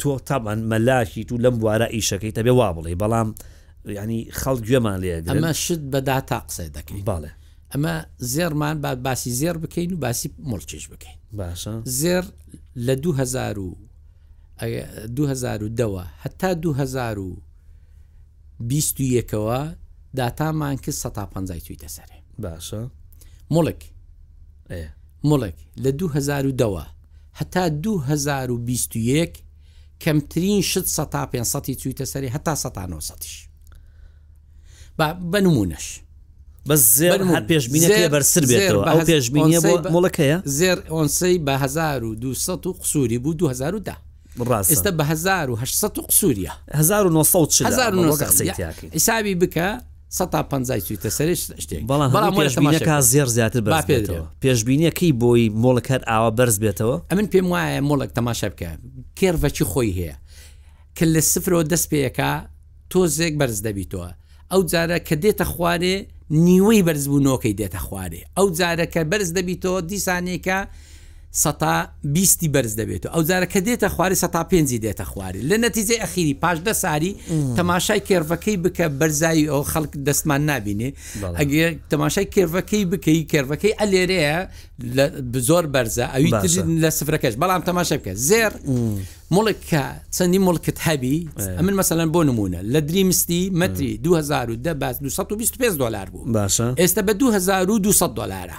تۆ 0.00 0.08
تاان 0.28 0.58
مەلاشیت 0.70 1.28
و 1.32 1.36
لەم 1.44 1.56
وارە 1.64 1.86
ئیشەکەی 1.94 2.32
تەبێ 2.38 2.52
وا 2.58 2.68
بڵێ 2.76 2.92
بەڵام 3.02 3.28
ینی 3.98 4.20
خەڵ 4.40 4.56
گوێمان 4.66 4.98
لێ 5.02 5.10
ئەمە 5.32 5.52
شت 5.64 5.82
بەدا 5.92 6.18
تا 6.30 6.38
قسە 6.46 6.64
دەکەین 6.76 7.02
باڵێ 7.10 7.30
ئەمە 7.72 7.94
زێرمان 8.32 8.76
بعد 8.84 8.98
باسی 9.02 9.30
زێر 9.40 9.56
بکەین 9.64 9.92
و 9.92 9.96
باسی 10.04 10.28
مڵچش 10.50 10.84
بکەین 10.92 11.18
باشە 11.40 11.72
زێر 12.00 12.24
لە 12.86 12.92
2010 13.04 13.04
هەتا 16.24 16.50
2021ەوە 19.18 19.62
داتامان 20.16 20.76
کرد 20.84 20.94
150 21.04 21.60
تویتە 21.60 21.88
سەرێ 21.96 22.18
باشە 22.42 22.80
مڵک 23.50 23.80
مڵێک 25.28 25.56
لە 25.84 25.88
2010 25.88 26.86
هەتا 27.38 27.64
2021 27.68 29.42
کەمترین 30.02 30.62
شت 30.70 30.86
سە 30.96 31.04
500 31.14 31.72
چویتە 31.80 32.04
سەری 32.12 32.30
هەتا 32.34 32.54
1970ش 32.54 33.48
بەنمونەش 35.32 35.86
بە 36.68 36.74
زێر 36.96 37.20
پێشبینەکە 37.50 38.08
بەرسر 38.12 38.42
بێتەوە 38.50 38.82
ئەو 38.90 39.00
پێشبینە 39.06 39.58
مڵەکەیە 39.94 40.38
زێر 40.58 40.78
ئۆنسی 40.92 41.36
بە 41.46 41.54
1200 41.62 42.66
و 42.66 42.72
قسووری 42.80 43.18
بوو 43.18 43.34
2010 43.34 43.96
ئێستا 44.70 44.90
بە 44.98 45.02
1970 45.02 46.00
قسوورە 46.10 46.52
1970 46.74 48.50
ئیسابی 48.94 49.34
بکە 49.40 49.68
50 50.12 50.78
سویتە 50.78 51.08
سەرش 51.18 51.42
شتێک 51.62 51.82
بەڵام 51.88 52.10
کا 52.86 53.00
زێر 53.00 53.26
زیاتر 53.36 53.60
بێتەوە 53.60 54.24
پێشببینیەکەی 54.44 55.12
بۆی 55.22 55.44
مۆڵک 55.62 55.86
هەر 55.92 56.02
ئاوە 56.10 56.30
بەرز 56.38 56.56
بێتەوە 56.64 56.96
ئەمن 57.10 57.26
پێم 57.32 57.46
وایە 57.52 57.80
مۆڵک 57.88 58.10
تەماشە 58.18 58.48
بکە 58.52 58.70
کێڤەچی 59.18 59.64
خۆی 59.72 59.92
هەیە 59.98 60.16
کە 60.96 61.04
لە 61.14 61.20
سفرەوە 61.32 61.64
دەست 61.72 61.86
پێەکە 61.92 62.30
تۆزێک 62.90 63.34
بەرز 63.40 63.58
دەبیتەوە 63.66 64.08
ئەو 64.52 64.60
جارە 64.72 64.98
کە 65.08 65.14
دێتە 65.24 65.44
خوارێ 65.52 65.96
نیوەی 66.44 66.82
بەرزبوونەوەکەی 66.86 67.54
دێتە 67.60 67.80
خوارێ 67.86 68.22
ئەو 68.36 68.46
جارە 68.58 68.86
کە 68.94 69.00
بەرز 69.10 69.28
دەبیتەوە 69.38 69.80
دیسانێکە 69.90 70.58
سەتا 71.40 71.88
بیستی 72.14 72.48
بەرز 72.54 72.74
دەبێت 72.80 73.04
و 73.06 73.08
ئەو 73.14 73.22
جارەکە 73.28 73.56
دێتە 73.66 73.84
خواری 73.94 74.14
سەتا 74.22 74.42
پێنجی 74.52 74.80
دێتە 74.84 75.00
خواری 75.10 75.40
لە 75.50 75.56
نەتیجێ 75.64 75.96
ئەخیری 76.02 76.34
پاشدە 76.44 76.72
ساری 76.82 77.16
تەماشای 77.56 78.00
کێڤەکەی 78.08 78.56
بکە 78.64 78.86
بەرزایی 79.00 79.46
ئەو 79.52 79.62
خەڵک 79.72 79.92
دەستمان 80.06 80.42
نبینێ 80.50 80.90
ئەگەر 81.40 81.70
تەماشای 81.92 82.26
کێڤەکەی 82.34 82.84
بکەی 82.92 83.18
کێڤەکەی 83.32 83.72
ئەلێرەیە 83.80 84.36
زۆر 85.48 85.64
بەرزە 85.74 86.06
ئەوی 86.14 86.30
لە 86.84 86.90
سفرەکەش 86.98 87.34
بەڵام 87.42 87.62
تەماشا 87.68 87.96
بکە 88.00 88.12
زێر 88.28 88.52
مڵکە 89.34 89.84
چەندی 90.16 90.38
مڵکت 90.48 90.78
هەبی 90.86 91.16
من 91.58 91.64
مەمثلەن 91.76 92.08
بۆ 92.14 92.20
نمونە 92.28 92.60
لە 92.74 92.80
دریمستی 92.88 93.42
متری 93.60 93.96
2010 93.98 94.74
225 94.74 95.76
دلار 95.78 96.08
بوو 96.10 96.24
باشە 96.34 96.80
ئێستا 96.80 97.02
بە 97.08 97.12
2200 97.14 98.14
دلارە 98.16 98.58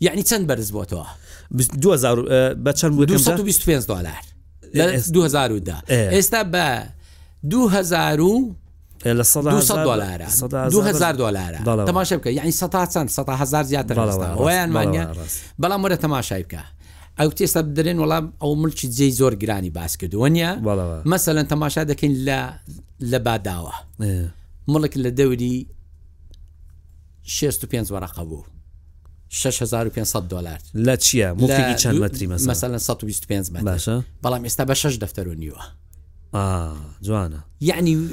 یعنی 0.00 0.22
چەند 0.28 0.44
بەرز 0.48 0.70
بۆتەوە 0.76 1.06
بە 1.52 2.72
چەند 2.72 3.40
25 3.42 3.84
دلار 3.86 4.18
2010 5.12 5.74
ئێستا 6.12 6.40
بە 6.44 6.86
2000 7.44 8.16
دلار 11.16 11.58
دلار 11.64 11.86
تەماشا 11.86 12.16
بکە 12.16 12.26
یعنی 12.26 12.52
چەند 12.52 12.74
هزار 13.28 13.62
زیاتر 13.62 13.94
ویانمانە 14.46 15.16
بەڵام 15.62 15.80
وەرە 15.84 15.96
تەماشای 16.04 16.44
بکە 16.44 16.62
ئەو 17.18 17.30
تێستا 17.30 17.62
بدرێن 17.68 17.98
وەڵام 18.02 18.24
ئەو 18.42 18.52
ملکی 18.62 18.86
جێی 18.96 19.10
زۆر 19.20 19.34
گرانی 19.42 19.70
باس 19.70 19.92
کردووەنیە 20.00 20.50
مەسەەن 21.12 21.46
تەماشا 21.52 21.82
دەکەین 21.90 22.12
لە 22.26 22.40
لە 23.12 23.18
باداوە 23.26 23.74
مڵک 24.72 24.92
لە 25.04 25.10
دەوری 25.18 25.54
65 27.22 27.92
وەرەقە 27.92 28.20
بوو 28.28 28.44
6500 29.34 30.22
دلار 30.28 30.58
لە 30.76 30.96
چییە 30.96 31.34
مڵکی 31.38 31.74
چەند 31.74 31.98
متری 31.98 32.26
مەمثللا 32.28 32.76
125 32.78 33.50
باشە 33.50 34.02
بەڵام 34.22 34.44
ئێستا 34.44 34.64
بە 34.66 34.72
شش 34.74 34.94
دەفتەر 34.98 35.26
و 35.28 35.34
نیوە 35.34 35.60
جوانە 37.02 37.42
یعنی 37.60 38.08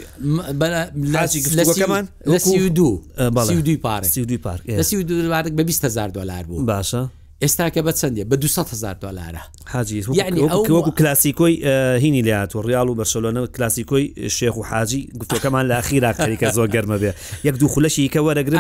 لەمان 1.56 2.52
دوو 2.76 3.02
پارک 3.82 4.20
دوی 4.20 4.38
پارک 4.38 4.80
لە 4.82 4.82
سی 4.82 5.04
دووارێک 5.04 5.54
بە 5.60 5.64
200هزار 5.72 6.12
دلار 6.12 6.44
بوو 6.44 6.66
باشە 6.82 7.10
ئێستا 7.46 7.66
کە 7.76 7.82
بە 7.88 7.92
چندێ 8.02 8.24
بە 8.32 8.36
200هزار 8.42 8.96
دلارە 9.06 9.42
حاجی 9.74 10.04
وەکو 10.04 10.92
کلاسیکۆی 11.00 11.54
هینی 12.04 12.22
لات 12.28 12.52
و 12.56 12.62
ریال 12.68 12.88
و 12.89 12.96
بەرشلۆنە 13.02 13.39
کلاسیکۆی 13.56 14.06
شێخ 14.38 14.56
و 14.58 14.64
حاجی 14.72 15.02
گفتەکەمان 15.22 15.64
لە 15.72 15.76
اخیرا 15.82 16.12
خەریکە 16.18 16.48
زۆر 16.58 16.68
گەرمە 16.76 16.98
بێ 17.04 17.12
یەک 17.48 17.56
دوو 17.60 17.70
خولەشی 17.74 18.08
کە 18.14 18.20
وەرەگرن 18.26 18.60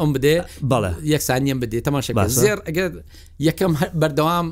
ئەم 0.00 0.10
بدێ 0.14 0.34
بەڵە 0.70 0.90
یەک 1.14 1.22
سانیم 1.28 1.58
بدێت 1.62 1.82
تەماشە 1.88 2.10
زێر 2.42 2.58
ئەگەر 2.68 2.90
یەکەم 3.48 3.72
بەردەوام 4.00 4.46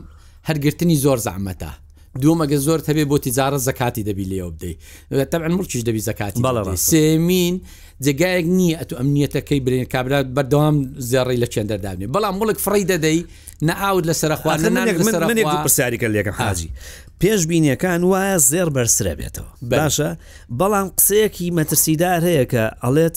هەرگرتنی 0.49 0.97
زۆر 1.05 1.19
زەحمەتە 1.27 1.71
دووەمەگە 2.23 2.57
زۆر 2.67 2.81
هەبێ 2.89 3.05
بۆ 3.11 3.17
تیزارە 3.25 3.59
زکاتی 3.69 4.03
دەبی 4.09 4.27
لێو 4.31 4.51
بدەیت 4.55 5.33
تەعاان 5.33 5.53
مرچش 5.59 5.81
دەبی 5.89 6.01
زکاتی 6.11 6.41
بەڵ 6.45 6.67
سێمین 6.93 7.55
جگایەک 8.07 8.47
نییە 8.59 8.77
ئەتو 8.81 8.95
ئەمنیەتەکەی 9.01 9.61
برێن 9.65 9.87
کابرا 9.95 10.21
بەردەوام 10.37 10.77
زێڕی 11.11 11.39
لە 11.43 11.47
چێن 11.53 11.67
دەردابنی 11.71 12.07
بەڵام 12.15 12.35
مڵک 12.41 12.59
فڕی 12.65 12.85
دەدەی 12.93 13.19
نەعاود 13.69 14.05
لە 14.11 14.15
سەرخواردن 14.21 14.75
پرسیارێکە 15.67 16.09
لێکە 16.15 16.33
حاجی 16.39 16.71
پێش 17.23 17.41
بینیەکان 17.51 18.01
وایە 18.11 18.39
زێر 18.51 18.69
بەرسرە 18.77 19.15
بێتەوە 19.21 19.49
باشە 19.71 20.11
بەڵام 20.61 20.89
قسەیەکی 20.99 21.47
مەترسیدار 21.59 22.21
هەیە 22.29 22.45
کە 22.53 22.65
ئەڵێت 22.85 23.17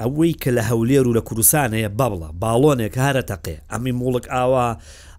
ئەوەی 0.00 0.32
کە 0.44 0.50
لە 0.56 0.62
هەولێر 0.70 1.04
و 1.08 1.14
لە 1.18 1.22
کوردستانەیە 1.28 1.88
بەڵە 1.98 2.28
باڵۆنێک 2.42 2.94
هەرە 3.04 3.22
تەقێ 3.30 3.56
ئەمی 3.72 3.92
مڵک 4.00 4.24
ئاوا 4.32 4.68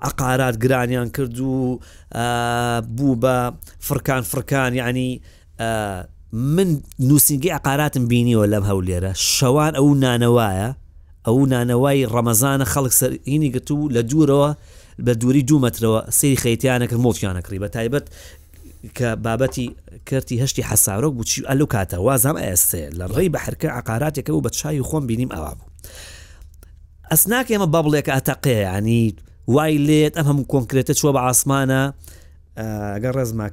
ئەقارات 0.06 0.56
گرانیان 0.64 1.10
کرد 1.10 1.40
و 1.40 1.54
بوو 2.96 3.16
بە 3.22 3.36
فرکان 3.80 4.22
فرکان 4.22 4.76
یعنی 4.76 5.22
من 6.34 6.68
نووسنگی 7.00 7.50
ئەقاراتم 7.56 8.06
بینیوە 8.12 8.46
لەم 8.54 8.64
هەولێرە 8.70 9.12
شەوان 9.38 9.74
ئەو 9.80 9.88
نانەوایە 10.04 10.70
ئەو 11.28 11.38
نانەوای 11.54 12.06
ڕەمەزانە 12.14 12.66
خەڵک 12.74 12.94
سەرینی 13.02 13.50
گرت 13.56 13.70
و 13.72 13.90
لە 13.96 14.02
دوورەوە 14.10 14.50
بە 15.06 15.12
دووری 15.22 15.44
دوو 15.50 15.60
مترەوە 15.66 16.00
سری 16.18 16.38
خەیتیانەکە 16.44 16.96
مڵکیانەکری 17.04 17.60
بە 17.64 17.68
تایبەت 17.76 18.06
کە 18.96 19.16
بابەتی 19.26 19.76
کردی 20.06 20.44
هەشتی 20.46 20.64
حسارۆک 20.72 21.14
بچی 21.20 21.42
ئەلو 21.44 21.66
کاتە 21.74 21.94
وازام 21.94 22.38
ئەسێ 22.40 22.84
لە 23.00 23.06
ڕێی 23.16 23.30
بە 23.34 23.40
حرکە 23.40 23.68
عقاراتێکەکە 23.80 24.30
و 24.34 24.42
بە 24.42 24.50
چاوی 24.50 24.82
خۆم 24.84 25.06
بینیم 25.08 25.30
ئەوا 25.32 25.54
بوو 25.58 25.68
ئەسناک 27.12 27.48
ئێمە 27.52 27.68
بابڵێک 27.74 28.08
ئاتەقەیەنی 28.16 29.04
وای 29.48 29.78
لێت 29.88 30.14
ئەم 30.18 30.26
هەموو 30.30 30.48
کۆنکرێتە 30.54 30.94
چوە 31.00 31.10
بە 31.16 31.22
ئاسمانە 31.28 31.84
ئەگەر 32.96 33.14
ڕێزما 33.18 33.48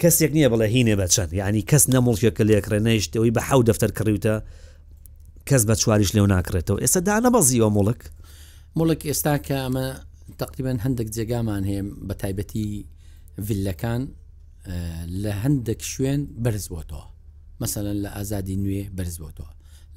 کەسێک 0.00 0.30
نییە 0.36 0.48
بڵێ 0.52 0.66
هینێ 0.74 0.94
بەچەند 1.00 1.30
ینی 1.40 1.62
کەس 1.70 1.84
نەمڵکێکە 1.94 2.42
لێکڕێنەیشتەوەی 2.48 3.32
بە 3.36 3.40
حو 3.48 3.60
دەفتەر 3.68 3.90
کڕیوتە 3.98 4.36
کەس 5.48 5.62
بە 5.68 5.74
چواریش 5.80 6.10
لێو 6.16 6.26
ناکرێتەوە 6.34 6.78
ئێستا 6.82 7.00
دا 7.08 7.16
نەبەزیەوە 7.24 7.70
مڵک 7.76 8.00
مڵک 8.78 9.00
ئێستا 9.10 9.34
کە 9.46 9.56
ئەمە 9.64 9.84
تقریبان 10.42 10.78
هەندێک 10.84 11.08
جێگامان 11.16 11.62
هەیە 11.70 11.82
بە 12.08 12.14
تایبەتی 12.22 12.66
ڤلەکان 13.48 14.02
لە 15.22 15.32
هەندێک 15.44 15.80
شوێن 15.92 16.20
بەرز 16.44 16.66
بۆتەوە 16.72 17.06
مثلەن 17.62 17.96
لە 18.04 18.10
ئازادی 18.16 18.56
نوێ 18.62 18.82
بەرز 19.00 19.16
بۆتەوە 19.22 19.50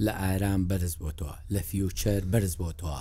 لە 0.05 0.11
ئارام 0.21 0.61
بەرز 0.69 0.93
بۆتەوە 1.01 1.35
لە 1.53 1.59
فیوچەر 1.69 2.21
بەرز 2.33 2.53
بۆتەوە 2.61 2.99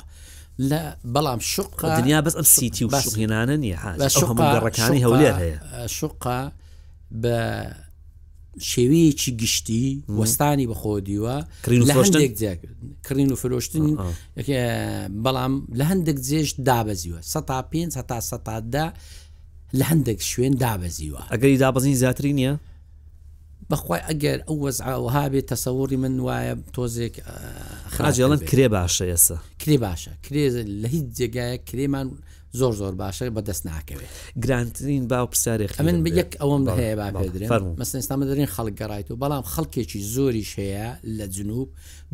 لە 0.70 0.82
بەڵام 1.14 1.40
شق 1.52 1.70
دنیا 2.00 2.18
بەس 2.26 2.34
ئەم 2.36 2.42
سیتی 2.56 2.84
و 2.84 2.88
بەشغینانە 2.94 3.56
نیەڕەکانی 3.64 5.02
هەولێر 5.06 5.34
هەیە 5.42 5.56
شقا 5.96 6.40
بە 7.22 7.36
شێوەیەکی 8.70 9.30
گشتی 9.40 10.04
وەستانی 10.18 10.66
بەخۆدیوە 10.72 11.36
کڕین 13.06 13.30
و 13.32 13.36
فرۆشتن 13.42 13.86
بەڵام 15.24 15.52
لە 15.78 15.84
هەندێک 15.90 16.18
جێش 16.28 16.50
دابەزیوە 16.68 17.20
سە 17.32 17.40
تا 17.48 17.62
5 17.62 17.94
تا 18.08 18.20
سەدا 18.20 18.86
لە 19.78 19.82
هەندێک 19.90 20.18
شوێن 20.30 20.54
دابەزیوە 20.62 21.22
ئەگەری 21.32 21.58
دابزین 21.62 21.94
زیاتری 22.00 22.32
نییە 22.38 22.54
بەخوای 23.70 24.00
ئەگەر 24.08 24.40
ئەو 24.48 24.56
وەزعاوها 24.64 25.24
بێت 25.32 25.48
تەسەوری 25.54 25.92
من 26.02 26.14
وایە 26.26 26.54
تۆزێک 26.76 27.14
خراجڵن 27.94 28.40
کرێ 28.50 28.68
باشە 28.76 29.04
ئێسا 29.12 29.38
کرێ 29.62 29.76
باشە 29.86 30.12
کرێ 30.24 30.44
لە 30.82 30.88
هیچ 30.94 31.06
جێگایە 31.18 31.58
کرێمان 31.68 32.08
زۆر 32.60 32.72
زۆر 32.80 32.94
باشە 33.02 33.22
بەدەست 33.36 33.62
ناکەوێت 33.68 34.10
گرانترین 34.44 35.04
باو 35.10 35.26
پرسیارێک 35.32 35.80
من 35.80 35.96
یەک 36.20 36.32
ئەوم 36.40 36.62
هەیە 36.78 36.94
بادرێن 37.16 37.48
مەسنستامە 37.80 38.24
دەرین 38.28 38.48
خەڵک 38.54 38.74
گەڕایت 38.80 39.08
و 39.10 39.16
بەڵام 39.22 39.44
خەڵکێکی 39.54 40.00
زۆریش 40.14 40.50
هەیە 40.60 40.88
لە 41.18 41.26
جنوب 41.36 41.68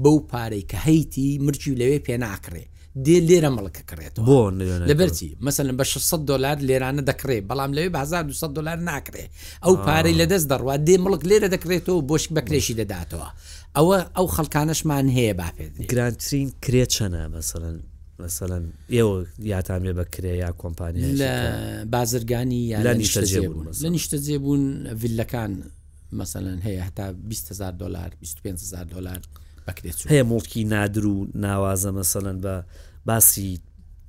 بەو 0.05 0.17
پارەی 0.31 0.65
کە 0.71 0.79
هەیتی 0.89 1.29
مرجی 1.47 1.79
لەوێ 1.81 1.99
پێ 2.07 2.17
ناکرێ 2.27 2.65
دێ 3.05 3.19
لێرە 3.29 3.49
مڵکە 3.57 3.83
کڕێتەوە 3.91 4.25
بۆ 4.29 4.39
لەبەرچی 4.91 5.29
مثللا 5.47 5.73
بە 5.79 5.85
600 5.87 6.25
دلار 6.31 6.57
لێرانە 6.69 7.03
دەکرێت 7.11 7.45
بەڵام 7.49 7.71
لەوێ 7.77 7.89
بە 7.95 8.01
1200 8.05 8.53
دلار 8.57 8.79
ناکرێ 8.89 9.27
ئەو 9.65 9.75
پارەی 9.85 10.15
لەدەست 10.21 10.47
دەڕوا 10.51 10.77
دێ 10.87 10.97
مڵک 11.05 11.23
لێرە 11.29 11.49
دەکرێتەوە 11.55 12.01
بۆشک 12.11 12.31
بەکرێشی 12.37 12.75
دەداتەوە 12.81 13.29
ئەوە 13.77 13.99
ئەو 14.17 14.27
خەڵکانشمان 14.35 15.07
هەیە 15.17 15.35
باپێت 15.41 15.73
گرانترین 15.91 16.47
کرێچەنە 16.65 17.21
مەسەن 17.35 17.77
مثلەن 18.25 18.65
ئێوە 18.95 19.17
یاتامێ 19.55 19.93
بەکرێ 20.01 20.33
یا 20.45 20.51
کۆمپانی 20.63 21.17
لە 21.21 21.33
بازرگانی 21.95 22.61
یا 22.73 22.79
لە 22.85 23.87
نیشتە 23.97 24.19
جێبوون 24.27 24.65
ڤلەکان 25.03 25.53
مثلەن 26.21 26.59
هەیە 26.67 26.81
هەتا 26.89 27.07
200هزار 27.31 27.73
دلار 27.83 28.11
25 28.21 28.63
هزار 28.65 28.85
دلار 28.85 29.21
بکرێت 29.69 29.97
هەیە 30.11 30.25
مڵکی 30.33 30.59
نادر 30.65 31.07
و 31.07 31.27
ناوازە 31.45 31.91
مەسەن 31.99 32.37
بە 32.45 32.55
باسی 33.07 33.61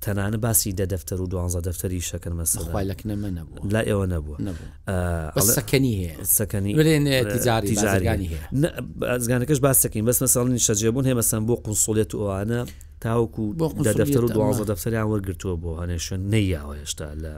تەنانە 0.06 0.38
باسی 0.38 0.72
دە 0.72 0.86
دەفتەر 0.94 1.22
و 1.22 1.28
دوانزە 1.32 1.62
دەفتەری 1.68 2.02
شەکەن 2.10 2.34
مەسەخوای 2.46 2.86
لەکنە 2.92 3.06
من 3.16 3.34
نبوو 3.38 3.68
لا 3.74 3.82
ئێوە 3.84 4.06
نەبوو 4.14 4.36
سەکەنی 5.58 5.96
سەکەنیجاری 6.40 8.38
ئەزگانەکەش 9.14 9.60
باسەکەین 9.68 10.06
بەس 10.10 10.18
مەساڵنی 10.24 10.62
شەجێبوون 10.68 11.06
هێمەسم 11.10 11.42
بۆ 11.48 11.56
قونسڵێت 11.66 12.12
و 12.16 12.18
ئەوانە 12.24 12.62
تاوکو 13.02 13.44
بۆ 13.60 13.68
دەفتەر 13.88 14.24
و 14.26 14.30
دوازە 14.36 14.66
دەفتەریان 14.72 15.08
وەرگرتووە 15.12 15.56
بۆ 15.64 15.72
هەنێشن 15.82 16.20
نەیاوە 16.34 16.74
هێشتا 16.80 17.08
لە 17.24 17.34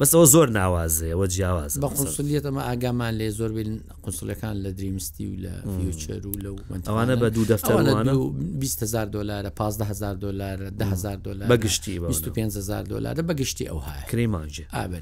بەس 0.00 0.12
ئەو 0.18 0.24
زۆر 0.34 0.48
ناوازەیەەوە 0.58 1.26
جیاواز 1.32 1.72
بە 1.82 1.88
قسلیەتەمە 1.98 2.62
ئاگامان 2.68 3.12
لێ 3.18 3.28
زۆر 3.38 3.50
بین 3.56 3.70
قسلەکان 4.04 4.54
لە 4.64 4.68
دریمستی 4.78 5.26
و 5.30 5.34
لە 5.44 5.54
فیوچەر 5.74 6.22
و 6.30 6.34
لە 6.44 6.50
ئەوانە 6.88 7.14
بە 7.22 7.28
دوو 7.34 7.44
دەفتەرانە 7.50 8.12
200هزار 8.62 9.06
دلارە 9.16 9.50
15هزار 9.60 10.16
دلار 10.26 10.58
10هزار 10.80 11.16
دلار 11.28 11.48
بەگشتی 11.52 11.94
25هزار 12.12 12.84
دلارە 12.92 13.20
بەگشتی 13.28 13.64
ئەوها 13.70 13.94
کرێمانجێ 14.10 14.64
ئابێ 14.76 14.98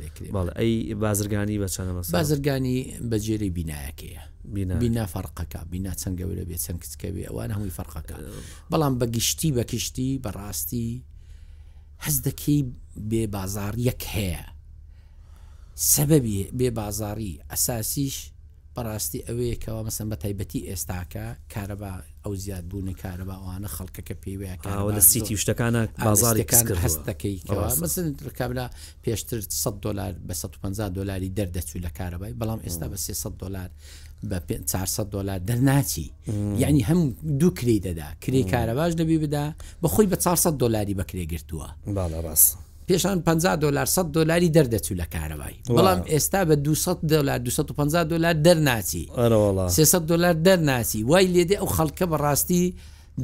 ئەی 0.61 0.95
بازرگانی 1.05 1.59
بە 1.65 1.69
چەند 1.75 2.15
بازرگانی 2.19 2.79
بەجێری 3.11 3.51
بینایەکەیە 3.59 4.23
بینا 4.83 5.05
فەرقەکە 5.15 5.61
بینا 5.73 5.93
چەند 6.01 6.15
گەورە 6.21 6.45
بێت 6.49 6.61
چەند 6.67 6.79
کچکەوێ 6.83 7.23
ئەوان 7.29 7.51
هەمووی 7.55 7.75
فەرقەکە 7.79 8.17
بەڵام 8.73 8.95
بە 9.01 9.07
گشتی 9.17 9.51
بە 9.57 9.65
کشتی 9.73 10.11
بەڕاستی 10.25 10.91
حەز 12.05 12.17
دەکەی 12.27 12.61
بێ 13.11 13.25
بازار 13.37 13.73
یەک 13.89 14.03
هەیە 14.17 14.56
سەبەبی 15.85 16.39
بێ 16.59 16.71
بازاری 16.81 17.33
ئەساسیش 17.53 18.17
بەڕاستی 18.77 19.21
ئەوەیە 19.29 19.57
کەەوە 19.63 19.83
مەسم 19.87 20.09
بە 20.13 20.17
تایبەتی 20.25 20.61
ئێستاکە 20.69 21.27
کارەبا 21.55 21.93
ئەو 22.25 22.35
زیاد 22.45 22.65
بوون 22.71 22.89
کارەباوانە 23.03 23.69
خەڵکەکە 23.77 24.15
پێوەیە 24.23 24.55
لە 24.97 25.01
سیتی 25.11 25.37
شتەکانە 25.43 25.83
بازارێکەکان 26.07 26.67
هەستەکەی 26.85 27.37
مەسن 27.83 28.07
کابرا 28.39 28.67
پێشتر 29.05 29.41
100 29.49 29.81
دلار 29.85 30.13
بە 30.29 30.33
150 30.35 30.89
دلاری 30.97 31.33
دەردەچوو 31.39 31.81
لە 31.85 31.91
کارەبای 31.99 32.35
بەڵام 32.41 32.61
ئێستا 32.65 32.87
بە 32.93 32.97
300 32.97 33.31
دلار 33.41 33.71
بە 34.31 34.35
400 34.67 35.11
دلار 35.13 35.39
دەرناچی 35.49 36.11
یعنی 36.59 36.85
هەم 36.85 37.27
دوو 37.41 37.51
کری 37.51 37.81
دەدا 37.81 38.07
کری 38.21 38.45
کارەباش 38.51 38.93
دەبی 38.99 39.19
بدا 39.25 39.55
بەخۆی 39.85 40.07
بە 40.11 40.17
400 40.17 40.59
دلاری 40.61 40.95
بەکرێ 40.95 41.27
گرتووە 41.33 41.69
باڵ 41.97 42.13
ڕاست 42.25 42.66
پێشان 42.91 43.21
50 43.25 43.57
دلار 43.57 43.85
100 43.87 44.13
دلاری 44.13 44.51
دەردەچوو 44.57 44.97
لە 45.01 45.07
کارەوای 45.15 45.55
بەڵام 45.77 46.01
ئێستا 46.11 46.45
بە 46.49 46.57
200 46.57 47.07
دلار 47.13 47.39
250 47.39 48.05
دلار 48.05 48.35
دەرناچی 48.45 49.09
300 49.69 50.07
دلار 50.11 50.35
دەرناچی 50.47 51.03
وای 51.11 51.27
لێدێ 51.35 51.57
ئەو 51.61 51.69
خەڵکە 51.77 52.07
بەڕاستی 52.13 52.75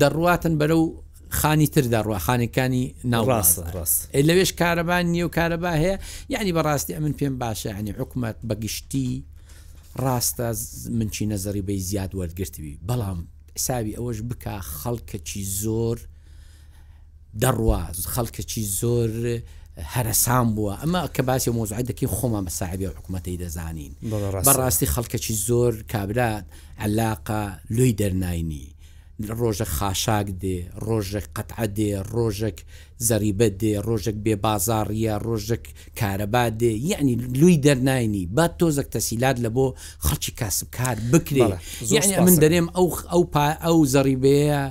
دەڕاتن 0.01 0.55
بەرەو 0.61 0.85
خانی 1.31 1.67
تردا 1.75 2.01
ڕواخانەکانی 2.07 2.95
ناوڕاست 3.05 3.59
لەوێش 4.29 4.53
کارەبان 4.61 5.05
نیە 5.15 5.25
و 5.27 5.31
کارەبا 5.37 5.73
هەیە 5.83 5.97
یعنی 6.29 6.53
بەڕاستی 6.57 6.93
ئەمن 6.97 7.13
پێم 7.19 7.35
باشە 7.39 7.73
هەنی 7.79 7.93
حکوومەت 8.01 8.37
بەگشتی 8.49 9.25
ڕاستە 10.03 10.49
منچی 10.99 11.27
نەزەری 11.33 11.63
بەی 11.69 11.79
زیاد 11.89 12.11
وەرگرتوی 12.15 12.79
بەڵام 12.89 13.19
ساوی 13.67 13.95
ئەوەش 13.99 14.19
بک 14.29 14.45
خەڵکەچی 14.83 15.41
زۆر 15.63 15.99
دەڕواز 17.41 17.99
خەڵکەکی 18.15 18.65
زۆر 18.81 19.13
هەرەسان 19.95 20.47
بووە 20.55 20.75
ئەمە 20.83 21.01
کە 21.15 21.23
باسی 21.29 21.51
مۆزعی 21.57 21.87
دەکەین 21.91 22.11
خۆمان 22.17 22.43
مەساعبی 22.49 22.85
حکوومەتی 22.99 23.41
دەزانین 23.43 23.93
بەڕاستی 24.47 24.87
خەڵکەکی 24.95 25.35
زۆر 25.49 25.73
کابرات 25.93 26.45
علاقا 26.87 27.43
لۆی 27.77 27.93
دەرناینی 28.01 28.67
ڕۆژە 29.41 29.67
خاشاک 29.77 30.27
دێ 30.43 30.59
ڕۆژێک 30.87 31.27
قەتع 31.37 31.65
دێ 31.77 31.91
ڕۆژێک 32.15 32.59
زەریبە 33.09 33.49
دێ 33.61 33.73
ڕۆژێک 33.89 34.17
بێ 34.25 34.35
بازاڕە 34.45 35.15
ڕۆژێک 35.27 35.65
کارەبا 36.01 36.45
دێ 36.61 36.73
یعنی 36.93 37.15
لوی 37.41 37.57
دەرناینی 37.67 38.25
با 38.37 38.47
تۆزەک 38.61 38.89
تەسیلات 38.97 39.37
لە 39.45 39.49
بۆ 39.57 39.67
خەڵکی 40.07 40.33
کاسبکار 40.41 40.97
بکرێ 41.13 41.49
یعنی 41.95 42.13
من 42.27 42.35
دەرێم 42.43 42.67
ئەو 42.77 42.89
ئەو 43.13 43.25
ئەو 43.65 43.79
زەریبەیە 43.95 44.65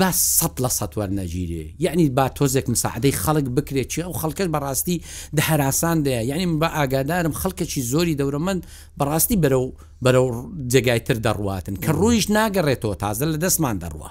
با 0.00 0.10
سە 0.12 0.60
لە 0.64 0.68
سەوەەر 0.78 1.10
نەگیری 1.20 1.74
یعنی 1.78 2.08
با 2.10 2.28
تۆزێک 2.36 2.66
مساعدەی 2.74 3.12
خەڵک 3.24 3.46
بکرێت 3.56 3.88
چی 3.92 4.02
ئەو 4.02 4.12
خەڵکەش 4.20 4.46
بەڕاستی 4.56 4.96
دەهراسان 5.36 6.02
دەیە 6.04 6.22
یعنی 6.30 6.58
بە 6.60 6.64
ئاگادارم 6.76 7.32
خەڵکەکی 7.32 7.80
زۆری 7.92 8.14
دەورەمەند 8.20 8.60
بەڕاستی 9.00 9.36
بەرە 9.42 9.56
و 9.64 9.72
بەرە 10.04 10.18
جێگایتر 10.72 11.16
دەڕواتن 11.26 11.74
کە 11.84 11.90
ڕوویش 12.00 12.26
ناگەڕێتەوە 12.36 12.94
تازە 13.02 13.24
لە 13.32 13.36
دەستمان 13.44 13.76
دەڕوە 13.84 14.10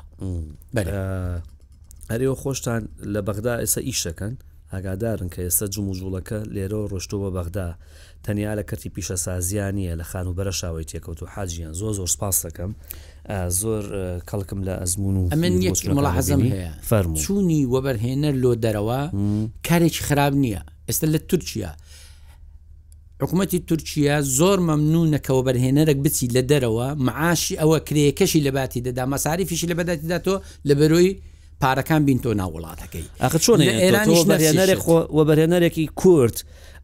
هەرێەوە 2.12 2.36
خۆشتان 2.44 2.82
لە 3.14 3.22
بەغدا 3.28 3.54
ئێستا 3.62 3.82
ئیشەکەن 3.88 4.34
ئاگادارن 4.74 5.30
کە 5.34 5.40
ئێستا 5.46 5.66
جموجوڵەکە 5.76 6.40
لێرە 6.56 6.82
ڕۆشتەوە 6.92 7.30
بەغدا 7.38 7.68
تەنیا 8.26 8.54
لە 8.60 8.64
کەتی 8.70 8.90
پیشە 8.96 9.16
سازیانە 9.26 9.94
لە 10.00 10.04
خان 10.10 10.28
و 10.28 10.34
بەرە 10.38 10.52
شاوی 10.60 10.84
تێکەوت 10.92 11.20
و 11.24 11.26
حاجیان 11.34 11.74
زۆ 11.74 11.90
زۆر 11.98 12.08
سپاس 12.16 12.38
دەکەم 12.46 12.72
زۆر 13.60 13.84
کەڵکم 14.30 14.60
لە 14.68 14.74
ئەزمون 14.82 15.16
و 15.18 15.30
ئەمن 15.34 15.56
یەکمەڵحەزم 15.68 16.42
هەیە 16.52 16.72
فەرمو 16.90 17.18
چوونی 17.24 17.62
وەبەرهێنەر 17.74 18.34
لۆ 18.44 18.52
دەرەوە 18.64 19.00
کارێکی 19.68 20.02
خراب 20.08 20.34
نییە 20.44 20.62
ئێستا 20.88 21.06
لە 21.16 21.20
تورکیا 21.30 21.72
حکوومەتی 23.22 23.60
تورکیا 23.70 24.16
زۆر 24.40 24.58
مەمنونەکەەوە 24.70 25.42
بەرهێنەرێک 25.48 25.98
بچی 26.06 26.28
لە 26.36 26.42
دەرەوە 26.52 26.88
معاشی 27.08 27.56
ئەوە 27.62 27.78
کرێکەشی 27.88 28.42
لە 28.48 28.52
باتی 28.58 28.82
دەدا 28.88 29.04
مەساریفیشی 29.14 29.68
لە 29.70 29.76
بەداتی 29.80 30.08
داتۆ 30.14 30.36
لە 30.68 30.74
بەرۆی 30.80 31.12
پارەکان 31.62 32.02
بین 32.08 32.20
تۆ 32.24 32.30
ناوڵاتەکەی 32.42 33.06
ئەخ 33.24 33.34
چۆن 33.46 33.60
ئێرانیش 33.84 34.22
بەرهێنەرێک 34.30 34.82
وە 35.16 35.24
بەرهێنەرێکی 35.30 35.86
کورت 36.02 36.38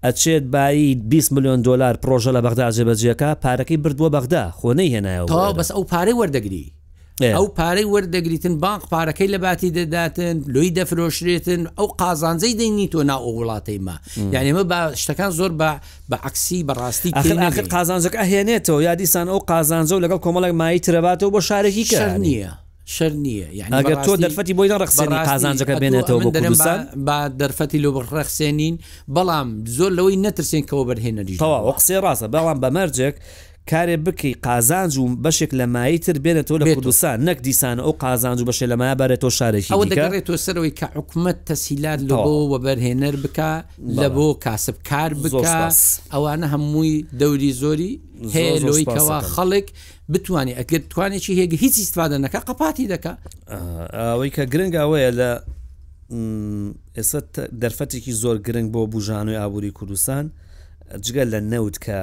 ئەچێت 0.08 0.44
بایی 0.54 0.88
20 1.12 1.32
میلیۆن 1.36 1.62
دلار 1.66 1.96
پرۆژە 2.04 2.28
لە 2.38 2.42
بەغدا 2.46 2.68
جێبەجیەکە 2.76 3.30
پارەکەی 3.44 3.78
بردووە 3.84 4.10
بەغدا 4.16 4.44
خۆنەی 4.60 4.92
هێنایەوە 4.96 5.28
تا 5.30 5.52
بەس 5.58 5.70
ئەو 5.76 5.84
پارەی 5.92 6.14
وەردەگری 6.20 6.66
ئەو 7.36 7.46
پارەی 7.58 7.86
وەردەگریتن 7.94 8.54
بانک 8.64 8.82
پارەکەی 8.92 9.32
لە 9.34 9.38
باتی 9.46 9.70
دەداتن 9.78 10.36
لوی 10.54 10.70
دەفرۆشرێتن 10.78 11.62
ئەو 11.78 11.88
قازانزەی 12.02 12.56
دەینی 12.60 12.88
تۆ 12.94 13.00
ناو 13.10 13.22
وڵاتەی 13.38 13.80
ما 13.86 13.96
یانێمە 14.36 14.64
بە 14.72 14.80
شتەکان 15.02 15.32
زۆر 15.40 15.52
بە 15.60 15.70
بە 16.12 16.18
عکسی 16.28 16.66
بەڕاستی 16.68 17.12
قازانزەکە 17.74 18.22
هێنێتەوە 18.32 18.80
یادیسان 18.88 19.28
ئەو 19.32 19.40
قازانزە 19.52 19.94
و 19.96 20.02
لەگەڵ 20.06 20.20
کۆمەڵک 20.26 20.52
مای 20.62 20.80
ترەباتەوە 20.86 21.32
بۆ 21.34 21.40
شارێکی 21.50 21.84
کرد 21.92 22.16
نییە. 22.26 22.52
شەر 22.86 23.12
نییە 23.24 23.48
یانگەر 23.62 23.96
تۆ 24.08 24.14
دەرفەتی 24.26 24.54
بۆی 24.58 24.70
ڕخسێنی 24.84 25.18
قازانجەکە 25.30 25.76
بێنێتەوە 25.82 26.20
با 27.08 27.18
دەرفەتی 27.42 27.80
لۆ 27.84 27.90
بڕخسێنین 27.96 28.76
بەڵام 29.16 29.48
زۆر 29.78 29.92
لەوەی 29.98 30.16
نەترسێن 30.26 30.64
کەەوە 30.70 30.86
بەرهێنەری 30.90 31.36
تەواوە 31.44 31.72
قسێ 31.78 31.98
ڕاستە 32.04 32.28
بەڵام 32.36 32.58
بەمەرجێک 32.64 33.16
کارێ 33.72 33.98
بکەی 34.06 34.34
قازانج 34.48 34.98
و 34.98 35.04
بەشێک 35.24 35.52
لە 35.60 35.66
مایتر 35.76 36.18
بێنێتەوە 36.26 36.58
لە 36.62 36.66
کوردستان 36.76 37.18
نەک 37.28 37.38
دیسانە 37.48 37.82
ئەو 37.86 37.94
قازانج 38.04 38.40
و 38.42 38.46
بەشێ 38.50 38.66
لە 38.72 38.76
مابارێتەوە 38.84 39.32
شارێکی 39.40 39.72
ئەو 39.74 39.84
دەگەڕێتەوە 39.92 40.40
سەرەوەی 40.46 40.74
کە 40.80 40.86
حکوومەت 41.00 41.38
تەسیلات 41.50 42.00
لە 42.10 42.16
بۆ 42.26 42.36
وە 42.52 42.58
بەرهێنەر 42.66 43.16
بک 43.24 43.40
لە 44.00 44.08
بۆ 44.16 44.28
کاسب 44.44 44.76
کار 44.90 45.12
بک 45.24 45.34
ئەوانە 46.14 46.48
هەمووی 46.54 46.96
دەوری 47.20 47.52
زۆری 47.62 47.92
هەیە 48.34 48.56
لۆیکەوە 48.66 49.18
خەڵک 49.34 49.68
بتانی 50.14 50.56
ئەگەر 50.56 50.82
توانێکی 50.94 51.34
هێگ 51.40 51.54
هیچ 51.64 51.76
استفاده 51.84 52.18
نەکە 52.26 52.40
قپاتی 52.48 52.88
دەکە 52.94 53.14
ئەوەی 54.00 54.32
کە 54.36 54.44
گرنگاوەیە 54.54 55.12
لە 55.22 55.32
ئێستا 56.98 57.22
دەرفەتێکی 57.62 58.14
زۆر 58.24 58.38
گرنگ 58.48 58.70
بۆ 58.74 58.82
بژانوی 58.94 59.40
ئابووری 59.42 59.72
کوردستان 59.78 60.26
جگەل 61.06 61.28
لە 61.36 61.40
نەوت 61.54 61.78
کە 61.86 62.00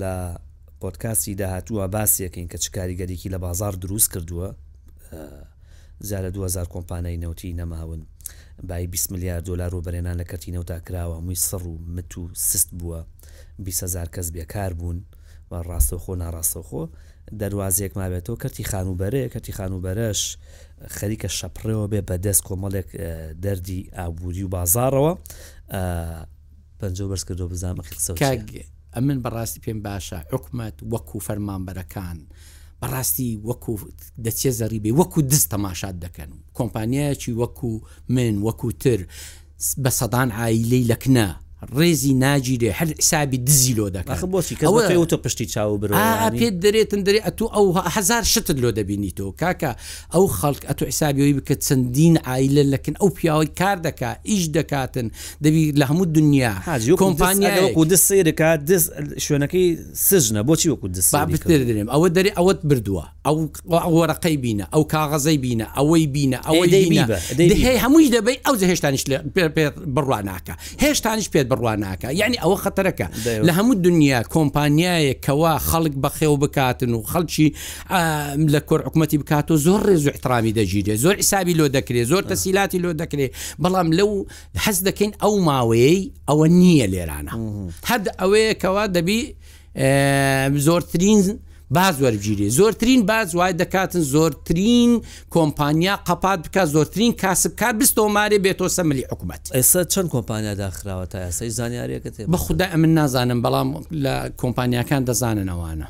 لە 0.00 0.14
پۆتکاسی 0.80 1.32
داهاتووە 1.40 1.84
باسیەکەین 1.96 2.48
کە 2.52 2.56
چکاری 2.64 2.96
گەریکی 3.00 3.28
لە 3.34 3.38
بازار 3.46 3.72
دروست 3.74 4.08
کردووە 4.12 4.48
زیاد 6.08 6.24
لە 6.26 6.30
2000 6.34 6.64
کۆمپانای 6.64 7.16
نەوتی 7.18 7.54
نەماون 7.60 8.00
بای 8.68 8.86
20 8.86 9.12
میلیارد 9.12 9.44
دلار 9.44 9.74
و 9.74 9.82
بەرێنان 9.82 10.20
لە 10.22 10.24
کەتی 10.24 10.50
نەوتا 10.50 10.80
کراوە 10.90 11.20
مووی 11.24 11.36
سڕ 11.36 11.62
و 11.66 11.78
مت 11.96 12.18
و 12.18 12.28
سست 12.34 12.70
بووە 12.78 13.04
20هزار 13.62 14.08
کەس 14.14 14.28
بێکار 14.36 14.72
بوون 14.78 14.98
و 15.50 15.52
ڕاستەخۆ 15.68 16.14
ناڕاستەخۆ 16.22 16.84
دەواازەیەک 17.40 17.92
مابێتەوە 17.98 18.36
کەتی 18.42 18.64
خانوبەرەیە 18.70 19.28
کەتی 19.34 19.52
خانوبەرەش 19.58 20.20
خەریکە 20.96 21.28
شەپڕەوە 21.38 21.86
بێ 21.92 22.00
بەدەست 22.08 22.42
کۆمەڵێک 22.48 22.88
دەردی 23.44 23.80
ئابووری 23.98 24.42
و 24.46 24.50
بازارەوە 24.56 25.12
پنج 26.80 26.98
بەرز 27.10 27.24
کردو 27.28 27.48
بزانمە 27.52 27.82
من 29.06 29.18
بەڕاستی 29.24 29.60
پێم 29.64 29.80
باشە 29.86 30.16
حکومت 30.32 30.74
وەکو 30.92 31.18
فەرمانبەرەکان. 31.26 32.18
بەڕاستی 32.82 33.30
وەکو 33.48 33.74
دەچێ 34.24 34.50
زەریبێ 34.58 34.90
وەکو 35.00 35.20
دست 35.32 35.48
تەماشات 35.54 35.96
دەکەن 36.04 36.30
و 36.34 36.38
کۆمپانیایکی 36.58 37.32
وەکو 37.40 37.72
من 38.16 38.34
وەکو 38.46 38.68
تر 38.82 39.00
بە 39.82 39.90
سەدان 40.00 40.30
ئایلەی 40.38 40.84
لەکنە 40.92 41.26
ڕێزی 41.78 42.14
ناگیرێ 42.14 42.70
هەر 42.80 42.88
حسابی 43.00 43.38
دزی 43.46 43.74
لۆ 43.78 43.88
دەکە 43.92 44.24
بۆسی 44.26 44.56
کەوتە 44.56 45.16
پشتی 45.26 45.46
چاو 45.46 45.78
بر 45.78 45.88
پێ 46.40 46.50
دەرێتن 46.60 47.00
دەرێ 47.06 47.20
ئەتو 47.28 47.46
ئەو 47.54 47.78
هزار 47.94 48.22
شتت 48.24 48.56
لۆ 48.62 48.70
دەبینی 48.78 49.10
تۆ 49.18 49.24
کاکە 49.40 49.70
ئەو 50.14 50.26
خەڵک 50.40 50.64
ئەتو 50.68 50.84
حسابیەوەی 50.86 51.34
بکە 51.38 51.54
چەندین 51.66 52.16
ئایلە 52.26 52.62
لەکن 52.72 52.94
ئەو 53.00 53.08
پیاوەی 53.16 53.48
کار 53.60 53.76
دکا 53.88 54.10
ئیش 54.30 54.44
دەکاتن 54.56 55.08
دەبی 55.44 55.64
لە 55.80 55.84
هەموو 55.90 56.04
دنیا 56.16 56.52
کۆمپانیاوەکو 57.02 57.82
دەست 57.92 58.04
سێرەکە 58.10 58.48
دەست 58.70 58.88
شوێنەکەی 59.26 59.66
سژنە 60.08 60.40
بۆچی 60.48 60.68
وەکو 60.72 60.88
دەست 60.96 61.10
دێنێم 61.70 61.88
ئەوە 61.94 62.08
دەری 62.16 62.32
ئەوەت 62.38 62.60
بردووە 62.70 63.04
ئەو 63.26 63.36
وەرەقەی 63.98 64.36
بینە 64.44 64.64
ئەو 64.74 64.82
کاغەزەی 64.94 65.38
بینە 65.44 65.66
ئەوەی 65.76 66.06
بینە 66.14 66.38
ئەوەی 66.46 67.76
هەمووی 67.84 68.08
دەبی 68.16 68.36
ئەو 68.46 68.54
هێشتانیش 68.70 69.04
بڕواناکە 69.96 70.54
هێشتانیش 70.82 71.28
پێت 71.34 71.46
بڕواناکە 71.54 72.08
یعنی 72.20 72.36
ئەوە 72.42 72.56
خەتەرەکە 72.64 73.06
لە 73.46 73.52
هەموو 73.58 73.74
دنیا 73.86 74.18
کۆمپانیایە 74.32 75.14
کەوا 75.26 75.54
خەڵک 75.70 75.94
بەخێو 76.04 76.34
بکاتن 76.42 76.90
و 76.94 77.00
خەڵکی 77.12 77.48
لە 78.54 78.60
کۆرحکوومەتی 78.68 79.16
بکات 79.22 79.46
و 79.50 79.56
زۆر 79.66 79.80
ڕێز 79.88 80.02
و 80.06 80.08
احترامی 80.14 80.52
دەژیرێ 80.58 80.94
زۆر 81.04 81.14
ئیسابی 81.22 81.54
لۆ 81.58 81.66
دەکرێت 81.76 82.06
زۆر 82.12 82.22
تەسیلاتی 82.32 82.78
لۆ 82.84 82.90
دەکرێت 83.02 83.30
بەڵام 83.62 83.88
لەو 83.98 84.10
حەز 84.64 84.78
دەکەین 84.88 85.12
ئەو 85.22 85.34
ماوەیەی 85.48 85.98
ئەوە 86.28 86.46
نییە 86.60 86.86
لێرانە 86.94 87.32
هەد 87.90 88.04
ئەوەیە 88.20 88.54
کەوا 88.62 88.84
دەبی 88.96 89.20
زۆرترین 90.66 91.20
باز 91.70 92.02
وەرگیری 92.02 92.50
زۆرترین 92.50 93.06
باز 93.06 93.34
وای 93.34 93.52
دەکاتن 93.58 93.98
زۆرترین 93.98 95.02
کۆمپانیا 95.30 95.96
قپات 96.06 96.40
بکە 96.46 96.64
زۆرترین 96.66 97.12
کاسبکار 97.20 97.72
بستۆمارێ 97.80 98.38
بێتۆ 98.46 98.68
سەمەلی 98.76 99.04
حکوومەت 99.12 99.40
ئێستا 99.54 99.84
چەند 99.92 100.08
کۆمپانیا 100.14 100.54
داخراوە 100.54 101.06
تا 101.08 101.30
ئەسی 101.30 101.48
زانیاریەکەت 101.48 102.32
بە 102.32 102.34
خوددا 102.36 102.66
ئەمن 102.70 102.88
نازانم 102.88 103.42
بەڵام 103.42 103.84
لە 103.92 104.30
کۆمپانیاکان 104.40 105.04
دەزانن 105.04 105.48
ئەوانە 105.48 105.86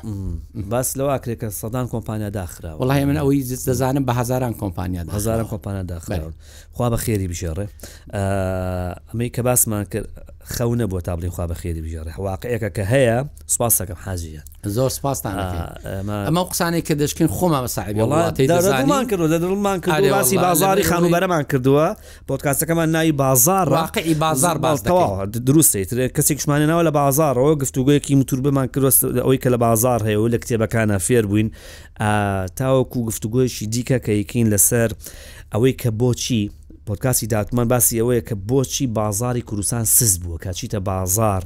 باس 0.69 0.97
لەوە 0.97 1.19
کرێکە 1.21 1.49
سەدان 1.61 1.91
کۆمپانیا 1.91 2.29
داخرا 2.29 2.75
وڵای 2.79 3.03
من 3.07 3.17
ئەوی 3.17 3.43
دەزانم 3.43 4.05
بە 4.07 4.11
هزاران 4.13 4.53
کۆمپانیا 4.53 5.01
هزاران 5.11 5.45
کۆمپانیا 5.45 5.83
داخراون 5.83 6.33
خوا 6.71 6.89
بە 6.89 6.99
خێری 6.99 7.27
بژێڕێ 7.31 7.65
ئەمەی 8.13 9.29
کە 9.35 9.39
باسمان 9.39 9.83
کرد 9.83 10.07
خەونە 10.55 10.85
بۆ 10.91 11.01
تابلی 11.01 11.29
خوا 11.29 11.47
بە 11.47 11.53
خێری 11.53 11.81
بژێڕێ 11.85 12.11
واقعەکە 12.27 12.69
کە 12.75 12.81
هەیە 12.91 13.25
سپاس 13.47 13.81
دەکەم 13.81 13.99
حاجە 14.05 14.54
زۆر 14.73 14.89
سپاسان 14.89 15.33
ئەمە 16.27 16.43
قسانی 16.51 16.81
کە 16.81 16.93
دەشکن 17.01 17.27
خۆمە 17.37 17.65
ساعبیڵاتمان 17.67 19.05
کردو 19.07 19.27
دەدڵمان 19.33 19.79
کرد 19.83 20.09
باسی 20.11 20.37
بازاری 20.37 20.83
خانوبەرەمان 20.83 21.43
کردووە 21.53 21.95
پۆتکاسەکەمان 22.29 22.87
ناوی 22.95 23.11
بازار 23.11 23.65
ڕاقی 23.69 24.13
بازار 24.15 24.57
بازتەوا 24.57 25.25
دروستیت 25.25 25.89
کەسێکشمانێنەوە 26.17 26.83
لە 26.87 26.91
بازارەوە 26.99 27.61
گفتوگویەکی 27.63 28.15
متور 28.15 28.41
بمان 28.41 28.67
کرد 28.67 28.85
ئەوەی 29.25 29.37
کە 29.43 29.49
لە 29.53 29.57
بازار 29.65 29.99
هەیە 30.03 30.17
و 30.19 30.27
لە 30.29 30.37
کتێبەکانە 30.37 30.97
فێر 31.07 31.25
بووین 31.25 31.51
تاوەکو 32.57 32.99
گفتوگویشی 33.09 33.65
دیکە 33.73 33.97
کە 34.05 34.09
یکین 34.09 34.53
لەسەر 34.57 34.89
ئەوەی 35.53 35.73
کە 35.81 35.89
بۆچی 35.99 36.49
پۆتکاسی 36.87 37.27
داکمان 37.27 37.67
باسی 37.67 37.99
ئەوەیە 37.99 38.23
کە 38.29 38.35
بۆچی 38.49 38.87
بازاری 38.87 39.41
کوردستان 39.41 39.83
سز 39.83 40.19
بووە 40.19 40.37
کاچیتە 40.45 40.75
بازار 40.75 41.41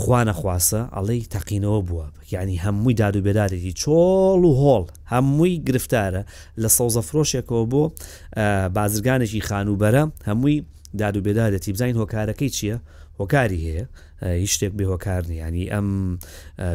خوانەخواسە 0.00 0.80
ئەڵەی 0.96 1.26
تەقینەوە 1.34 1.80
بووە 1.88 2.06
یعنی 2.32 2.56
هەمووی 2.58 2.94
دادوبێدارێکی 3.02 3.72
چۆڵ 3.80 4.40
و 4.48 4.52
هۆڵ 4.62 4.86
هەمووی 5.10 5.62
گرفتارە 5.68 6.22
لە 6.62 6.68
سەوزەفرۆشێکەوە 6.76 7.64
بۆ 7.72 7.82
بازرگانێکی 8.76 9.40
خانوبەرە 9.48 10.02
هەمووی 10.28 10.64
دادوبێدارێتی 11.00 11.72
بزین 11.72 11.96
هۆکارەکەی 12.00 12.50
چییە؟ 12.56 12.78
هۆکاری 13.20 13.60
هەیە 13.66 13.84
هیچ 14.22 14.52
شتێک 14.56 14.72
بێ 14.78 14.84
هۆکارنی 14.92 15.36
ینی 15.44 15.64
ئەم 15.74 16.18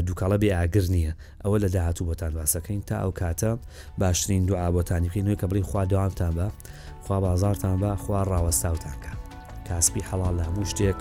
دووکڵە 0.07 0.37
بێ 0.41 0.49
ئاگر 0.57 0.83
نییە 0.95 1.13
ئەوە 1.45 1.57
لە 1.63 1.67
داهاتوو 1.75 2.05
بۆتان 2.13 2.31
باسەکەین 2.39 2.81
تا 2.87 2.95
ئەو 3.03 3.11
کاتە 3.19 3.51
باشترین 3.97 4.45
دوعابەتانیقین 4.45 5.25
نوێ 5.27 5.37
کە 5.41 5.45
بڵی 5.49 5.61
خوا 5.69 5.85
داوامتان 5.85 6.33
بە. 6.37 6.47
خوا 7.07 7.19
بازارتان 7.19 7.75
بە 7.81 7.91
خوا 8.03 8.19
ڕاوەستاوتانکە 8.31 9.11
کاسبی 9.69 10.05
حەڵال 10.09 10.33
لە 10.39 10.43
هەموو 10.47 10.69
شتێک 10.71 10.99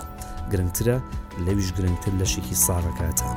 گرنگترە 0.51 0.97
لەویش 1.45 1.69
گرنگتر 1.77 2.11
لە 2.19 2.25
شێکی 2.33 2.55
ساڕەکەتان. 2.65 3.35